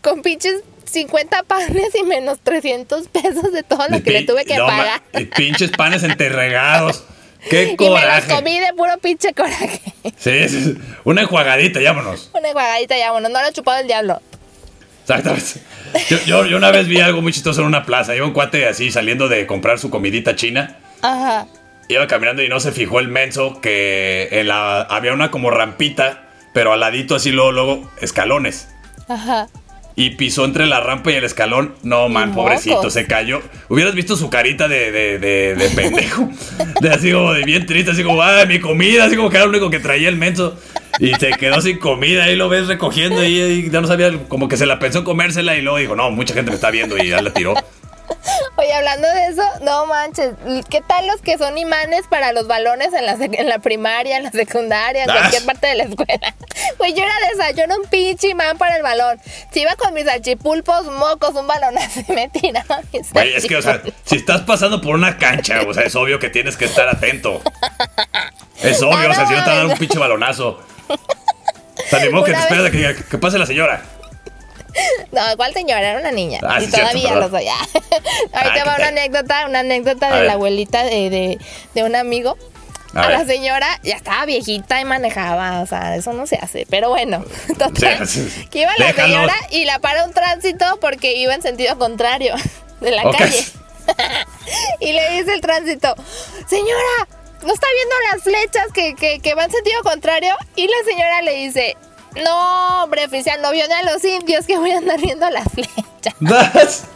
con 0.00 0.22
pinches 0.22 0.64
50 0.92 1.42
panes 1.44 1.88
y 1.98 2.02
menos 2.04 2.38
300 2.42 3.08
pesos 3.08 3.52
de 3.52 3.62
todo 3.62 3.86
lo 3.88 4.02
que 4.02 4.10
Y 4.10 4.12
le 4.12 4.22
tuve 4.22 4.44
que 4.44 4.56
no 4.56 4.66
pagar. 4.66 5.02
Y 5.18 5.24
pinches 5.24 5.70
panes 5.70 6.02
enterregados. 6.02 7.04
Qué 7.50 7.64
Y 7.64 7.66
me 7.70 7.76
coraje. 7.76 8.28
los 8.28 8.38
comí 8.38 8.60
de 8.60 8.72
puro 8.74 8.96
pinche 8.98 9.32
coraje. 9.32 9.80
Sí, 10.16 10.48
sí, 10.48 10.78
una 11.02 11.22
enjuagadita, 11.22 11.80
vámonos. 11.80 12.30
Una 12.34 12.48
enjuagadita 12.48 12.94
bueno, 13.10 13.28
no 13.28 13.40
lo 13.40 13.48
he 13.48 13.52
chupado 13.52 13.80
el 13.80 13.88
diablo. 13.88 14.20
Exactamente. 15.02 15.60
Yo, 16.08 16.18
yo, 16.24 16.46
yo 16.46 16.56
una 16.56 16.70
vez 16.70 16.86
vi 16.86 17.00
algo 17.00 17.20
muy 17.20 17.32
chistoso 17.32 17.62
en 17.62 17.66
una 17.66 17.84
plaza. 17.84 18.14
Iba 18.14 18.26
un 18.26 18.32
cuate 18.32 18.66
así 18.68 18.92
saliendo 18.92 19.28
de 19.28 19.46
comprar 19.46 19.78
su 19.80 19.90
comidita 19.90 20.36
china. 20.36 20.78
Ajá. 21.02 21.48
Iba 21.88 22.06
caminando 22.06 22.42
y 22.42 22.48
no 22.48 22.60
se 22.60 22.70
fijó 22.70 23.00
el 23.00 23.08
menso 23.08 23.60
que 23.60 24.28
en 24.30 24.48
la, 24.48 24.82
había 24.82 25.12
una 25.12 25.30
como 25.32 25.50
rampita, 25.50 26.28
pero 26.54 26.72
al 26.72 26.80
ladito 26.80 27.16
así 27.16 27.30
luego, 27.32 27.50
luego 27.52 27.90
escalones. 28.00 28.68
Ajá. 29.08 29.48
Y 29.94 30.10
pisó 30.10 30.44
entre 30.44 30.66
la 30.66 30.80
rampa 30.80 31.12
y 31.12 31.16
el 31.16 31.24
escalón. 31.24 31.74
No, 31.82 32.08
man, 32.08 32.34
pobrecito, 32.34 32.90
se 32.90 33.06
cayó. 33.06 33.42
Hubieras 33.68 33.94
visto 33.94 34.16
su 34.16 34.30
carita 34.30 34.68
de, 34.68 34.90
de, 34.90 35.18
de, 35.18 35.54
de 35.54 35.68
pendejo. 35.76 36.30
De 36.80 36.90
así 36.90 37.12
como 37.12 37.32
de 37.34 37.44
bien 37.44 37.66
triste, 37.66 37.90
así 37.90 38.02
como, 38.02 38.22
ah, 38.22 38.44
mi 38.46 38.58
comida, 38.60 39.04
así 39.04 39.16
como 39.16 39.28
que 39.30 39.36
era 39.36 39.44
lo 39.44 39.50
único 39.50 39.70
que 39.70 39.80
traía 39.80 40.08
el 40.08 40.16
menso. 40.16 40.58
Y 40.98 41.14
se 41.14 41.30
quedó 41.32 41.60
sin 41.60 41.78
comida, 41.78 42.24
ahí 42.24 42.36
lo 42.36 42.48
ves 42.48 42.68
recogiendo 42.68 43.24
y, 43.24 43.38
y 43.40 43.70
ya 43.70 43.80
no 43.80 43.86
sabía, 43.86 44.12
como 44.28 44.48
que 44.48 44.56
se 44.56 44.66
la 44.66 44.78
pensó 44.78 45.04
comérsela 45.04 45.56
y 45.56 45.62
luego 45.62 45.78
dijo, 45.78 45.96
no, 45.96 46.10
mucha 46.10 46.34
gente 46.34 46.50
me 46.50 46.54
está 46.54 46.70
viendo 46.70 47.02
y 47.02 47.08
ya 47.08 47.22
la 47.22 47.32
tiró. 47.32 47.54
Oye, 48.72 48.78
hablando 48.78 49.06
de 49.08 49.26
eso, 49.26 49.42
no 49.62 49.84
manches, 49.84 50.30
¿qué 50.70 50.80
tal 50.80 51.06
los 51.06 51.20
que 51.20 51.36
son 51.36 51.58
imanes 51.58 52.02
para 52.08 52.32
los 52.32 52.46
balones 52.46 52.88
en 52.94 53.04
la, 53.04 53.12
en 53.20 53.46
la 53.48 53.58
primaria, 53.58 54.16
en 54.16 54.22
la 54.22 54.30
secundaria, 54.30 55.04
en 55.04 55.10
Ah. 55.10 55.14
cualquier 55.18 55.44
parte 55.44 55.66
de 55.66 55.74
la 55.74 55.82
escuela? 55.84 56.34
Pues 56.78 56.94
yo 56.94 57.02
era 57.02 57.12
de 57.26 57.26
esa, 57.34 57.50
yo 57.52 57.64
era 57.64 57.76
un 57.76 57.84
pinche 57.88 58.28
imán 58.28 58.56
para 58.58 58.76
el 58.76 58.82
balón. 58.82 59.20
Si 59.52 59.60
iba 59.60 59.74
con 59.76 59.92
mis 59.94 60.04
salchipulpos, 60.04 60.86
mocos, 60.86 61.34
un 61.34 61.46
balonazo 61.46 62.00
y 62.08 62.12
me 62.12 62.28
tiraba 62.28 62.80
mis 62.92 63.12
Güey, 63.12 63.34
es 63.34 63.46
que, 63.46 63.56
o 63.56 63.62
sea, 63.62 63.82
si 64.04 64.16
estás 64.16 64.40
pasando 64.42 64.80
por 64.80 64.94
una 64.94 65.16
cancha, 65.18 65.60
o 65.66 65.72
sea, 65.74 65.84
es 65.84 65.94
obvio 65.94 66.18
que 66.18 66.28
tienes 66.30 66.56
que 66.56 66.64
estar 66.64 66.88
atento. 66.88 67.40
Es 68.62 68.82
obvio, 68.82 69.10
o 69.10 69.14
sea, 69.14 69.26
si 69.26 69.34
no 69.34 69.44
te 69.44 69.50
va 69.50 69.52
a 69.52 69.58
dar 69.58 69.66
un 69.66 69.76
pinche 69.78 69.98
balonazo. 69.98 70.60
O 70.88 71.88
sea, 71.88 72.00
ni 72.00 72.08
modo 72.10 72.24
que 72.24 72.32
te 72.32 72.38
esperas 72.38 72.66
a 72.66 72.70
que, 72.70 72.96
que 73.10 73.18
pase 73.18 73.38
la 73.38 73.46
señora. 73.46 73.82
No, 75.12 75.32
igual 75.32 75.52
señora, 75.52 75.90
era 75.90 76.00
una 76.00 76.10
niña. 76.12 76.40
Ah, 76.42 76.58
y 76.60 76.64
sí, 76.64 76.70
cierto, 76.70 76.90
todavía 76.90 77.08
perdón. 77.12 77.32
lo 77.32 77.38
soy. 77.38 77.48
Ahorita 78.32 78.32
Ah, 78.32 78.64
va 78.66 78.74
¿qué 78.76 78.80
una 78.80 78.88
anécdota, 78.88 79.46
una 79.46 79.58
anécdota 79.60 80.06
A 80.08 80.10
de 80.12 80.16
ver. 80.18 80.26
la 80.26 80.32
abuelita 80.34 80.82
de, 80.84 81.10
de, 81.10 81.38
de 81.74 81.82
un 81.84 81.94
amigo. 81.96 82.36
A 82.94 83.04
A, 83.04 83.08
la 83.10 83.24
señora 83.24 83.80
ya 83.82 83.96
estaba 83.96 84.26
viejita 84.26 84.78
y 84.80 84.84
manejaba, 84.84 85.60
o 85.62 85.66
sea, 85.66 85.96
eso 85.96 86.12
no 86.12 86.26
se 86.26 86.36
hace. 86.36 86.66
Pero 86.68 86.90
bueno, 86.90 87.24
total, 87.58 88.06
Sí, 88.06 88.28
sí. 88.28 88.46
que 88.48 88.60
iba 88.60 88.72
la 88.78 88.86
Déjalos. 88.86 89.10
señora 89.16 89.34
y 89.50 89.64
la 89.64 89.78
para 89.78 90.04
un 90.04 90.12
tránsito 90.12 90.78
porque 90.80 91.14
iba 91.16 91.34
en 91.34 91.40
sentido 91.42 91.78
contrario 91.78 92.34
de 92.80 92.90
la 92.90 93.04
Ok. 93.04 93.16
calle. 93.16 93.44
y 94.80 94.92
le 94.92 95.10
dice 95.12 95.32
el 95.34 95.40
tránsito, 95.40 95.94
señora, 96.48 97.08
¿no 97.42 97.52
está 97.52 97.66
viendo 97.74 97.94
las 98.12 98.22
flechas 98.22 98.66
que, 98.74 98.94
que, 98.94 99.20
que 99.20 99.34
van 99.34 99.46
en 99.46 99.52
sentido 99.52 99.82
contrario? 99.82 100.34
Y 100.56 100.66
la 100.66 100.76
señora 100.86 101.22
le 101.22 101.32
dice, 101.36 101.76
no, 102.24 102.84
hombre, 102.84 103.04
oficial, 103.06 103.40
no 103.42 103.50
vio 103.52 103.66
ni 103.66 103.74
a 103.74 103.82
los 103.92 104.04
indios 104.04 104.46
que 104.46 104.58
voy 104.58 104.70
a 104.72 104.78
andar 104.78 105.00
viendo 105.00 105.28
las 105.30 105.44
flechas. 105.52 106.14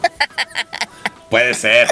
Puede 1.30 1.54
ser. 1.54 1.88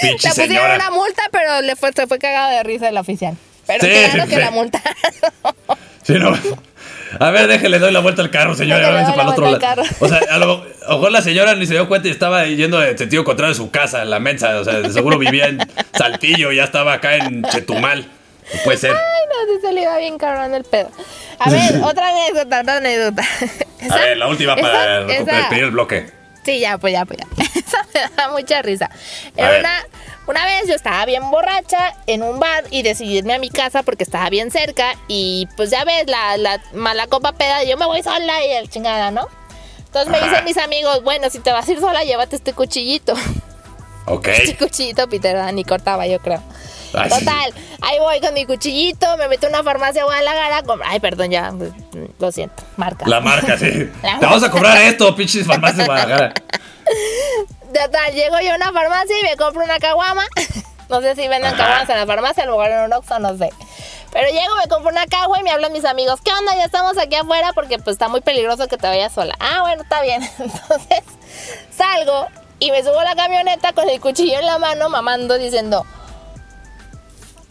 Pinche 0.00 0.28
Le 0.28 0.34
pusieron 0.34 0.48
señora. 0.56 0.74
una 0.74 0.90
multa, 0.90 1.22
pero 1.30 1.60
le 1.62 1.76
fue, 1.76 1.92
se 1.92 2.06
fue 2.06 2.18
cagado 2.18 2.50
de 2.50 2.62
risa 2.62 2.88
el 2.88 2.98
oficial. 2.98 3.36
Pero 3.66 3.84
Sí, 3.84 3.90
claro 3.90 4.22
sí, 4.24 4.28
que 4.28 4.34
sí. 4.34 4.40
la 4.40 4.50
multaron. 4.50 4.94
Sí, 6.04 6.14
no. 6.14 6.36
A 7.20 7.30
ver, 7.30 7.46
déjele, 7.46 7.78
doy 7.78 7.92
la 7.92 8.00
vuelta 8.00 8.22
al 8.22 8.30
carro, 8.32 8.56
señora. 8.56 9.04
Para 9.14 9.22
el 9.22 9.28
otro 9.28 9.48
lado. 9.56 9.82
O 10.00 10.08
sea, 10.08 10.18
a 10.32 10.36
lo, 10.38 10.64
a 10.84 10.88
lo 10.88 10.94
mejor 10.96 11.12
la 11.12 11.22
señora 11.22 11.54
ni 11.54 11.64
se 11.64 11.74
dio 11.74 11.86
cuenta 11.86 12.08
y 12.08 12.10
estaba 12.10 12.44
yendo 12.46 12.82
en 12.82 12.98
sentido 12.98 13.22
contrario 13.22 13.50
de 13.54 13.56
su 13.56 13.70
casa, 13.70 14.04
la 14.04 14.18
mensa. 14.18 14.58
O 14.58 14.64
sea, 14.64 14.80
de 14.80 14.92
seguro 14.92 15.16
vivía 15.16 15.46
en 15.46 15.58
Saltillo, 15.96 16.50
ya 16.50 16.64
estaba 16.64 16.94
acá 16.94 17.18
en 17.18 17.44
Chetumal. 17.44 18.04
Puede 18.64 18.78
ser. 18.78 18.96
Sí 19.46 19.60
se 19.60 19.72
le 19.72 19.82
iba 19.82 19.96
bien 19.98 20.18
cabrón 20.18 20.54
el 20.54 20.64
pedo. 20.64 20.90
A 21.38 21.50
ver, 21.50 21.80
otra 21.82 22.08
anécdota, 22.10 22.60
otra 22.60 22.76
anécdota. 22.78 23.22
A 23.90 23.96
ver, 23.96 24.16
la 24.16 24.28
última 24.28 24.56
para 24.56 24.72
esa- 24.98 25.00
recuperar 25.06 25.40
esa- 25.40 25.48
pedir 25.50 25.64
el 25.64 25.70
bloque. 25.72 26.10
Sí, 26.44 26.58
ya, 26.60 26.76
pues 26.78 26.92
ya, 26.92 27.04
pues 27.04 27.18
ya. 27.20 27.26
Esa 27.60 27.86
me 27.94 28.16
da 28.16 28.30
mucha 28.30 28.62
risa. 28.62 28.90
Era 29.36 29.60
una, 29.60 29.84
una 30.26 30.44
vez 30.44 30.66
yo 30.66 30.74
estaba 30.74 31.04
bien 31.06 31.30
borracha 31.30 31.94
en 32.08 32.22
un 32.24 32.40
bar 32.40 32.64
y 32.70 32.82
decidí 32.82 33.18
irme 33.18 33.34
a 33.34 33.38
mi 33.38 33.48
casa 33.48 33.82
porque 33.84 34.02
estaba 34.02 34.28
bien 34.28 34.50
cerca 34.50 34.94
y 35.08 35.46
pues 35.56 35.70
ya 35.70 35.84
ves, 35.84 36.06
la, 36.08 36.36
la 36.38 36.60
mala 36.74 37.06
copa 37.06 37.32
peda, 37.32 37.62
yo 37.64 37.76
me 37.76 37.86
voy 37.86 38.02
sola 38.02 38.44
y 38.44 38.50
el 38.52 38.68
chingada, 38.68 39.10
¿no? 39.12 39.28
Entonces 39.86 40.10
me 40.10 40.16
Ajá. 40.18 40.28
dicen 40.30 40.44
mis 40.44 40.58
amigos, 40.58 41.04
bueno, 41.04 41.30
si 41.30 41.38
te 41.38 41.52
vas 41.52 41.68
a 41.68 41.72
ir 41.72 41.78
sola, 41.80 42.02
llévate 42.02 42.34
este 42.36 42.52
cuchillito. 42.54 43.14
Ok. 44.06 44.26
Este 44.32 44.56
cuchillito, 44.56 45.08
Peter, 45.08 45.36
ni 45.54 45.64
cortaba, 45.64 46.06
yo 46.08 46.18
creo. 46.18 46.42
Ay. 46.94 47.08
Total, 47.08 47.54
ahí 47.80 47.98
voy 47.98 48.20
con 48.20 48.34
mi 48.34 48.44
cuchillito, 48.46 49.16
me 49.16 49.28
meto 49.28 49.46
a 49.46 49.50
una 49.50 49.62
farmacia 49.62 50.04
Guadalajara. 50.04 50.62
Ay, 50.84 51.00
perdón, 51.00 51.30
ya, 51.30 51.52
lo 52.18 52.32
siento, 52.32 52.62
marca. 52.76 53.06
La 53.06 53.20
marca, 53.20 53.56
sí. 53.56 53.90
La 54.02 54.18
Te 54.20 54.26
vamos 54.26 54.42
a 54.42 54.50
cobrar 54.50 54.80
esto, 54.82 55.14
pinches 55.14 55.46
farmacias 55.46 55.78
de 55.78 55.84
Guadalajara. 55.86 56.34
Total, 57.72 58.12
llego 58.12 58.40
yo 58.40 58.52
a 58.52 58.56
una 58.56 58.72
farmacia 58.72 59.18
y 59.18 59.22
me 59.22 59.36
compro 59.36 59.64
una 59.64 59.78
caguama. 59.78 60.24
No 60.88 61.00
sé 61.00 61.14
si 61.14 61.26
venden 61.26 61.54
caguamas 61.54 61.88
en 61.88 61.96
la 61.96 62.06
farmacia, 62.06 62.44
mejor 62.44 62.68
en 62.68 62.80
un 62.80 62.92
Oxxo, 62.92 63.18
no 63.18 63.34
sé. 63.38 63.48
Pero 64.12 64.28
llego, 64.28 64.54
me 64.56 64.68
compro 64.68 64.90
una 64.90 65.06
cagua 65.06 65.40
y 65.40 65.42
me 65.42 65.50
hablan 65.50 65.72
mis 65.72 65.86
amigos. 65.86 66.20
¿Qué 66.22 66.30
onda? 66.30 66.54
Ya 66.54 66.64
estamos 66.64 66.98
aquí 66.98 67.14
afuera 67.14 67.52
porque 67.54 67.78
pues 67.78 67.94
está 67.94 68.08
muy 68.08 68.20
peligroso 68.20 68.68
que 68.68 68.76
te 68.76 68.86
vayas 68.86 69.10
sola. 69.10 69.34
Ah, 69.40 69.62
bueno, 69.62 69.84
está 69.84 70.02
bien. 70.02 70.22
Entonces 70.38 71.02
salgo 71.74 72.26
y 72.58 72.70
me 72.70 72.82
subo 72.82 72.98
a 73.00 73.04
la 73.04 73.14
camioneta 73.14 73.72
con 73.72 73.88
el 73.88 74.00
cuchillo 74.02 74.38
en 74.38 74.44
la 74.46 74.58
mano, 74.58 74.90
mamando, 74.90 75.38
diciendo... 75.38 75.86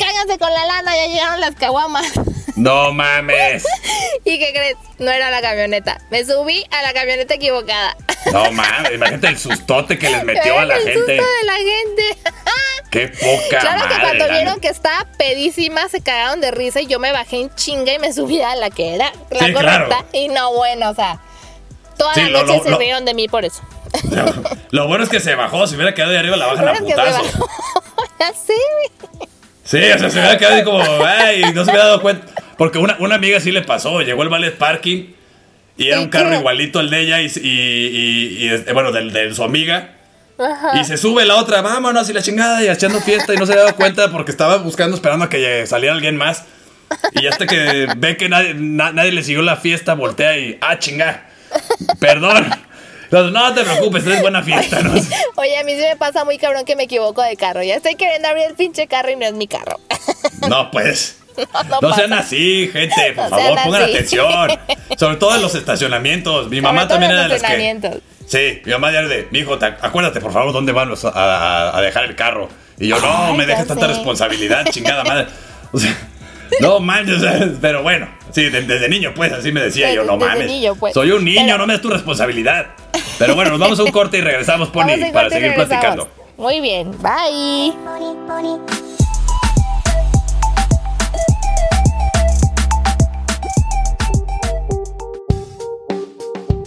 Cáiganse 0.03 0.37
con 0.37 0.53
la 0.53 0.65
lana, 0.65 0.95
ya 0.95 1.07
llegaron 1.07 1.39
las 1.39 1.55
caguamas. 1.55 2.05
No 2.55 2.91
mames. 2.93 3.63
¿Y 4.25 4.37
qué 4.39 4.51
crees? 4.51 4.75
No 4.99 5.09
era 5.11 5.31
la 5.31 5.41
camioneta. 5.41 5.99
Me 6.11 6.23
subí 6.25 6.65
a 6.71 6.81
la 6.83 6.93
camioneta 6.93 7.33
equivocada. 7.35 7.95
No 8.31 8.51
mames. 8.51 8.91
Imagínate 8.93 9.27
el 9.27 9.39
sustote 9.39 9.97
que 9.97 10.09
les 10.09 10.23
metió 10.23 10.59
a 10.59 10.65
la 10.65 10.75
El 10.75 10.81
susto 10.83 10.99
gente. 11.07 11.13
de 11.13 11.43
la 11.45 11.53
gente. 11.55 12.17
Qué 12.91 13.07
poca 13.07 13.59
Claro 13.61 13.87
que 13.87 14.01
cuando 14.01 14.29
vieron 14.29 14.59
que 14.59 14.67
estaba 14.67 15.05
pedísima, 15.17 15.87
se 15.87 16.01
cagaron 16.01 16.41
de 16.41 16.51
risa 16.51 16.81
y 16.81 16.87
yo 16.87 16.99
me 16.99 17.13
bajé 17.13 17.37
en 17.39 17.55
chinga 17.55 17.93
y 17.93 17.99
me 17.99 18.11
subí 18.11 18.41
a 18.41 18.53
la 18.57 18.69
que 18.69 18.95
era 18.95 19.13
la 19.29 19.45
Sí, 19.45 19.53
correcta. 19.53 19.85
claro. 19.87 20.05
Y 20.11 20.27
no, 20.27 20.51
bueno, 20.53 20.89
o 20.89 20.93
sea, 20.93 21.19
toda 21.97 22.13
Sí, 22.15 22.21
la 22.29 22.41
noche 22.43 22.57
lo- 22.57 22.63
se 22.63 22.69
lo- 22.71 22.77
rieron 22.77 23.05
de 23.05 23.13
mí 23.13 23.29
por 23.29 23.45
eso. 23.45 23.61
Lo 24.71 24.87
bueno 24.87 25.03
es 25.05 25.09
que 25.09 25.19
se 25.19 25.35
bajó. 25.35 25.67
Si 25.67 25.75
hubiera 25.75 25.93
quedado 25.93 26.11
de 26.13 26.19
arriba, 26.19 26.35
la 26.37 26.47
bajan 26.47 26.67
a 26.67 26.73
Pero 26.73 26.85
es 26.87 26.93
que 26.95 27.01
se 27.01 27.07
putazos. 27.07 27.39
bajó. 27.39 27.49
ya 28.19 28.33
sé, 28.33 28.53
güey. 28.53 29.00
Sí, 29.71 29.77
o 29.77 29.99
sea, 29.99 30.10
se 30.10 30.19
hubiera 30.19 30.38
quedado 30.38 30.55
ahí 30.55 30.63
como, 30.63 30.84
ay, 31.05 31.41
no 31.53 31.63
se 31.63 31.71
hubiera 31.71 31.86
dado 31.86 32.01
cuenta. 32.01 32.27
Porque 32.57 32.77
una, 32.77 32.97
una 32.99 33.15
amiga 33.15 33.39
sí 33.39 33.51
le 33.51 33.62
pasó, 33.62 34.01
llegó 34.01 34.23
el 34.23 34.29
ballet 34.29 34.55
parking 34.57 35.05
y 35.77 35.88
era 35.88 35.99
¿Y 35.99 36.03
un 36.03 36.10
carro 36.10 36.36
igualito 36.36 36.79
al 36.79 36.89
de 36.89 36.99
ella 36.99 37.21
y, 37.21 37.27
y- 37.27 37.39
y- 37.41 38.38
y, 38.45 38.49
este, 38.49 38.73
bueno, 38.73 38.91
del- 38.91 39.13
de, 39.13 39.34
su 39.34 39.43
amiga. 39.43 39.91
Ajá. 40.38 40.79
Y 40.79 40.84
se 40.84 40.97
sube 40.97 41.25
la 41.25 41.36
otra, 41.36 41.62
vámonos 41.62 42.10
y 42.10 42.13
la 42.13 42.21
chingada 42.21 42.63
y 42.63 42.67
echando 42.67 42.99
fiesta 43.01 43.34
y 43.34 43.38
no 43.38 43.45
se 43.45 43.53
había 43.53 43.63
dado 43.63 43.75
cuenta 43.75 44.12
porque 44.12 44.31
estaba 44.31 44.57
buscando, 44.57 44.95
esperando 44.95 45.25
a 45.25 45.29
que 45.29 45.65
saliera 45.67 45.95
alguien 45.95 46.17
más. 46.17 46.43
Y 47.13 47.25
hasta 47.27 47.45
que 47.47 47.88
ve 47.95 48.17
que 48.17 48.27
nadie, 48.27 48.53
na- 48.55 48.91
nadie 48.91 49.12
le 49.13 49.23
siguió 49.23 49.41
la 49.41 49.55
fiesta, 49.55 49.93
voltea 49.93 50.38
y, 50.38 50.57
ah, 50.62 50.77
chinga, 50.79 51.23
perdón. 51.99 52.45
Entonces, 53.12 53.34
no 53.34 53.54
te 53.54 53.63
preocupes, 53.63 54.08
es 54.08 54.21
buena 54.21 54.41
fiesta, 54.41 54.80
¿no? 54.82 54.93
Oye, 55.36 55.58
a 55.58 55.63
mí 55.65 55.74
sí 55.74 55.82
me 55.82 55.97
pasa 55.97 56.24
muy 56.24 56.38
cabrón 56.38 56.63
que 56.63 56.78
me 56.78 56.84
equivoco 56.84 57.21
de 57.21 57.36
carro. 57.36 57.62
Ya 57.62 57.76
estoy 57.76 57.95
queriendo 57.95 58.30
abrir 58.30 58.45
el 58.45 58.54
pinche 58.56 58.88
carro 58.88 59.10
y 59.12 59.17
no 59.17 59.26
es 59.26 59.34
mi 59.34 59.47
carro. 59.47 59.80
No, 60.50 60.71
pues. 60.71 61.17
No, 61.54 61.63
no 61.63 61.89
No 61.89 61.95
sean 61.95 62.12
así, 62.12 62.69
gente, 62.74 63.13
por 63.15 63.30
No 63.30 63.38
favor, 63.38 63.60
pongan 63.63 63.84
así. 63.84 63.91
atención. 63.93 64.50
Sobre 65.00 65.15
todo 65.15 65.34
en 65.36 65.41
los 65.41 65.56
estacionamientos. 65.56 66.50
Mi 66.50 66.58
Sobre 66.58 66.62
mamá 66.62 66.88
también 66.89 67.12
era 67.12 67.24
de 67.24 67.30
los 67.30 67.41
las 67.41 67.52
que. 67.52 68.02
Sí, 68.28 68.62
mi 68.65 68.71
mamá 68.74 68.91
ya 68.91 69.00
era 69.00 69.08
de, 69.08 69.28
mi 69.32 69.39
hijo, 69.39 69.58
acuérdate, 69.82 70.19
por 70.19 70.34
favor, 70.34 70.52
dónde 70.54 70.71
vamos 70.74 71.04
a, 71.06 71.10
a- 71.10 71.78
a 71.78 71.82
dejar 71.82 72.04
el 72.04 72.15
carro. 72.17 72.50
Y 72.80 72.88
yo, 72.89 73.00
no, 73.00 73.08
Ay, 73.28 73.34
me 73.34 73.43
ya 73.45 73.52
dejes 73.52 73.67
tanta 73.67 73.88
responsabilidad, 73.88 74.65
chingada 74.71 75.04
madre. 75.06 75.28
O 75.71 75.80
sea, 75.80 75.95
no 76.60 76.80
manches, 76.82 77.24
pero 77.62 77.82
bueno, 77.82 78.10
sí, 78.32 78.50
de- 78.50 78.63
desde 78.63 78.89
niño, 78.89 79.13
pues, 79.15 79.32
así 79.32 79.52
me 79.54 79.62
decía 79.62 79.91
yo, 79.93 80.04
no 80.04 80.17
mames. 80.17 80.47
niño, 80.47 80.76
pues. 80.76 80.93
Soy 80.93 81.12
un 81.12 81.24
niño, 81.24 81.43
Pero- 81.45 81.58
no 81.60 81.67
me 81.67 81.74
des 81.74 81.82
tu 81.82 81.89
responsabilidad. 81.89 82.67
Pero 83.21 83.36
bueno, 83.36 83.51
nos 83.51 83.60
vamos 83.60 83.79
a 83.79 83.84
un 83.84 83.91
corte 83.91 84.17
y 84.17 84.21
regresamos, 84.21 84.69
Pony, 84.69 85.12
para 85.13 85.29
seguir 85.29 85.53
platicando. 85.53 86.07
Muy 86.38 86.60
bien, 86.60 86.91
bye. 87.03 87.71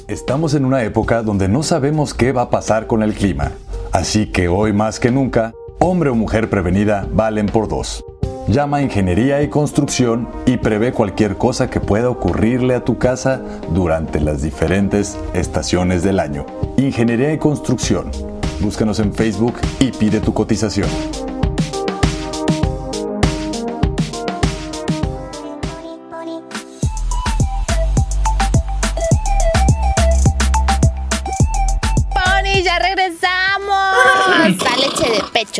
Estamos 0.06 0.54
en 0.54 0.64
una 0.64 0.84
época 0.84 1.22
donde 1.24 1.48
no 1.48 1.64
sabemos 1.64 2.14
qué 2.14 2.30
va 2.30 2.42
a 2.42 2.50
pasar 2.50 2.86
con 2.86 3.02
el 3.02 3.14
clima. 3.14 3.50
Así 3.90 4.26
que 4.26 4.46
hoy 4.46 4.72
más 4.72 5.00
que 5.00 5.10
nunca, 5.10 5.54
hombre 5.80 6.10
o 6.10 6.14
mujer 6.14 6.48
prevenida 6.48 7.08
valen 7.10 7.46
por 7.46 7.66
dos. 7.66 8.04
Llama 8.46 8.76
a 8.76 8.82
Ingeniería 8.82 9.42
y 9.42 9.48
Construcción 9.48 10.28
y 10.44 10.58
prevé 10.58 10.92
cualquier 10.92 11.38
cosa 11.38 11.70
que 11.70 11.80
pueda 11.80 12.10
ocurrirle 12.10 12.74
a 12.74 12.84
tu 12.84 12.98
casa 12.98 13.40
durante 13.70 14.20
las 14.20 14.42
diferentes 14.42 15.16
estaciones 15.32 16.02
del 16.02 16.20
año. 16.20 16.44
Ingeniería 16.76 17.32
y 17.32 17.38
Construcción. 17.38 18.10
Búscanos 18.60 18.98
en 19.00 19.14
Facebook 19.14 19.54
y 19.80 19.92
pide 19.92 20.20
tu 20.20 20.34
cotización. 20.34 20.88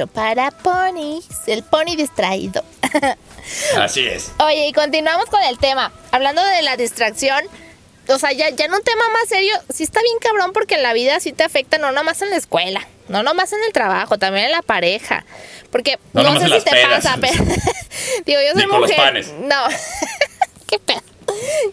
Para 0.07 0.51
ponis. 0.51 1.27
El 1.47 1.63
pony 1.63 1.97
distraído. 1.97 2.65
Así 3.77 4.07
es. 4.07 4.33
Oye, 4.39 4.69
y 4.69 4.73
continuamos 4.73 5.27
con 5.27 5.43
el 5.43 5.59
tema. 5.59 5.93
Hablando 6.13 6.43
de 6.45 6.63
la 6.63 6.77
distracción. 6.77 7.45
O 8.09 8.19
sea, 8.19 8.33
ya, 8.33 8.51
ya 8.51 8.67
en 8.67 8.75
un 8.75 8.83
tema 8.83 9.03
más 9.15 9.29
serio, 9.31 9.55
sí 9.73 9.83
está 9.83 10.03
bien 10.03 10.19
cabrón 10.21 10.53
porque 10.53 10.75
en 10.75 10.83
la 10.83 10.93
vida 10.93 11.21
sí 11.21 11.33
te 11.33 11.43
afecta, 11.43 11.79
no 11.79 11.91
nomás 11.91 12.21
en 12.21 12.29
la 12.29 12.37
escuela, 12.37 12.87
no 13.09 13.23
nomás 13.23 13.51
en 13.55 13.61
el 13.67 13.73
trabajo, 13.73 14.19
también 14.19 14.45
en 14.45 14.53
la 14.53 14.61
pareja. 14.61 15.25
Porque 15.73 15.99
No 16.13 16.39
sé 16.39 16.47
si 16.49 16.65
te 16.65 16.71
pedas. 16.71 17.03
pasa, 17.03 17.17
pero. 17.19 17.43
Digo, 18.27 18.41
yo 18.43 18.53
soy 18.53 18.63
Ni 18.63 18.69
con 18.69 18.81
los 18.83 18.91
mujer. 18.91 18.97
panes. 18.97 19.33
No. 19.41 19.57
Qué 20.69 20.79
pedo. 20.79 21.01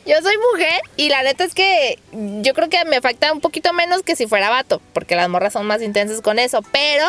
Yo 0.05 0.21
soy 0.21 0.35
mujer 0.53 0.81
y 0.95 1.09
la 1.09 1.21
neta 1.23 1.43
es 1.43 1.53
que 1.53 1.99
yo 2.13 2.53
creo 2.53 2.69
que 2.69 2.83
me 2.85 3.01
falta 3.01 3.31
un 3.33 3.41
poquito 3.41 3.73
menos 3.73 4.01
que 4.01 4.15
si 4.15 4.25
fuera 4.25 4.49
vato, 4.49 4.81
porque 4.93 5.15
las 5.15 5.27
morras 5.27 5.51
son 5.53 5.67
más 5.67 5.81
intensas 5.81 6.21
con 6.21 6.39
eso. 6.39 6.61
Pero 6.71 7.05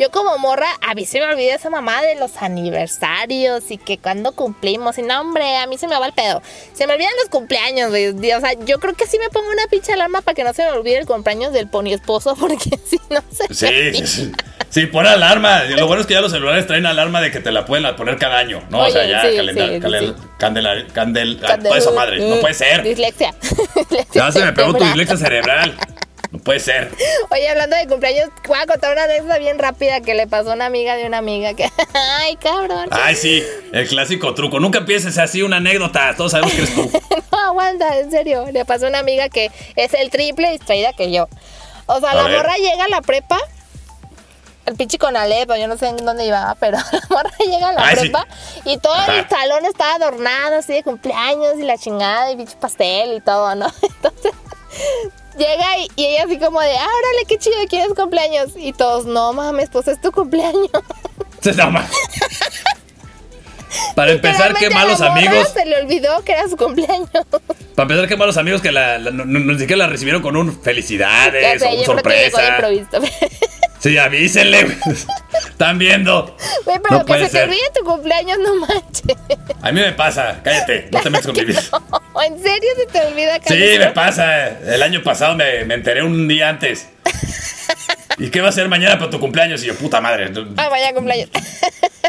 yo 0.00 0.10
como 0.10 0.36
morra, 0.38 0.66
a 0.80 0.94
mí 0.94 1.04
se 1.06 1.20
me 1.20 1.26
olvida 1.26 1.54
esa 1.54 1.70
mamá 1.70 2.02
de 2.02 2.14
los 2.16 2.36
aniversarios 2.38 3.70
y 3.70 3.78
que 3.78 3.98
cuando 3.98 4.32
cumplimos. 4.32 4.98
Y 4.98 5.02
no, 5.02 5.20
hombre, 5.20 5.56
a 5.58 5.66
mí 5.66 5.76
se 5.78 5.86
me 5.86 5.98
va 5.98 6.06
el 6.06 6.12
pedo. 6.12 6.42
Se 6.72 6.86
me 6.86 6.94
olvidan 6.94 7.12
los 7.20 7.28
cumpleaños, 7.28 7.90
güey. 7.90 8.08
O 8.08 8.40
sea, 8.40 8.52
yo 8.64 8.78
creo 8.80 8.94
que 8.94 9.06
sí 9.06 9.18
me 9.18 9.28
pongo 9.30 9.48
una 9.50 9.66
pinche 9.70 9.92
alarma 9.92 10.22
para 10.22 10.34
que 10.34 10.42
no 10.44 10.52
se 10.54 10.64
me 10.64 10.70
olvide 10.70 10.98
el 10.98 11.06
cumpleaños 11.06 11.52
del 11.52 11.68
pony 11.68 11.92
esposo, 11.92 12.34
porque 12.40 12.70
si 12.88 12.98
no 13.10 13.22
se 13.30 13.48
me 13.48 13.54
Sí, 13.54 13.66
olvida. 13.66 13.92
sí, 13.98 14.06
sí. 14.06 14.32
Sí, 14.70 14.86
pon 14.86 15.04
alarma. 15.06 15.64
Lo 15.64 15.86
bueno 15.88 16.00
es 16.02 16.06
que 16.06 16.14
ya 16.14 16.20
los 16.20 16.30
celulares 16.30 16.64
traen 16.66 16.86
alarma 16.86 17.20
de 17.20 17.32
que 17.32 17.40
te 17.40 17.50
la 17.50 17.66
pueden 17.66 17.94
poner 17.96 18.16
cada 18.18 18.38
año, 18.38 18.62
¿no? 18.70 18.78
o 18.84 18.90
sea, 18.90 19.00
Oye, 19.02 19.10
ya 19.10 19.22
sí, 19.28 19.36
calendar, 19.36 19.68
sí, 19.68 19.80
candela- 20.38 20.86
candel- 20.94 21.40
Cuando- 21.40 21.68
toda 21.70 21.78
esa 21.78 21.90
madre. 21.90 22.18
No 22.28 22.36
puede 22.40 22.54
ser. 22.54 22.82
Dislexia. 22.84 23.34
Ya 24.14 24.30
se 24.30 24.44
me 24.44 24.52
pegó 24.52 24.72
tu 24.74 24.84
dislexia 24.84 25.16
cerebral. 25.16 25.76
No 26.32 26.38
puede 26.38 26.60
ser. 26.60 26.94
Oye, 27.30 27.48
hablando 27.48 27.74
de 27.76 27.88
cumpleaños, 27.88 28.28
voy 28.46 28.56
a 28.58 28.64
contar 28.66 28.92
una 28.92 29.02
anécdota 29.04 29.38
bien 29.38 29.58
rápida 29.58 30.00
que 30.00 30.14
le 30.14 30.28
pasó 30.28 30.52
a 30.52 30.54
una 30.54 30.66
amiga 30.66 30.94
de 30.94 31.06
una 31.06 31.18
amiga 31.18 31.54
que. 31.54 31.68
¡Ay, 31.92 32.36
cabrón! 32.36 32.86
Ay, 32.92 33.16
sí, 33.16 33.42
el 33.72 33.88
clásico 33.88 34.32
truco. 34.34 34.60
Nunca 34.60 34.78
empieces 34.78 35.18
así 35.18 35.42
una 35.42 35.56
anécdota. 35.56 36.14
Todos 36.16 36.30
sabemos 36.32 36.52
que 36.52 36.58
eres 36.62 36.74
tú. 36.74 36.88
no, 37.32 37.38
aguanta, 37.38 37.98
en 37.98 38.10
serio. 38.12 38.46
Le 38.52 38.64
pasó 38.64 38.86
a 38.86 38.90
una 38.90 39.00
amiga 39.00 39.28
que 39.28 39.50
es 39.74 39.92
el 39.94 40.10
triple 40.10 40.52
distraída 40.52 40.92
que 40.92 41.10
yo. 41.10 41.28
O 41.86 41.98
sea, 41.98 42.10
A 42.10 42.14
la 42.14 42.22
ver. 42.24 42.36
morra 42.36 42.56
llega 42.58 42.84
a 42.84 42.88
la 42.88 43.00
prepa. 43.02 43.38
El 44.66 44.76
pinche 44.76 44.98
con 44.98 45.16
Alepo, 45.16 45.56
yo 45.56 45.66
no 45.66 45.76
sé 45.76 45.88
en 45.88 45.96
dónde 45.96 46.26
iba, 46.26 46.54
pero 46.60 46.78
la 46.78 47.02
morra 47.08 47.30
llega 47.40 47.70
a 47.70 47.72
la 47.72 47.82
Ay, 47.88 47.94
sí. 47.96 48.00
prepa 48.02 48.26
y 48.66 48.78
todo 48.78 48.94
el 49.08 49.28
salón 49.28 49.64
estaba 49.64 49.94
adornado 49.94 50.58
así 50.58 50.74
de 50.74 50.84
cumpleaños 50.84 51.54
y 51.58 51.62
la 51.62 51.76
chingada 51.76 52.30
y 52.30 52.36
pinche 52.36 52.56
pastel 52.56 53.14
y 53.16 53.20
todo, 53.20 53.52
¿no? 53.56 53.66
Entonces 53.82 54.32
llega 55.38 55.78
y, 55.78 55.88
y 55.96 56.06
ella 56.06 56.24
así 56.24 56.38
como 56.38 56.60
de, 56.60 56.76
ah, 56.76 56.86
órale, 56.86 57.24
qué 57.28 57.38
chido, 57.38 57.56
¿quién 57.68 57.82
es 57.82 57.94
cumpleaños? 57.94 58.50
Y 58.56 58.72
todos, 58.72 59.06
no 59.06 59.32
mames, 59.32 59.68
pues 59.70 59.88
es 59.88 60.00
tu 60.00 60.10
cumpleaños. 60.12 60.68
Se 61.40 61.52
llama. 61.52 61.86
Para 63.94 64.12
empezar, 64.12 64.54
qué 64.54 64.68
malos 64.70 65.00
amigos. 65.00 65.48
Se 65.54 65.64
le 65.64 65.80
olvidó 65.82 66.22
que 66.24 66.32
era 66.32 66.48
su 66.48 66.56
cumpleaños. 66.56 67.08
Para 67.76 67.88
empezar, 67.88 68.08
qué 68.08 68.16
malos 68.16 68.36
amigos 68.36 68.60
que 68.60 68.72
la, 68.72 68.98
la- 68.98 69.10
no, 69.10 69.24
no- 69.24 69.38
ni 69.38 69.58
siquiera 69.58 69.84
la 69.84 69.86
recibieron 69.86 70.20
con 70.22 70.36
un 70.36 70.60
felicidades 70.60 71.60
sé, 71.60 71.66
o 71.66 71.70
un 71.78 71.84
sorpresa. 71.84 72.58
Sí, 73.80 73.96
avísenle. 73.98 74.76
Están 75.48 75.78
viendo. 75.78 76.36
Güey, 76.64 76.78
pero 76.82 76.98
No 76.98 77.04
que 77.06 77.14
se 77.14 77.20
te 77.24 77.28
ser. 77.30 77.44
olvide 77.48 77.70
tu 77.74 77.84
cumpleaños, 77.84 78.38
no 78.38 78.54
manches. 78.56 79.16
A 79.62 79.72
mí 79.72 79.80
me 79.80 79.92
pasa. 79.92 80.40
Cállate. 80.44 80.88
No 80.92 81.00
te 81.00 81.10
metas 81.10 81.26
con 81.26 81.36
mi 81.36 81.44
vida. 81.44 81.62
No, 81.72 82.22
¿En 82.22 82.42
serio 82.42 82.68
se 82.76 82.86
te 82.86 83.00
olvida 83.06 83.34
Sí, 83.36 83.40
Carlos? 83.48 83.78
me 83.78 83.86
pasa. 83.92 84.48
El 84.48 84.82
año 84.82 85.02
pasado 85.02 85.34
me, 85.34 85.64
me 85.64 85.74
enteré 85.74 86.02
un 86.02 86.28
día 86.28 86.48
antes. 86.50 86.88
¿Y 88.20 88.30
qué 88.30 88.42
va 88.42 88.50
a 88.50 88.52
ser 88.52 88.68
mañana 88.68 88.98
para 88.98 89.10
tu 89.10 89.18
cumpleaños? 89.18 89.62
Y 89.64 89.68
yo, 89.68 89.74
puta 89.74 90.00
madre. 90.02 90.30
Ay, 90.56 90.68
vaya 90.70 90.92
cumpleaños. 90.92 91.30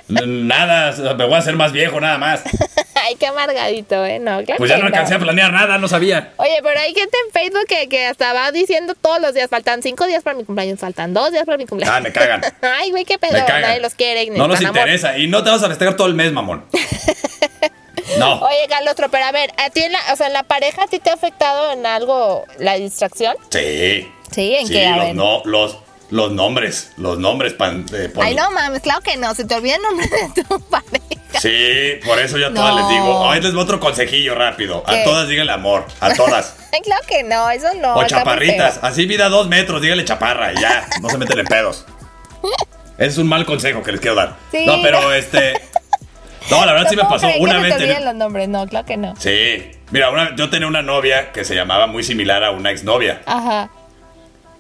Nada, 0.10 0.94
me 1.16 1.24
voy 1.24 1.36
a 1.36 1.38
hacer 1.38 1.56
más 1.56 1.72
viejo, 1.72 2.02
nada 2.02 2.18
más. 2.18 2.44
Ay, 2.96 3.16
qué 3.16 3.28
amargadito, 3.28 4.06
¿eh? 4.06 4.20
No, 4.20 4.44
claro 4.44 4.58
Pues 4.58 4.70
ya 4.70 4.78
no 4.78 4.86
alcancé 4.88 5.16
a 5.16 5.20
planear 5.20 5.54
nada, 5.54 5.78
no 5.78 5.88
sabía. 5.88 6.34
Oye, 6.36 6.60
pero 6.62 6.80
hay 6.82 6.94
gente 6.94 7.18
en 7.26 7.32
Facebook 7.32 7.66
que, 7.66 7.88
que 7.88 8.06
hasta 8.06 8.34
va 8.34 8.52
diciendo 8.52 8.94
todos 8.94 9.22
los 9.22 9.34
días, 9.34 9.50
faltan 9.50 9.82
cinco 9.82 10.06
días 10.06 10.22
para 10.22 10.38
mi 10.38 10.44
cumpleaños, 10.44 10.80
faltan 10.80 11.14
dos 11.14 11.32
días 11.32 11.46
para 11.46 11.58
mi 11.58 11.66
cumpleaños. 11.66 11.96
Ah, 11.96 12.02
me 12.02 12.12
cagan. 12.12 12.42
Ay, 12.62 12.92
güey, 12.92 13.06
qué 13.06 13.18
pedo, 13.18 13.32
Me 13.32 13.46
cagan. 13.46 13.62
nadie 13.62 13.80
los 13.80 13.96
quiere. 13.96 14.30
No 14.32 14.50
nos 14.50 14.60
amor. 14.60 14.76
interesa. 14.76 15.18
Y 15.18 15.28
no 15.28 15.44
te 15.44 15.50
vas 15.50 15.64
a 15.64 15.70
festejar 15.70 15.96
todo 15.96 16.08
el 16.08 16.14
mes, 16.14 16.32
mamón. 16.34 16.66
No. 18.18 18.40
Oye, 18.42 18.68
Carlos, 18.68 18.94
pero 19.10 19.24
a 19.24 19.32
ver, 19.32 19.52
¿a 19.58 19.70
ti 19.70 19.84
en 19.84 19.94
la, 19.94 20.00
o 20.12 20.16
sea, 20.18 20.28
en 20.28 20.34
la 20.34 20.44
pareja 20.44 20.84
a 20.84 20.88
ti 20.88 21.00
te 21.00 21.12
ha 21.12 21.14
afectado 21.14 21.72
en 21.72 21.86
algo 21.86 22.44
la 22.58 22.76
distracción? 22.76 23.38
Sí. 23.50 24.12
Sí, 24.32 24.56
¿en 24.56 24.68
sí, 24.68 24.74
qué? 24.74 24.90
Los, 24.90 25.14
no, 25.14 25.42
los, 25.46 25.78
los 26.12 26.32
nombres. 26.32 26.92
Los 26.98 27.18
nombres, 27.18 27.54
pan, 27.54 27.86
eh, 27.94 28.12
Ay, 28.22 28.36
no 28.36 28.52
mames, 28.52 28.82
claro 28.82 29.02
que 29.02 29.18
no, 29.18 29.34
se 29.34 29.46
te 29.46 29.56
olvida 29.56 29.76
el 29.78 29.82
nombre 29.82 30.08
de 30.08 30.44
tu 30.44 30.60
pareja. 30.70 31.00
Sí, 31.40 32.00
por 32.06 32.20
eso 32.20 32.38
yo 32.38 32.48
a 32.48 32.54
todas 32.54 32.76
No. 32.76 32.80
les 32.82 32.90
digo. 32.90 33.30
Ahí 33.32 33.42
les 33.42 33.54
voy 33.54 33.64
otro 33.64 33.80
consejillo 33.80 34.36
rápido. 34.36 34.84
A 34.86 35.04
todas 35.04 35.28
díganle 35.28 35.54
amor. 35.54 35.86
A 36.02 36.14
todas. 36.14 36.56
Ay, 36.74 36.82
claro 36.82 37.02
que 37.08 37.24
no, 37.24 37.50
eso 37.50 37.68
no. 37.82 37.96
o 37.96 38.04
chaparritas. 38.06 38.80
Así 38.84 39.06
vida 39.06 39.30
dos 39.30 39.48
metros, 39.48 39.82
dígale 39.82 40.06
chaparra 40.06 40.54
y 40.54 40.58
ya. 40.62 40.86
No 41.02 41.10
se 41.10 41.18
meten 41.18 41.40
en 41.40 41.46
pedos. 41.46 41.86
Ese 42.98 43.08
es 43.08 43.18
un 43.18 43.28
mal 43.28 43.46
consejo 43.46 43.82
que 43.82 43.94
les 43.94 44.02
quiero 44.02 44.16
dar. 44.16 44.36
Sí, 44.52 44.66
no, 44.66 44.82
pero 44.84 45.02
no. 45.02 45.14
este. 45.14 45.54
No, 46.50 46.66
la 46.66 46.74
verdad 46.74 46.90
sí 46.90 46.96
me 46.98 47.04
¿Cómo 47.04 47.14
pasó 47.16 47.28
una 47.40 47.56
que 47.56 47.62
vez. 47.62 47.74
te 47.76 47.80
tenía- 47.82 48.00
los 48.02 48.16
nombres? 48.16 48.50
No, 48.50 48.68
claro 48.68 48.86
que 48.86 48.98
no. 48.98 49.16
Sí. 49.18 49.72
Mira, 49.92 50.10
una- 50.10 50.36
yo 50.36 50.50
tenía 50.50 50.68
una 50.68 50.82
novia 50.82 51.32
que 51.32 51.46
se 51.46 51.56
llamaba 51.56 51.88
muy 51.88 52.04
similar 52.04 52.44
a 52.44 52.52
una 52.52 52.72
exnovia. 52.72 53.22
Ajá. 53.26 53.70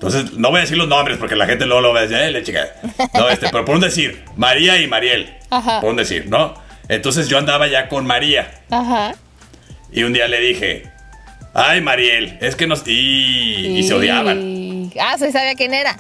Entonces, 0.01 0.33
no 0.33 0.49
voy 0.49 0.57
a 0.57 0.61
decir 0.61 0.77
los 0.77 0.87
nombres 0.87 1.19
porque 1.19 1.35
la 1.35 1.45
gente 1.45 1.67
luego 1.67 1.81
lo 1.81 1.93
va 1.93 1.99
a 1.99 2.01
decir, 2.01 2.17
eh, 2.17 2.31
le 2.31 2.41
chica. 2.41 2.69
No, 3.13 3.29
este, 3.29 3.49
pero 3.51 3.63
por 3.63 3.75
un 3.75 3.81
decir, 3.81 4.23
María 4.35 4.81
y 4.81 4.87
Mariel. 4.87 5.31
Ajá. 5.51 5.79
Por 5.79 5.91
un 5.91 5.95
decir, 5.95 6.25
¿no? 6.27 6.55
Entonces 6.89 7.27
yo 7.27 7.37
andaba 7.37 7.67
ya 7.67 7.87
con 7.87 8.07
María. 8.07 8.49
Ajá. 8.71 9.13
Y 9.91 10.01
un 10.01 10.11
día 10.11 10.27
le 10.27 10.39
dije, 10.39 10.89
ay, 11.53 11.81
Mariel, 11.81 12.39
es 12.41 12.55
que 12.55 12.65
nos. 12.65 12.81
Y, 12.87 13.77
y 13.77 13.83
se 13.83 13.93
odiaban. 13.93 14.91
Ah, 14.99 15.17
sí 15.19 15.31
sabía 15.31 15.53
quién 15.53 15.75
era. 15.75 15.95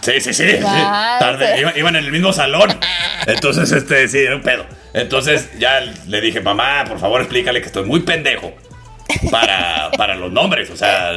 Sí, 0.00 0.20
sí, 0.20 0.32
sí. 0.32 0.44
Tarde, 0.60 1.58
iban, 1.58 1.76
iban 1.76 1.96
en 1.96 2.04
el 2.04 2.12
mismo 2.12 2.32
salón. 2.32 2.78
Entonces, 3.26 3.72
este, 3.72 4.06
sí, 4.06 4.18
era 4.18 4.36
un 4.36 4.42
pedo. 4.42 4.64
Entonces 4.94 5.50
ya 5.58 5.80
le 6.06 6.20
dije, 6.20 6.40
mamá, 6.40 6.84
por 6.86 7.00
favor, 7.00 7.20
explícale 7.20 7.60
que 7.60 7.66
estoy 7.66 7.84
muy 7.84 7.98
pendejo 8.02 8.52
para, 9.28 9.90
para 9.96 10.14
los 10.14 10.30
nombres. 10.30 10.70
O 10.70 10.76
sea, 10.76 11.14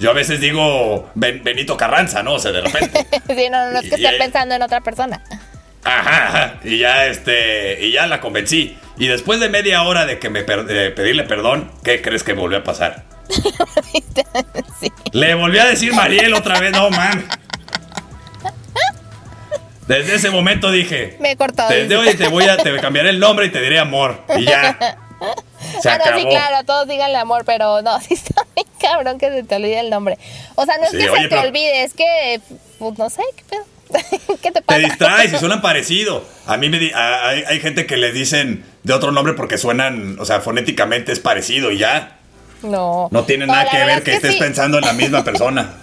yo 0.00 0.10
a 0.10 0.14
veces 0.14 0.40
digo 0.40 1.10
Ben- 1.14 1.42
Benito 1.44 1.76
Carranza, 1.76 2.22
¿no? 2.22 2.34
O 2.34 2.38
sea, 2.38 2.52
de 2.52 2.60
repente. 2.60 3.06
sí, 3.28 3.48
no, 3.50 3.70
no 3.70 3.78
es 3.80 3.90
que 3.90 4.00
Y- 4.00 4.04
esté 4.04 4.18
pensando 4.18 4.54
en 4.54 4.62
otra 4.62 4.80
persona. 4.80 5.22
Ajá, 5.84 6.26
ajá. 6.26 6.54
Y 6.64 6.78
ya, 6.78 7.06
este, 7.06 7.84
y 7.86 7.92
ya 7.92 8.06
la 8.06 8.20
convencí. 8.20 8.76
Y 8.98 9.06
después 9.06 9.38
de 9.40 9.48
media 9.48 9.82
hora 9.82 10.06
de 10.06 10.18
que 10.18 10.28
me 10.28 10.42
per- 10.42 10.64
de 10.64 10.90
pedirle 10.90 11.22
perdón, 11.24 11.70
¿qué 11.84 12.02
crees 12.02 12.24
que 12.24 12.32
volvió 12.32 12.58
a 12.58 12.64
pasar? 12.64 13.04
sí. 14.80 14.92
Le 15.12 15.34
volví 15.34 15.58
a 15.58 15.66
decir 15.66 15.92
Mariel 15.94 16.34
otra 16.34 16.58
vez, 16.60 16.72
no, 16.72 16.90
man. 16.90 17.24
Desde 19.86 20.16
ese 20.16 20.30
momento 20.30 20.70
dije, 20.70 21.16
Me 21.20 21.30
he 21.32 21.36
cortado. 21.36 21.70
desde 21.70 21.96
hoy 21.96 22.14
te 22.14 22.28
voy 22.28 22.44
a 22.44 22.58
te 22.58 22.76
cambiaré 22.78 23.08
el 23.10 23.18
nombre 23.18 23.46
y 23.46 23.50
te 23.50 23.60
diré 23.62 23.78
amor. 23.78 24.20
Y 24.36 24.44
ya. 24.44 24.76
Se 25.82 25.88
no, 25.88 25.94
acabó. 25.96 26.18
sí, 26.18 26.26
claro, 26.26 26.64
todos 26.66 26.88
díganle 26.88 27.18
amor, 27.18 27.44
pero 27.44 27.82
no, 27.82 28.00
sí 28.06 28.14
está 28.14 28.44
bien 28.54 28.66
cabrón 28.80 29.18
que 29.18 29.30
se 29.30 29.42
te 29.42 29.56
olvide 29.56 29.80
el 29.80 29.90
nombre. 29.90 30.18
O 30.54 30.64
sea, 30.64 30.76
no 30.78 30.84
es 30.84 30.90
Sí, 30.90 30.98
que 30.98 31.10
oye, 31.10 31.22
se 31.22 31.28
te 31.28 31.38
olvide, 31.38 31.82
es 31.84 31.94
que, 31.94 32.40
pues 32.78 32.98
no 32.98 33.10
sé, 33.10 33.22
¿qué 33.36 33.44
pedo? 33.48 33.64
¿Qué 34.42 34.50
te 34.50 34.60
Te 34.60 34.62
pasa? 34.62 34.78
distraes 34.80 35.32
y 35.32 35.38
suenan 35.38 35.62
parecido. 35.62 36.22
A 36.46 36.56
mí 36.58 36.68
me 36.68 36.78
di- 36.78 36.92
a- 36.92 37.28
hay, 37.28 37.44
hay 37.46 37.58
gente 37.60 37.86
que 37.86 37.96
les 37.96 38.12
dicen 38.12 38.64
de 38.82 38.92
otro 38.92 39.12
nombre 39.12 39.32
porque 39.32 39.56
suenan, 39.56 40.18
o 40.20 40.24
sea, 40.26 40.40
fonéticamente 40.40 41.10
es 41.12 41.20
parecido 41.20 41.70
y 41.72 41.78
ya. 41.78 42.18
No. 42.62 43.08
No 43.10 43.24
tiene 43.24 43.46
No, 43.46 43.52
nada 43.54 43.70
que 43.70 43.84
ver 43.84 44.02
que, 44.02 44.14
estés 44.14 44.34
sí. 44.34 44.38
pensando 44.40 44.78
en 44.78 44.84
la 44.84 44.92
misma 44.92 45.24
persona. 45.24 45.76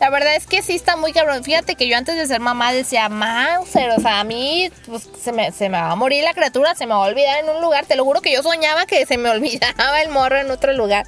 La 0.00 0.10
verdad 0.10 0.34
es 0.36 0.46
que 0.46 0.62
sí 0.62 0.74
está 0.74 0.96
muy 0.96 1.12
cabrón. 1.12 1.42
Fíjate 1.42 1.74
que 1.74 1.88
yo 1.88 1.96
antes 1.96 2.16
de 2.16 2.26
ser 2.26 2.40
mamá 2.40 2.72
decía, 2.72 3.08
Mauser, 3.08 3.90
o 3.90 4.00
sea, 4.00 4.20
a 4.20 4.24
mí 4.24 4.70
pues, 4.86 5.08
se, 5.22 5.32
me, 5.32 5.50
se 5.52 5.68
me 5.68 5.78
va 5.80 5.90
a 5.92 5.96
morir 5.96 6.22
la 6.22 6.34
criatura, 6.34 6.74
se 6.74 6.86
me 6.86 6.92
va 6.94 7.04
a 7.04 7.08
olvidar 7.08 7.38
en 7.42 7.48
un 7.48 7.60
lugar. 7.62 7.86
Te 7.86 7.96
lo 7.96 8.04
juro 8.04 8.20
que 8.20 8.32
yo 8.32 8.42
soñaba 8.42 8.86
que 8.86 9.06
se 9.06 9.16
me 9.16 9.30
olvidaba 9.36 10.02
el 10.02 10.10
morro 10.10 10.36
en 10.38 10.50
otro 10.50 10.72
lugar. 10.74 11.06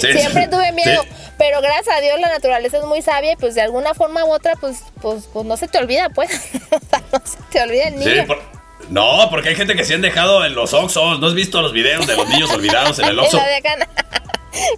Sí, 0.00 0.12
Siempre 0.18 0.48
tuve 0.48 0.72
miedo, 0.72 1.02
Sí. 1.02 1.08
pero 1.38 1.60
gracias 1.60 1.96
a 1.96 2.00
Dios 2.00 2.20
la 2.20 2.28
naturaleza 2.28 2.78
es 2.78 2.84
muy 2.84 3.02
sabia 3.02 3.32
y 3.32 3.36
pues 3.36 3.54
de 3.54 3.62
alguna 3.62 3.94
forma 3.94 4.24
u 4.24 4.32
otra 4.32 4.54
pues, 4.56 4.80
pues, 5.00 5.28
pues 5.32 5.46
no 5.46 5.56
se 5.56 5.68
te 5.68 5.78
olvida, 5.78 6.08
pues. 6.10 6.30
o 6.70 6.78
sea, 6.90 7.02
no 7.12 7.20
se 7.24 7.38
te 7.50 7.62
olvida 7.62 7.84
el 7.88 7.98
niño. 7.98 8.10
Sí, 8.12 8.20
por- 8.26 8.42
no, 8.88 9.28
porque 9.30 9.50
hay 9.50 9.54
gente 9.54 9.74
que 9.76 9.84
se 9.84 9.94
han 9.94 10.02
dejado 10.02 10.44
en 10.44 10.54
los 10.54 10.74
Oxxos. 10.74 11.18
¿No 11.20 11.28
has 11.28 11.34
visto 11.34 11.62
los 11.62 11.72
videos 11.72 12.06
de 12.06 12.16
los 12.16 12.28
niños 12.28 12.50
olvidados 12.50 12.98
en 12.98 13.06
el 13.06 13.18
Oxxo? 13.20 13.38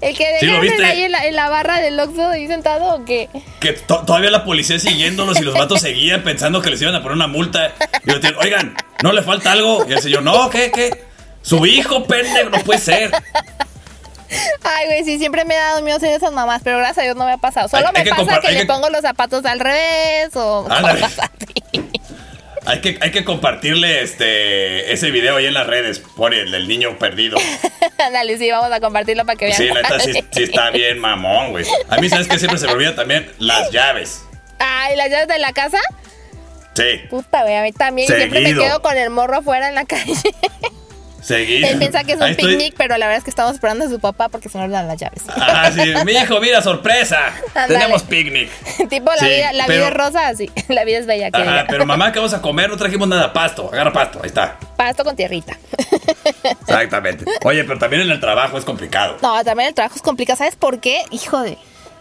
El 0.01 0.17
que 0.17 0.25
¿Sí 0.41 0.47
ahí 0.85 1.03
en 1.03 1.13
la, 1.13 1.27
en 1.27 1.35
la 1.35 1.49
barra 1.49 1.81
del 1.81 1.99
Oxxo 1.99 2.29
ahí 2.29 2.47
sentado 2.47 2.95
o 2.95 3.05
qué? 3.05 3.29
Que 3.61 3.73
to- 3.73 4.05
todavía 4.07 4.31
la 4.31 4.45
policía 4.45 4.79
siguiéndolos 4.79 5.41
y 5.41 5.43
los 5.45 5.55
vatos 5.55 5.81
seguían 5.83 6.23
pensando 6.23 6.63
que 6.63 6.71
les 6.71 6.81
iban 6.81 6.95
a 6.95 7.03
poner 7.03 7.17
una 7.17 7.27
multa. 7.27 7.73
Y 8.05 8.11
yo 8.11 8.19
decía, 8.19 8.37
oigan, 8.41 8.77
¿no 9.03 9.13
le 9.13 9.23
falta 9.23 9.53
algo? 9.53 9.85
Y 9.89 9.93
el 9.93 10.01
señor, 10.01 10.23
no, 10.23 10.49
¿qué, 10.51 10.71
qué? 10.71 11.05
Su 11.43 11.67
hijo, 11.67 12.05
pendejo, 12.05 12.51
no 12.51 12.59
puede 12.59 12.79
ser. 12.79 13.11
Ay, 14.63 14.87
güey, 14.87 15.05
sí, 15.05 15.19
siempre 15.19 15.45
me 15.45 15.55
ha 15.57 15.63
dado 15.71 15.83
miedo 15.83 16.01
ser 16.01 16.11
esas 16.11 16.33
mamás, 16.33 16.63
pero 16.65 16.79
gracias 16.79 16.99
a 16.99 17.03
Dios 17.03 17.17
no 17.17 17.25
me 17.27 17.33
ha 17.33 17.37
pasado. 17.39 17.69
Solo 17.69 17.87
Hay- 17.89 17.93
me 17.93 18.01
hay 18.01 18.09
pasa 18.09 18.41
que 18.41 18.53
le 18.53 18.67
pongo 18.67 18.89
los 18.91 19.03
zapatos 19.03 19.45
al 19.45 19.61
revés 19.61 20.31
o 20.35 20.65
cosas 20.69 21.19
así. 21.19 21.83
Hay 22.67 22.81
que, 22.81 22.99
hay 23.01 23.11
que 23.11 23.25
compartirle 23.25 24.03
este 24.03 24.93
ese 24.93 25.11
video 25.11 25.37
ahí 25.37 25.47
en 25.47 25.55
las 25.55 25.67
redes. 25.67 25.99
Pone 25.99 26.41
el 26.41 26.51
del 26.51 26.67
niño 26.67 26.99
perdido. 26.99 27.37
Ándale, 27.99 28.39
sí, 28.39 28.51
vamos 28.51 28.73
a 28.73 28.81
compartirlo 28.81 29.25
para 29.27 29.37
que 29.37 29.47
vean. 29.47 29.57
Sí, 29.57 29.67
la 29.69 29.83
neta, 29.83 30.01
sí, 30.01 30.11
es. 30.11 30.25
sí 30.31 30.43
está 30.45 30.71
bien 30.73 30.99
mamón, 30.99 31.51
güey. 31.51 31.65
A 31.89 31.97
mí, 31.99 32.09
¿sabes 32.09 32.27
qué? 32.29 32.39
Siempre 32.39 32.59
se 32.59 32.67
me 32.67 32.73
olvida 32.73 32.95
también 32.95 33.31
las 33.39 33.71
llaves. 33.71 34.25
Ay, 34.59 34.97
las 34.97 35.11
llaves 35.11 35.29
de 35.29 35.39
la 35.39 35.53
casa. 35.53 35.79
Sí, 36.75 37.03
Puta, 37.09 37.43
güey, 37.43 37.55
a 37.55 37.63
mí 37.63 37.73
también. 37.73 38.09
Siempre 38.09 38.41
me 38.41 38.47
Seguido. 38.47 38.63
quedo 38.65 38.83
con 38.83 38.97
el 38.97 39.11
morro 39.11 39.37
afuera 39.37 39.69
en 39.69 39.75
la 39.77 39.85
calle. 39.85 40.15
Seguido. 41.25 41.69
Él 41.69 41.79
piensa 41.79 42.05
que 42.05 42.13
es 42.13 42.21
Ahí 42.21 42.31
un 42.33 42.37
estoy- 42.37 42.57
picnic, 42.57 42.75
pero 42.77 42.97
la 42.99 43.07
verdad 43.07 43.19
es 43.19 43.25
que 43.25 43.31
estamos 43.31 43.55
esperando 43.55 43.85
a 43.85 43.89
su 43.89 43.99
papá 43.99 44.29
porque 44.29 44.49
se 44.49 44.59
nos 44.59 44.71
dan 44.71 44.87
las 44.87 44.99
llaves. 45.01 45.23
Ah, 45.29 45.71
sí, 45.75 45.81
mi 46.05 46.13
hijo, 46.13 46.41
mira, 46.41 46.61
sorpresa. 46.63 47.33
Tenemos 47.67 48.03
picnic. 48.03 48.51
tipo, 48.89 49.11
la, 49.11 49.19
Sí, 49.19 49.27
vida, 49.27 49.53
la 49.53 49.67
pero- 49.67 49.79
vida 49.79 49.89
es 49.89 49.95
rosa, 49.95 50.29
así. 50.29 50.51
La 50.69 50.85
vida 50.85 50.99
es 50.99 51.07
bella. 51.07 51.31
Que 51.31 51.41
Ajá, 51.43 51.65
pero 51.69 51.87
mamá, 51.87 52.13
¿qué 52.13 52.19
vamos 52.21 52.35
a 52.35 52.41
comer? 52.43 52.69
No 52.71 52.77
trajimos 52.77 53.09
nada, 53.09 53.33
pasto. 53.33 53.69
Agarra 53.73 53.93
pasto, 53.93 54.21
ahí 54.23 54.29
está. 54.29 54.57
Pasto 54.77 55.05
con 55.05 55.15
tierrita. 55.17 55.57
Exactamente. 56.61 57.25
Oye, 57.45 57.65
pero 57.65 57.79
también 57.79 58.03
en 58.03 58.11
el 58.11 58.21
trabajo 58.21 58.59
es 58.59 58.65
complicado. 58.65 59.17
No, 59.23 59.43
también 59.45 59.69
el 59.69 59.75
trabajo 59.75 59.97
es 59.97 60.03
complicado. 60.03 60.37
¿Sabes 60.39 60.57
por 60.57 60.81
qué? 60.81 61.03
Hijo 61.11 61.41
de. 61.43 61.57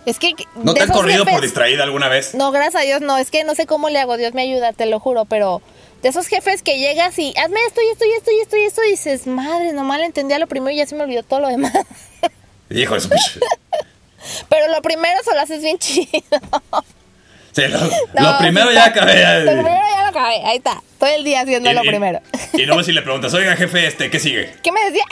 Es 0.05 0.19
que. 0.19 0.33
¿No 0.55 0.73
te 0.73 0.81
han 0.83 0.89
corrido 0.89 1.23
jefes- 1.23 1.33
por 1.33 1.41
distraída 1.41 1.83
alguna 1.83 2.07
vez? 2.09 2.33
No, 2.35 2.51
gracias 2.51 2.75
a 2.81 2.85
Dios, 2.85 3.01
no. 3.01 3.17
Es 3.17 3.31
que 3.31 3.43
no 3.43 3.55
sé 3.55 3.65
cómo 3.65 3.89
le 3.89 3.99
hago. 3.99 4.17
Dios 4.17 4.33
me 4.33 4.41
ayuda, 4.41 4.73
te 4.73 4.85
lo 4.85 4.99
juro. 4.99 5.25
Pero 5.25 5.61
de 6.03 6.09
esos 6.09 6.27
jefes 6.27 6.61
que 6.61 6.77
llegas 6.77 7.17
y 7.17 7.33
hazme 7.37 7.59
esto 7.65 7.81
y 7.81 7.89
esto 7.91 8.05
y 8.05 8.11
esto 8.11 8.31
y 8.31 8.39
esto 8.41 8.57
y 8.57 8.61
esto. 8.65 8.81
Y 8.85 8.89
dices, 8.91 9.25
madre, 9.25 9.73
nomás 9.73 9.99
le 9.99 10.05
entendía 10.05 10.37
lo 10.37 10.47
primero 10.47 10.71
y 10.71 10.77
ya 10.77 10.85
se 10.85 10.95
me 10.95 11.03
olvidó 11.03 11.23
todo 11.23 11.39
lo 11.39 11.47
demás. 11.47 11.73
Hijo 12.69 12.93
de 12.95 12.99
su 13.01 13.09
Pero 14.49 14.67
lo 14.71 14.81
primero 14.81 15.19
se 15.23 15.33
lo 15.33 15.41
haces 15.41 15.61
bien 15.63 15.77
chido. 15.79 16.09
Sí, 17.53 17.61
lo, 17.67 17.79
No, 18.19 18.31
lo 18.31 18.37
primero 18.37 18.67
sí 18.69 18.75
ya 18.75 18.85
acabé. 18.85 19.39
Lo 19.45 19.51
primero 19.53 19.81
ya 19.95 20.01
lo 20.03 20.07
acabé. 20.09 20.43
Ahí 20.45 20.57
está. 20.57 20.81
Todo 20.99 21.09
el 21.09 21.23
día 21.23 21.41
haciendo 21.41 21.71
lo 21.71 21.83
y- 21.83 21.87
primero. 21.87 22.19
Y 22.53 22.65
luego 22.65 22.83
si 22.83 22.91
le 22.91 23.01
preguntas, 23.01 23.33
oiga, 23.33 23.55
jefe, 23.55 23.87
este, 23.87 24.09
¿qué 24.09 24.19
sigue? 24.19 24.53
¿Qué 24.61 24.71
me 24.71 24.83
decía? 24.85 25.05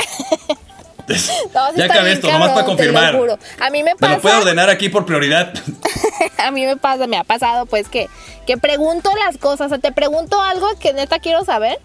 No, 1.53 1.69
sí 1.71 1.77
ya 1.77 1.85
acabé 1.85 2.13
esto, 2.13 2.27
nomás 2.31 2.49
para 2.49 2.61
cabrón, 2.61 2.77
te 2.77 2.85
lo 2.85 2.93
confirmar. 2.93 3.15
juro. 3.17 3.39
A 3.59 3.69
mí 3.69 3.83
me 3.83 3.93
¿Me 3.99 4.07
lo 4.09 4.21
pasa, 4.21 4.39
ordenar 4.39 4.69
aquí 4.69 4.89
por 4.89 5.05
prioridad? 5.05 5.53
a 6.37 6.51
mí 6.51 6.65
me 6.65 6.77
pasa, 6.77 7.07
me 7.07 7.17
ha 7.17 7.23
pasado 7.23 7.65
pues 7.65 7.87
que, 7.89 8.07
que 8.47 8.57
pregunto 8.57 9.11
las 9.25 9.37
cosas, 9.37 9.67
o 9.67 9.69
sea, 9.69 9.79
te 9.79 9.91
pregunto 9.91 10.41
algo 10.41 10.67
que 10.79 10.93
neta 10.93 11.19
quiero 11.19 11.43
saber, 11.45 11.79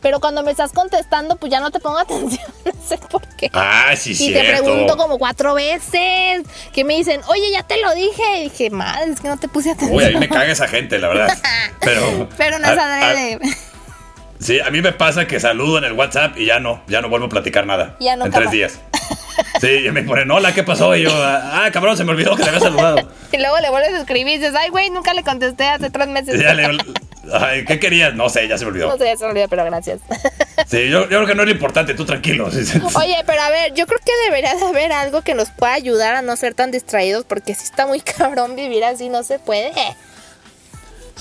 pero 0.00 0.18
cuando 0.18 0.42
me 0.42 0.50
estás 0.50 0.72
contestando 0.72 1.36
pues 1.36 1.52
ya 1.52 1.60
no 1.60 1.70
te 1.70 1.78
pongo 1.78 1.98
atención, 1.98 2.42
no 2.64 2.72
sé 2.88 2.98
por 2.98 3.22
qué. 3.36 3.50
Ah, 3.52 3.94
sí, 3.96 4.10
Y 4.12 4.14
cierto. 4.16 4.40
te 4.56 4.62
pregunto 4.62 4.96
como 4.96 5.18
cuatro 5.18 5.54
veces, 5.54 6.42
que 6.72 6.84
me 6.84 6.94
dicen, 6.96 7.20
oye, 7.28 7.50
ya 7.52 7.62
te 7.62 7.80
lo 7.80 7.92
dije. 7.94 8.38
Y 8.38 8.42
dije, 8.44 8.70
madre, 8.70 9.12
es 9.12 9.20
que 9.20 9.28
no 9.28 9.36
te 9.38 9.48
puse 9.48 9.70
atención. 9.70 9.96
Uy, 9.96 10.04
a 10.04 10.08
mí 10.10 10.16
me 10.16 10.28
caga 10.28 10.50
esa 10.50 10.66
gente, 10.68 10.98
la 10.98 11.08
verdad. 11.08 11.38
Pero. 11.80 12.28
Pero 12.36 12.58
no 12.58 12.72
es 12.72 12.78
adrede. 12.78 13.38
Sí, 14.42 14.60
a 14.60 14.70
mí 14.70 14.82
me 14.82 14.92
pasa 14.92 15.26
que 15.26 15.38
saludo 15.40 15.78
en 15.78 15.84
el 15.84 15.92
WhatsApp 15.92 16.36
y 16.36 16.46
ya 16.46 16.58
no, 16.58 16.82
ya 16.88 17.00
no 17.00 17.08
vuelvo 17.08 17.26
a 17.26 17.28
platicar 17.28 17.66
nada. 17.66 17.96
Ya 18.00 18.16
no 18.16 18.24
En 18.26 18.32
capaz. 18.32 18.40
tres 18.42 18.52
días. 18.52 18.80
Sí, 19.60 19.86
y 19.86 19.90
me 19.90 20.02
ponen, 20.02 20.30
hola, 20.30 20.52
¿qué 20.52 20.62
pasó? 20.62 20.94
Y 20.96 21.02
yo, 21.02 21.10
ah, 21.14 21.68
cabrón, 21.72 21.96
se 21.96 22.04
me 22.04 22.10
olvidó 22.10 22.36
que 22.36 22.42
te 22.42 22.48
había 22.48 22.60
saludado. 22.60 23.08
Y 23.32 23.38
luego 23.38 23.58
le 23.60 23.70
vuelves 23.70 23.94
a 23.94 24.00
escribir 24.00 24.34
y 24.34 24.38
dices, 24.38 24.54
ay, 24.54 24.68
güey, 24.68 24.90
nunca 24.90 25.14
le 25.14 25.22
contesté 25.22 25.64
hace 25.64 25.88
tres 25.88 26.06
meses. 26.06 26.38
Ya 26.38 26.52
le, 26.52 26.76
ay, 27.32 27.64
¿qué 27.64 27.78
querías? 27.80 28.14
No 28.14 28.28
sé, 28.28 28.46
ya 28.46 28.58
se 28.58 28.66
me 28.66 28.72
olvidó. 28.72 28.88
No 28.88 28.98
sé, 28.98 29.06
ya 29.06 29.16
se 29.16 29.24
me 29.24 29.30
olvidó, 29.30 29.48
pero 29.48 29.64
gracias. 29.64 30.00
Sí, 30.66 30.88
yo, 30.90 31.02
yo 31.02 31.08
creo 31.08 31.26
que 31.26 31.34
no 31.34 31.42
era 31.42 31.50
importante, 31.50 31.94
tú 31.94 32.04
tranquilo. 32.04 32.48
Oye, 32.94 33.16
pero 33.26 33.40
a 33.42 33.50
ver, 33.50 33.72
yo 33.74 33.86
creo 33.86 33.98
que 34.04 34.12
debería 34.26 34.54
de 34.54 34.64
haber 34.64 34.92
algo 34.92 35.22
que 35.22 35.34
nos 35.34 35.50
pueda 35.50 35.72
ayudar 35.72 36.14
a 36.14 36.22
no 36.22 36.36
ser 36.36 36.54
tan 36.54 36.70
distraídos, 36.70 37.24
porque 37.24 37.54
si 37.54 37.64
está 37.64 37.86
muy 37.86 38.00
cabrón 38.00 38.54
vivir 38.54 38.84
así, 38.84 39.08
no 39.08 39.22
se 39.22 39.38
puede. 39.38 39.72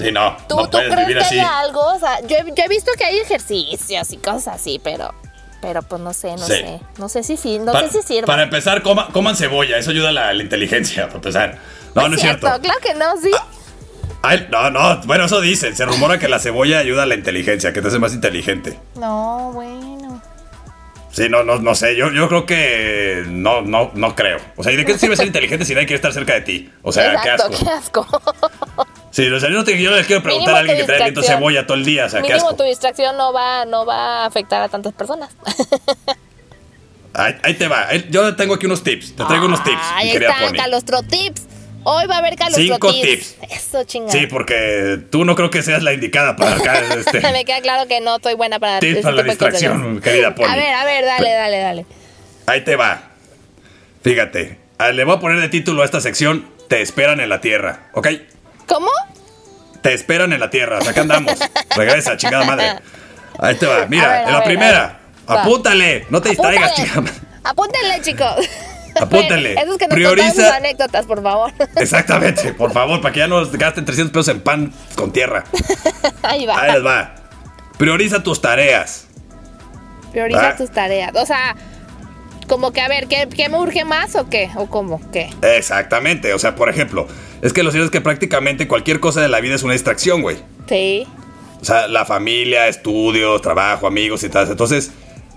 Sí, 0.01 0.11
no, 0.11 0.37
¿Tú, 0.47 0.55
no 0.55 0.63
¿tú 0.65 0.71
puedes 0.71 0.91
crees 0.91 1.07
vivir 1.07 1.17
que 1.19 1.23
así. 1.25 1.39
haya 1.39 1.59
algo? 1.59 1.81
O 1.85 1.99
sea, 1.99 2.19
yo, 2.21 2.37
he- 2.37 2.53
yo 2.55 2.63
he 2.63 2.67
visto 2.67 2.91
que 2.97 3.05
hay 3.05 3.19
ejercicios 3.19 4.11
y 4.11 4.17
cosas 4.17 4.47
así, 4.55 4.79
pero, 4.83 5.13
pero 5.61 5.81
pues 5.83 6.01
no 6.01 6.13
sé, 6.13 6.31
no 6.31 6.45
Sí. 6.45 6.53
sé. 6.53 6.79
No 6.97 7.09
sé 7.09 7.23
si 7.23 7.37
sí, 7.37 7.59
no 7.59 7.71
sé 7.73 7.89
si 7.89 8.01
sirve. 8.01 8.27
Para 8.27 8.43
empezar, 8.43 8.81
coma- 8.81 9.09
coman 9.11 9.35
cebolla, 9.35 9.77
eso 9.77 9.91
ayuda 9.91 10.09
a 10.09 10.11
la, 10.13 10.33
la 10.33 10.43
inteligencia, 10.43 11.03
para 11.05 11.15
empezar. 11.17 11.57
No, 11.95 12.07
no 12.07 12.15
es 12.15 12.21
cierto. 12.21 12.47
Claro 12.61 12.79
que 12.81 12.93
no, 12.95 13.17
sí. 13.21 13.31
Ay, 14.23 14.47
no, 14.51 14.69
no, 14.69 15.01
bueno, 15.05 15.25
eso 15.25 15.41
dicen. 15.41 15.75
Se 15.75 15.83
rumora 15.85 16.19
que 16.19 16.27
la 16.29 16.37
cebolla 16.39 16.77
ayuda 16.79 17.03
a 17.03 17.05
la 17.07 17.15
inteligencia, 17.15 17.73
que 17.73 17.81
te 17.81 17.87
hace 17.87 17.97
más 17.99 18.13
inteligente. 18.13 18.79
No, 18.95 19.51
bueno. 19.53 20.21
Sí, 21.11 21.27
no, 21.27 21.43
no, 21.43 21.57
no 21.59 21.75
sé. 21.75 21.97
Yo, 21.97 22.09
yo 22.11 22.29
creo 22.29 22.45
que 22.45 23.23
no, 23.27 23.61
no, 23.63 23.91
no 23.95 24.15
creo. 24.15 24.37
O 24.55 24.63
sea, 24.63 24.71
¿y 24.71 24.77
de 24.77 24.85
qué 24.85 24.97
sirve 24.97 25.17
ser 25.17 25.25
inteligente 25.27 25.65
si 25.65 25.73
nadie 25.73 25.87
quiere 25.87 25.95
estar 25.97 26.13
cerca 26.13 26.33
de 26.33 26.41
ti? 26.41 26.71
O 26.83 26.91
sea, 26.93 27.13
Exacto, 27.13 27.49
qué 27.49 27.55
asco. 27.55 27.65
qué 27.65 27.69
asco. 27.71 28.80
Sí, 29.11 29.27
o 29.27 29.39
sea, 29.39 29.49
yo 29.49 29.55
no, 29.55 29.63
te, 29.63 29.79
yo 29.81 29.91
les 29.91 30.07
quiero 30.07 30.23
preguntar 30.23 30.55
a 30.55 30.59
alguien 30.59 30.77
que 30.77 30.83
trae 30.85 30.99
viento 30.99 31.19
distracción. 31.19 31.39
cebolla 31.39 31.67
todo 31.67 31.77
el 31.77 31.85
día. 31.85 32.05
O 32.05 32.09
sea, 32.09 32.21
qué 32.21 32.29
Mínimo 32.29 32.47
asco. 32.47 32.55
tu 32.57 32.63
distracción 32.63 33.17
no 33.17 33.33
va, 33.33 33.65
no 33.65 33.85
va 33.85 34.23
a 34.23 34.25
afectar 34.25 34.61
a 34.61 34.69
tantas 34.69 34.93
personas. 34.93 35.29
Ahí, 37.13 37.35
ahí 37.43 37.53
te 37.55 37.67
va. 37.67 37.93
Yo 38.09 38.35
tengo 38.37 38.53
aquí 38.53 38.65
unos 38.67 38.83
tips. 38.83 39.17
Te 39.17 39.25
traigo 39.25 39.45
unos 39.45 39.61
tips, 39.65 39.81
Ahí 39.95 40.11
está, 40.11 40.33
Pony. 40.39 40.55
Calostro 40.55 41.03
Tips. 41.03 41.41
Hoy 41.83 42.07
va 42.07 42.15
a 42.15 42.17
haber 42.19 42.37
Calostro 42.37 42.63
Cinco 42.63 42.93
Tips. 42.93 43.35
Eso, 43.49 43.83
chingada. 43.83 44.17
Sí, 44.17 44.27
porque 44.27 44.97
tú 45.09 45.25
no 45.25 45.35
creo 45.35 45.49
que 45.49 45.61
seas 45.61 45.83
la 45.83 45.91
indicada 45.91 46.37
para 46.37 46.55
acá. 46.55 46.81
Este, 46.97 47.19
Me 47.33 47.43
queda 47.43 47.59
claro 47.59 47.85
que 47.89 47.99
no 47.99 48.15
estoy 48.15 48.35
buena 48.35 48.59
para 48.59 48.79
tips 48.79 49.01
para 49.01 49.15
la 49.17 49.23
distracción, 49.23 49.99
querida 49.99 50.33
Pony. 50.35 50.45
A 50.47 50.55
ver, 50.55 50.73
a 50.73 50.85
ver, 50.85 51.03
dale, 51.03 51.31
dale, 51.33 51.57
dale. 51.59 51.85
Ahí 52.45 52.63
te 52.63 52.77
va. 52.77 53.09
Fíjate. 54.03 54.59
ah, 54.77 54.91
Le 54.91 55.03
voy 55.03 55.15
a 55.15 55.19
poner 55.19 55.41
de 55.41 55.49
título 55.49 55.81
a 55.81 55.85
esta 55.85 55.99
sección. 55.99 56.45
Te 56.69 56.81
esperan 56.81 57.19
en 57.19 57.27
la 57.27 57.41
tierra, 57.41 57.89
¿ok? 57.93 58.07
¿Cómo? 58.71 58.89
Te 59.81 59.93
esperan 59.93 60.31
en 60.33 60.39
la 60.39 60.49
tierra. 60.49 60.77
O 60.79 60.81
sea, 60.81 60.91
acá 60.91 61.01
andamos. 61.01 61.33
Regresa, 61.75 62.15
chingada 62.17 62.45
madre. 62.45 62.75
Ahí 63.39 63.55
te 63.55 63.65
va. 63.65 63.85
Mira, 63.87 64.07
ver, 64.07 64.21
en 64.27 64.31
la 64.31 64.37
ver, 64.39 64.43
primera. 64.47 64.99
Apúntale. 65.27 66.05
No 66.09 66.21
te 66.21 66.29
distraigas, 66.29 66.71
Apúntale. 66.71 66.87
chingada 66.87 67.01
madre. 67.01 67.27
Apúntenle, 67.43 68.01
chicos. 68.01 68.35
Apúntenle. 69.01 69.53
Esos 69.61 69.77
que 69.77 69.87
nos 69.87 69.97
Prioriza- 69.97 70.55
anécdotas, 70.57 71.05
por 71.05 71.23
favor. 71.23 71.51
Exactamente. 71.77 72.53
Por 72.53 72.71
favor, 72.71 73.01
para 73.01 73.13
que 73.13 73.19
ya 73.19 73.27
no 73.27 73.43
gasten 73.51 73.85
300 73.85 74.11
pesos 74.13 74.27
en 74.27 74.41
pan 74.41 74.71
con 74.95 75.11
tierra. 75.11 75.43
Ahí 76.23 76.45
va. 76.45 76.61
Ahí 76.61 76.71
les 76.73 76.85
va. 76.85 77.15
Prioriza 77.77 78.21
tus 78.21 78.41
tareas. 78.41 79.07
Prioriza 80.11 80.41
Va. 80.41 80.55
tus 80.55 80.69
tareas. 80.69 81.11
O 81.15 81.25
sea, 81.25 81.55
como 82.47 82.71
que, 82.73 82.81
a 82.81 82.87
ver, 82.89 83.07
¿qué, 83.07 83.27
qué 83.33 83.49
me 83.49 83.57
urge 83.57 83.85
más 83.85 84.15
o 84.15 84.29
qué? 84.29 84.51
¿O 84.55 84.67
cómo? 84.67 85.01
¿Qué? 85.11 85.29
Exactamente. 85.41 86.33
O 86.33 86.37
sea, 86.39 86.53
por 86.55 86.69
ejemplo, 86.69 87.07
es 87.41 87.53
que 87.53 87.63
lo 87.63 87.71
cierto 87.71 87.85
es 87.85 87.91
que 87.91 88.01
prácticamente 88.01 88.67
cualquier 88.67 88.99
cosa 88.99 89.21
de 89.21 89.27
la 89.27 89.39
vida 89.41 89.55
es 89.55 89.63
una 89.63 89.73
distracción, 89.73 90.21
güey. 90.21 90.37
Sí. 90.67 91.07
O 91.61 91.65
sea, 91.65 91.87
la 91.87 92.05
familia, 92.05 92.67
estudios, 92.67 93.41
trabajo, 93.41 93.87
amigos 93.87 94.23
y 94.23 94.29
tal. 94.29 94.49
Entonces, 94.49 94.91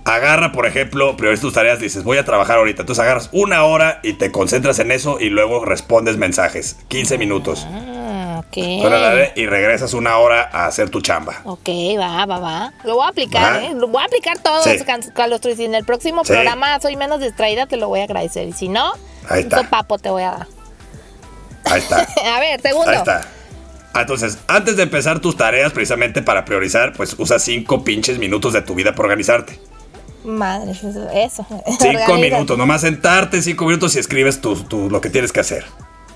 agarra, 0.05 0.52
por 0.52 0.66
ejemplo, 0.66 1.16
prioriza 1.16 1.42
tus 1.42 1.55
tareas, 1.55 1.80
dices, 1.80 2.05
voy 2.05 2.18
a 2.18 2.24
trabajar 2.24 2.59
ahorita. 2.59 2.82
Entonces 2.82 3.02
agarras 3.02 3.28
una 3.32 3.64
hora 3.64 4.00
y 4.02 4.14
te 4.14 4.30
concentras 4.30 4.78
en 4.78 4.90
eso 4.90 5.18
y 5.20 5.28
luego 5.30 5.64
respondes 5.64 6.16
mensajes. 6.16 6.76
15 6.88 7.18
minutos. 7.18 7.66
Ah, 7.70 8.42
ok. 8.46 8.57
Y 9.36 9.46
regresas 9.46 9.94
una 9.94 10.18
hora 10.18 10.48
a 10.52 10.66
hacer 10.66 10.90
tu 10.90 11.00
chamba. 11.00 11.40
Ok, 11.44 11.68
va, 11.98 12.24
va, 12.26 12.38
va. 12.38 12.72
Lo 12.84 12.94
voy 12.96 13.07
a 13.07 13.09
aplicar, 13.09 13.55
Va. 13.57 13.64
¿eh? 13.64 13.74
Lo 13.74 13.88
voy 13.88 14.02
a 14.02 14.07
aplicar 14.07 14.38
todo, 14.38 14.62
Sí. 14.62 14.76
Carlos 15.14 15.40
Y 15.44 15.57
si 15.57 15.64
en 15.64 15.74
el 15.74 15.84
próximo 15.84 16.24
Sí. 16.24 16.32
programa 16.32 16.78
soy 16.80 16.96
menos 16.96 17.20
distraída, 17.20 17.66
te 17.66 17.76
lo 17.76 17.88
voy 17.88 18.00
a 18.00 18.05
agradecer. 18.05 18.48
Y 18.48 18.52
si 18.52 18.68
no, 18.68 18.92
un 19.30 19.66
papo 19.68 19.98
te 19.98 20.11
voy 20.11 20.22
a 20.22 20.30
dar. 20.32 20.46
Ahí 21.64 21.80
está. 21.80 22.06
A 22.36 22.40
ver, 22.40 22.60
segundo. 22.60 22.90
Ahí 22.90 22.96
está. 22.96 23.22
Ah, 23.92 24.00
Entonces, 24.02 24.38
antes 24.48 24.76
de 24.76 24.82
empezar 24.82 25.20
tus 25.20 25.36
tareas, 25.36 25.72
precisamente 25.72 26.20
para 26.22 26.44
priorizar, 26.44 26.92
pues 26.94 27.14
usa 27.18 27.38
cinco 27.38 27.84
pinches 27.84 28.18
minutos 28.18 28.52
de 28.52 28.62
tu 28.62 28.74
vida 28.74 28.90
para 28.92 29.02
organizarte. 29.04 29.60
Madre, 30.24 30.70
eso. 30.72 30.88
eso. 31.12 31.46
Cinco 31.78 32.14
minutos, 32.14 32.56
nomás 32.56 32.80
sentarte 32.80 33.42
cinco 33.42 33.66
minutos 33.66 33.94
y 33.94 33.98
escribes 33.98 34.40
tu, 34.40 34.56
tu- 34.56 34.88
lo 34.88 35.00
que 35.00 35.10
tienes 35.10 35.32
que 35.32 35.40
hacer. 35.40 35.64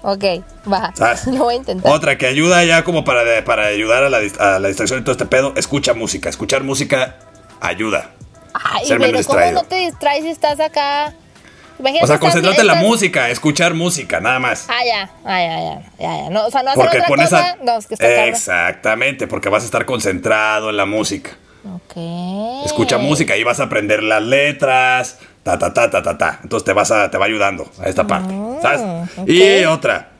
Ok, 0.03 0.24
va. 0.72 0.92
¿Sabes? 0.96 1.26
Lo 1.26 1.44
voy 1.44 1.55
a 1.55 1.57
intentar. 1.59 1.92
Otra 1.92 2.16
que 2.16 2.26
ayuda 2.26 2.64
ya 2.64 2.84
como 2.84 3.05
para, 3.05 3.22
de- 3.24 3.42
para 3.42 3.66
ayudar 3.66 4.05
a 4.05 4.09
la, 4.09 4.20
dis- 4.22 4.40
a 4.40 4.59
la 4.61 4.68
distracción 4.68 5.01
y 5.01 5.03
todo 5.03 5.12
este 5.12 5.26
pedo, 5.26 5.53
escucha 5.57 5.92
música. 5.92 6.30
Escuchar 6.30 6.64
música 6.64 7.16
ayuda. 7.61 8.11
Ay, 8.55 8.86
ser 8.86 8.99
pero 8.99 9.18
¿cómo 9.26 9.51
no 9.53 9.64
te 9.64 9.76
distraes 9.76 10.24
si 10.24 10.30
estás 10.30 10.59
acá? 10.59 11.12
Imagínate 11.79 12.05
O 12.05 12.07
sea, 12.07 12.18
concentrate 12.18 12.61
en 12.61 12.66
la 12.66 12.74
música, 12.76 13.31
escuchar 13.31 13.74
música, 13.74 14.20
nada 14.20 14.39
más. 14.39 14.66
Ah, 14.68 14.85
ya, 14.85 15.11
ah, 15.24 15.41
ya, 15.41 15.61
ya, 15.61 15.83
ya, 15.99 16.24
ya. 16.24 16.31
No, 16.31 16.47
o 16.47 16.51
sea, 16.51 16.62
no 16.62 16.70
hacer 16.70 16.83
Porque 16.83 16.97
otra 16.99 17.09
pones 17.09 17.31
cosa. 17.31 17.51
a... 17.51 17.57
No, 17.64 17.79
es 17.79 17.87
que 17.87 17.95
está. 17.95 18.26
Exactamente, 18.26 19.26
porque 19.26 19.49
vas 19.49 19.62
a 19.62 19.66
estar 19.66 19.87
concentrado 19.87 20.70
en 20.70 20.76
la 20.76 20.87
música. 20.87 21.31
Ok. 21.64 22.64
Escucha 22.64 22.99
música 22.99 23.37
y 23.37 23.45
vas 23.45 23.61
a 23.61 23.64
aprender 23.64 24.03
las 24.03 24.22
letras, 24.22 25.18
ta 25.43 25.59
ta 25.59 25.72
ta 25.72 25.91
ta 25.91 26.03
ta 26.03 26.18
ta. 26.18 26.41
Entonces 26.43 26.64
te 26.64 26.72
vas 26.72 26.91
a 26.91 27.11
te 27.11 27.18
va 27.18 27.26
ayudando 27.26 27.70
a 27.83 27.89
esta 27.89 28.07
parte, 28.07 28.35
¿sabes? 28.62 28.81
Y 29.26 29.64
otra. 29.64 30.11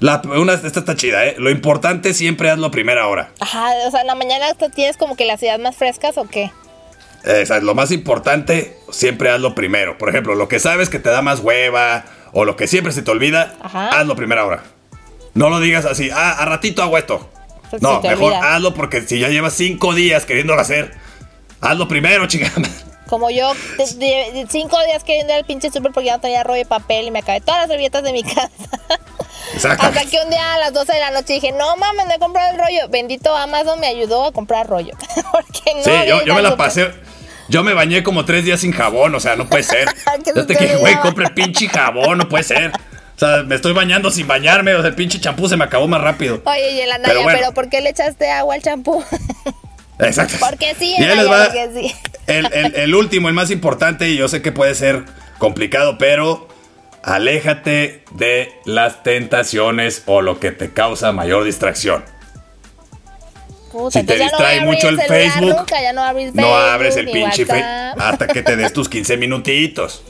La, 0.00 0.20
una, 0.24 0.54
esta 0.54 0.80
está 0.80 0.96
chida, 0.96 1.24
¿eh? 1.24 1.36
Lo 1.38 1.50
importante 1.50 2.12
siempre 2.12 2.50
hazlo 2.50 2.66
a 2.66 2.70
primera 2.70 3.06
hora. 3.06 3.30
Ajá, 3.40 3.70
o 3.86 3.90
sea, 3.90 4.02
en 4.02 4.06
la 4.06 4.14
mañana 4.14 4.46
tienes 4.74 4.96
como 4.96 5.16
que 5.16 5.24
las 5.24 5.42
ideas 5.42 5.58
más 5.58 5.76
frescas 5.76 6.18
o 6.18 6.26
qué? 6.26 6.50
Eh, 7.24 7.46
¿sabes? 7.46 7.62
Lo 7.62 7.74
más 7.74 7.90
importante 7.90 8.76
siempre 8.90 9.30
hazlo 9.30 9.54
primero. 9.54 9.96
Por 9.98 10.08
ejemplo, 10.10 10.34
lo 10.34 10.46
que 10.48 10.58
sabes 10.58 10.90
que 10.90 10.98
te 10.98 11.08
da 11.10 11.22
más 11.22 11.40
hueva 11.40 12.04
o 12.32 12.44
lo 12.44 12.56
que 12.56 12.66
siempre 12.66 12.92
se 12.92 13.02
te 13.02 13.10
olvida, 13.10 13.54
Ajá. 13.62 13.88
hazlo 14.00 14.12
a 14.12 14.16
primera 14.16 14.44
hora. 14.44 14.62
No 15.34 15.48
lo 15.48 15.58
digas 15.60 15.84
así, 15.86 16.10
ah, 16.12 16.32
a 16.32 16.44
ratito 16.44 16.82
hago 16.82 16.98
esto. 16.98 17.28
Pues 17.70 17.80
no, 17.82 18.00
mejor 18.02 18.32
olvida. 18.34 18.54
hazlo 18.54 18.74
porque 18.74 19.00
si 19.02 19.18
ya 19.18 19.28
llevas 19.28 19.54
cinco 19.54 19.94
días 19.94 20.26
queriéndolo 20.26 20.60
hacer, 20.60 20.92
hazlo 21.60 21.88
primero, 21.88 22.26
chingada. 22.28 22.52
Como 23.08 23.30
yo, 23.30 23.52
de, 23.78 23.84
de- 24.06 24.30
de 24.32 24.46
cinco 24.50 24.76
días 24.84 25.02
queriendo 25.04 25.32
ir 25.32 25.38
al 25.38 25.44
pinche 25.44 25.70
súper 25.70 25.92
porque 25.92 26.06
ya 26.06 26.14
no 26.16 26.20
tenía 26.20 26.42
rollo 26.42 26.58
de 26.58 26.66
papel 26.66 27.06
y 27.06 27.10
me 27.10 27.20
acabé 27.20 27.40
todas 27.40 27.60
las 27.62 27.68
servilletas 27.68 28.02
de 28.02 28.12
mi 28.12 28.22
casa. 28.34 28.48
Hasta 29.56 30.04
que 30.04 30.18
un 30.22 30.30
día 30.30 30.54
a 30.54 30.58
las 30.58 30.72
12 30.72 30.92
de 30.92 31.00
la 31.00 31.10
noche 31.10 31.34
dije, 31.34 31.52
no 31.52 31.76
mames, 31.76 32.06
no 32.06 32.14
he 32.14 32.18
comprado 32.18 32.50
el 32.52 32.58
rollo. 32.58 32.88
Bendito 32.90 33.34
Amazon 33.36 33.78
me 33.80 33.86
ayudó 33.86 34.24
a 34.26 34.32
comprar 34.32 34.68
rollo. 34.68 34.94
porque 35.32 35.74
no 35.76 35.82
Sí, 35.84 35.90
yo, 36.08 36.24
yo 36.24 36.34
me 36.34 36.42
la 36.42 36.56
pasé. 36.56 36.90
Yo 37.48 37.62
me 37.62 37.74
bañé 37.74 38.02
como 38.02 38.24
tres 38.24 38.44
días 38.44 38.60
sin 38.60 38.72
jabón, 38.72 39.14
o 39.14 39.20
sea, 39.20 39.36
no 39.36 39.46
puede 39.48 39.62
ser. 39.64 39.88
Yo 40.34 40.46
te 40.46 40.54
dije, 40.54 40.76
güey, 40.76 40.96
compre 41.00 41.28
pinche 41.30 41.68
jabón, 41.68 42.18
no 42.18 42.28
puede 42.28 42.44
ser. 42.44 42.70
O 42.70 43.18
sea, 43.18 43.42
me 43.44 43.54
estoy 43.54 43.72
bañando 43.72 44.10
sin 44.10 44.26
bañarme, 44.26 44.74
o 44.74 44.80
sea, 44.80 44.88
el 44.88 44.94
pinche 44.96 45.20
champú 45.20 45.48
se 45.48 45.56
me 45.56 45.64
acabó 45.64 45.86
más 45.86 46.00
rápido. 46.00 46.42
Oye, 46.44 46.72
y 46.72 46.80
el 46.80 46.90
Anaya, 46.90 47.20
Pero. 47.26 47.52
¿por 47.54 47.68
qué 47.68 47.80
le 47.80 47.90
echaste 47.90 48.28
agua 48.30 48.54
al 48.56 48.62
champú? 48.62 49.04
Exacto. 50.00 50.36
Porque 50.40 50.74
sí, 50.78 50.96
Anaya, 50.96 51.22
va 51.24 51.44
porque 51.44 51.70
sí. 51.74 51.94
el, 52.26 52.46
el- 52.52 52.74
el 52.74 52.94
último, 52.94 53.28
el 53.28 53.34
más 53.34 53.50
importante, 53.52 54.08
y 54.08 54.16
yo 54.16 54.26
sé 54.28 54.42
que 54.42 54.50
puede 54.50 54.74
ser 54.74 55.04
complicado, 55.38 55.96
pero 55.98 56.48
aléjate 57.04 58.02
de 58.12 58.52
las 58.64 59.02
tentaciones 59.02 60.02
o 60.06 60.20
lo 60.22 60.40
que 60.40 60.50
te 60.50 60.72
causa 60.72 61.12
mayor 61.12 61.44
distracción. 61.44 62.04
Puta, 63.74 63.98
Si 63.98 64.06
te 64.06 64.16
no 64.16 64.22
distrae 64.22 64.60
mucho 64.60 64.88
el 64.88 65.00
Facebook, 65.00 65.56
Nunca, 65.56 65.82
ya 65.82 65.92
no 65.92 66.04
abres 66.04 66.32
No 66.32 66.42
Facebook, 66.42 66.54
abres 66.70 66.96
el 66.96 67.10
pinche. 67.10 67.44
Facebook 67.44 68.00
hasta 68.02 68.28
que 68.28 68.42
te 68.44 68.54
des 68.56 68.72
tus 68.72 68.88
15 68.88 69.16
minutitos. 69.16 70.00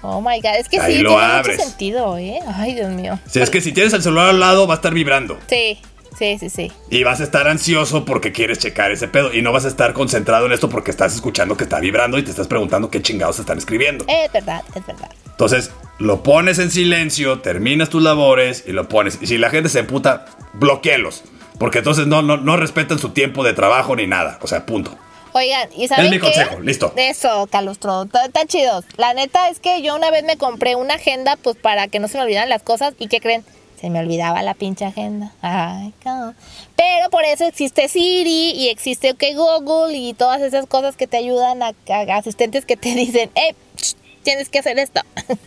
Oh 0.00 0.20
my 0.20 0.40
god, 0.40 0.56
es 0.58 0.68
que 0.68 0.80
Ahí 0.80 0.96
sí, 0.96 1.02
lo 1.02 1.10
tiene 1.10 1.24
abres. 1.24 1.56
mucho 1.58 1.68
sentido, 1.68 2.18
¿eh? 2.18 2.40
Ay, 2.56 2.74
Dios 2.74 2.90
mío. 2.90 3.20
Si 3.30 3.40
es 3.40 3.48
que 3.48 3.60
si 3.60 3.70
tienes 3.70 3.92
el 3.92 4.02
celular 4.02 4.30
al 4.30 4.40
lado, 4.40 4.66
va 4.66 4.74
a 4.74 4.76
estar 4.78 4.92
vibrando. 4.92 5.38
Sí, 5.46 5.78
sí, 6.18 6.36
sí, 6.40 6.50
sí. 6.50 6.72
Y 6.90 7.04
vas 7.04 7.20
a 7.20 7.22
estar 7.22 7.46
ansioso 7.46 8.04
porque 8.04 8.32
quieres 8.32 8.58
checar 8.58 8.90
ese 8.90 9.06
pedo. 9.06 9.32
Y 9.32 9.42
no 9.42 9.52
vas 9.52 9.64
a 9.64 9.68
estar 9.68 9.92
concentrado 9.92 10.46
en 10.46 10.52
esto 10.52 10.68
porque 10.68 10.90
estás 10.90 11.14
escuchando 11.14 11.56
que 11.56 11.62
está 11.62 11.78
vibrando 11.78 12.18
y 12.18 12.24
te 12.24 12.30
estás 12.30 12.48
preguntando 12.48 12.90
qué 12.90 13.00
chingados 13.00 13.38
están 13.38 13.58
escribiendo. 13.58 14.04
Es 14.08 14.32
verdad, 14.32 14.64
es 14.74 14.84
verdad. 14.84 15.08
Entonces, 15.30 15.70
lo 16.00 16.24
pones 16.24 16.58
en 16.58 16.72
silencio, 16.72 17.38
terminas 17.38 17.88
tus 17.88 18.02
labores 18.02 18.64
y 18.66 18.72
lo 18.72 18.88
pones. 18.88 19.18
Y 19.22 19.28
si 19.28 19.38
la 19.38 19.50
gente 19.50 19.68
se 19.68 19.78
emputa, 19.78 20.24
bloquealos. 20.54 21.22
Porque 21.62 21.78
entonces 21.78 22.08
no, 22.08 22.22
no, 22.22 22.38
no 22.38 22.56
respetan 22.56 22.98
su 22.98 23.10
tiempo 23.10 23.44
de 23.44 23.52
trabajo 23.54 23.94
ni 23.94 24.08
nada. 24.08 24.36
O 24.42 24.48
sea, 24.48 24.66
punto. 24.66 24.98
Oigan, 25.32 25.68
¿y 25.76 25.86
saben 25.86 26.06
Es 26.06 26.10
mi 26.10 26.16
qué? 26.16 26.24
consejo, 26.24 26.58
listo. 26.58 26.92
Eso, 26.96 27.46
Calustro, 27.46 28.02
está 28.02 28.44
chido. 28.46 28.82
La 28.96 29.14
neta 29.14 29.48
es 29.48 29.60
que 29.60 29.80
yo 29.80 29.94
una 29.94 30.10
vez 30.10 30.24
me 30.24 30.36
compré 30.36 30.74
una 30.74 30.94
agenda 30.94 31.36
pues 31.36 31.54
para 31.56 31.86
que 31.86 32.00
no 32.00 32.08
se 32.08 32.18
me 32.18 32.24
olvidaran 32.24 32.48
las 32.48 32.64
cosas 32.64 32.94
y 32.98 33.06
¿qué 33.06 33.20
creen? 33.20 33.44
Se 33.80 33.90
me 33.90 34.00
olvidaba 34.00 34.42
la 34.42 34.54
pinche 34.54 34.84
agenda. 34.86 35.34
Ay, 35.40 35.92
cabrón. 36.02 36.34
Pero 36.74 37.10
por 37.10 37.24
eso 37.24 37.44
existe 37.44 37.88
Siri 37.88 38.50
y 38.56 38.68
existe 38.68 39.12
OK 39.12 39.22
Google 39.36 39.96
y 39.96 40.14
todas 40.14 40.40
esas 40.42 40.66
cosas 40.66 40.96
que 40.96 41.06
te 41.06 41.18
ayudan 41.18 41.62
a, 41.62 41.74
a 41.90 42.16
asistentes 42.16 42.66
que 42.66 42.76
te 42.76 42.88
dicen, 42.96 43.30
eh, 43.36 43.54
ch, 43.76 43.94
tienes 44.22 44.48
que 44.48 44.58
hacer 44.58 44.78
esto. 44.78 45.00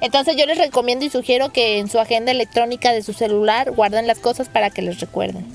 Entonces 0.00 0.36
yo 0.36 0.46
les 0.46 0.58
recomiendo 0.58 1.04
y 1.04 1.10
sugiero 1.10 1.52
que 1.52 1.78
en 1.78 1.88
su 1.88 1.98
agenda 1.98 2.32
electrónica 2.32 2.92
de 2.92 3.02
su 3.02 3.12
celular 3.12 3.70
guarden 3.70 4.06
las 4.06 4.18
cosas 4.18 4.48
para 4.48 4.70
que 4.70 4.82
les 4.82 5.00
recuerden. 5.00 5.46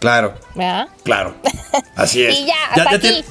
Claro, 0.00 0.34
¿Verdad? 0.54 0.88
claro. 1.02 1.34
Así 1.96 2.22
es. 2.22 2.38
Y 2.38 2.46
ya, 2.46 2.54
hasta 2.70 2.96
aquí. 2.96 3.24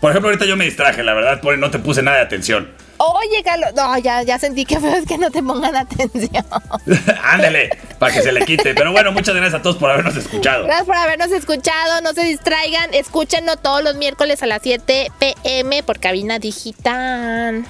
Por 0.00 0.10
ejemplo, 0.10 0.28
ahorita 0.28 0.44
yo 0.46 0.56
me 0.56 0.64
distraje, 0.64 1.02
la 1.02 1.14
verdad, 1.14 1.42
no 1.42 1.70
te 1.70 1.78
puse 1.78 2.02
nada 2.02 2.18
de 2.18 2.22
atención. 2.24 2.72
Oye, 2.98 3.42
Carlos, 3.44 3.70
no, 3.74 3.98
ya, 3.98 4.22
ya 4.22 4.38
sentí 4.38 4.64
que 4.64 4.80
feo 4.80 4.94
es 4.96 5.06
que 5.06 5.18
no 5.18 5.30
te 5.30 5.42
pongan 5.42 5.76
atención. 5.76 6.44
Ándale, 7.24 7.70
para 7.98 8.12
que 8.12 8.22
se 8.22 8.32
le 8.32 8.44
quite. 8.44 8.74
Pero 8.74 8.92
bueno, 8.92 9.12
muchas 9.12 9.34
gracias 9.34 9.60
a 9.60 9.62
todos 9.62 9.76
por 9.76 9.90
habernos 9.90 10.16
escuchado. 10.16 10.64
Gracias 10.64 10.86
por 10.86 10.96
habernos 10.96 11.30
escuchado, 11.30 12.00
no 12.02 12.12
se 12.12 12.24
distraigan, 12.24 12.92
escúchenos 12.94 13.60
todos 13.62 13.82
los 13.82 13.96
miércoles 13.96 14.42
a 14.42 14.46
las 14.46 14.60
7 14.62 15.10
pm 15.18 15.82
por 15.82 16.00
cabina 16.00 16.38
digital. 16.38 17.64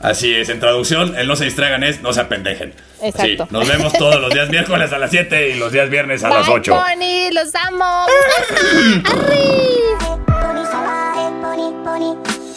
Así 0.00 0.32
es, 0.32 0.48
en 0.48 0.60
traducción, 0.60 1.18
el 1.18 1.26
no 1.26 1.34
se 1.34 1.44
distraigan 1.44 1.82
es 1.82 2.02
no 2.02 2.12
se 2.12 2.20
apendejen. 2.20 2.72
Exacto. 3.02 3.46
Sí, 3.46 3.50
nos 3.50 3.66
vemos 3.66 3.92
todos 3.94 4.20
los 4.20 4.32
días 4.32 4.48
miércoles 4.48 4.92
a 4.92 4.98
las 4.98 5.10
7 5.10 5.50
y 5.50 5.54
los 5.54 5.72
días 5.72 5.90
viernes 5.90 6.22
a 6.22 6.28
las 6.28 6.46
Bye, 6.46 6.56
8. 6.56 6.72
Pony, 6.72 7.30
los 7.32 7.52
amo. 7.54 8.06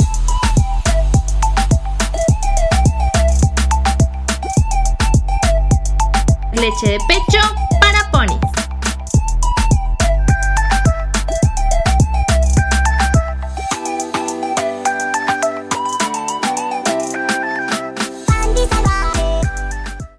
leche 6.54 6.88
de 6.88 6.97
pecho 7.08 7.70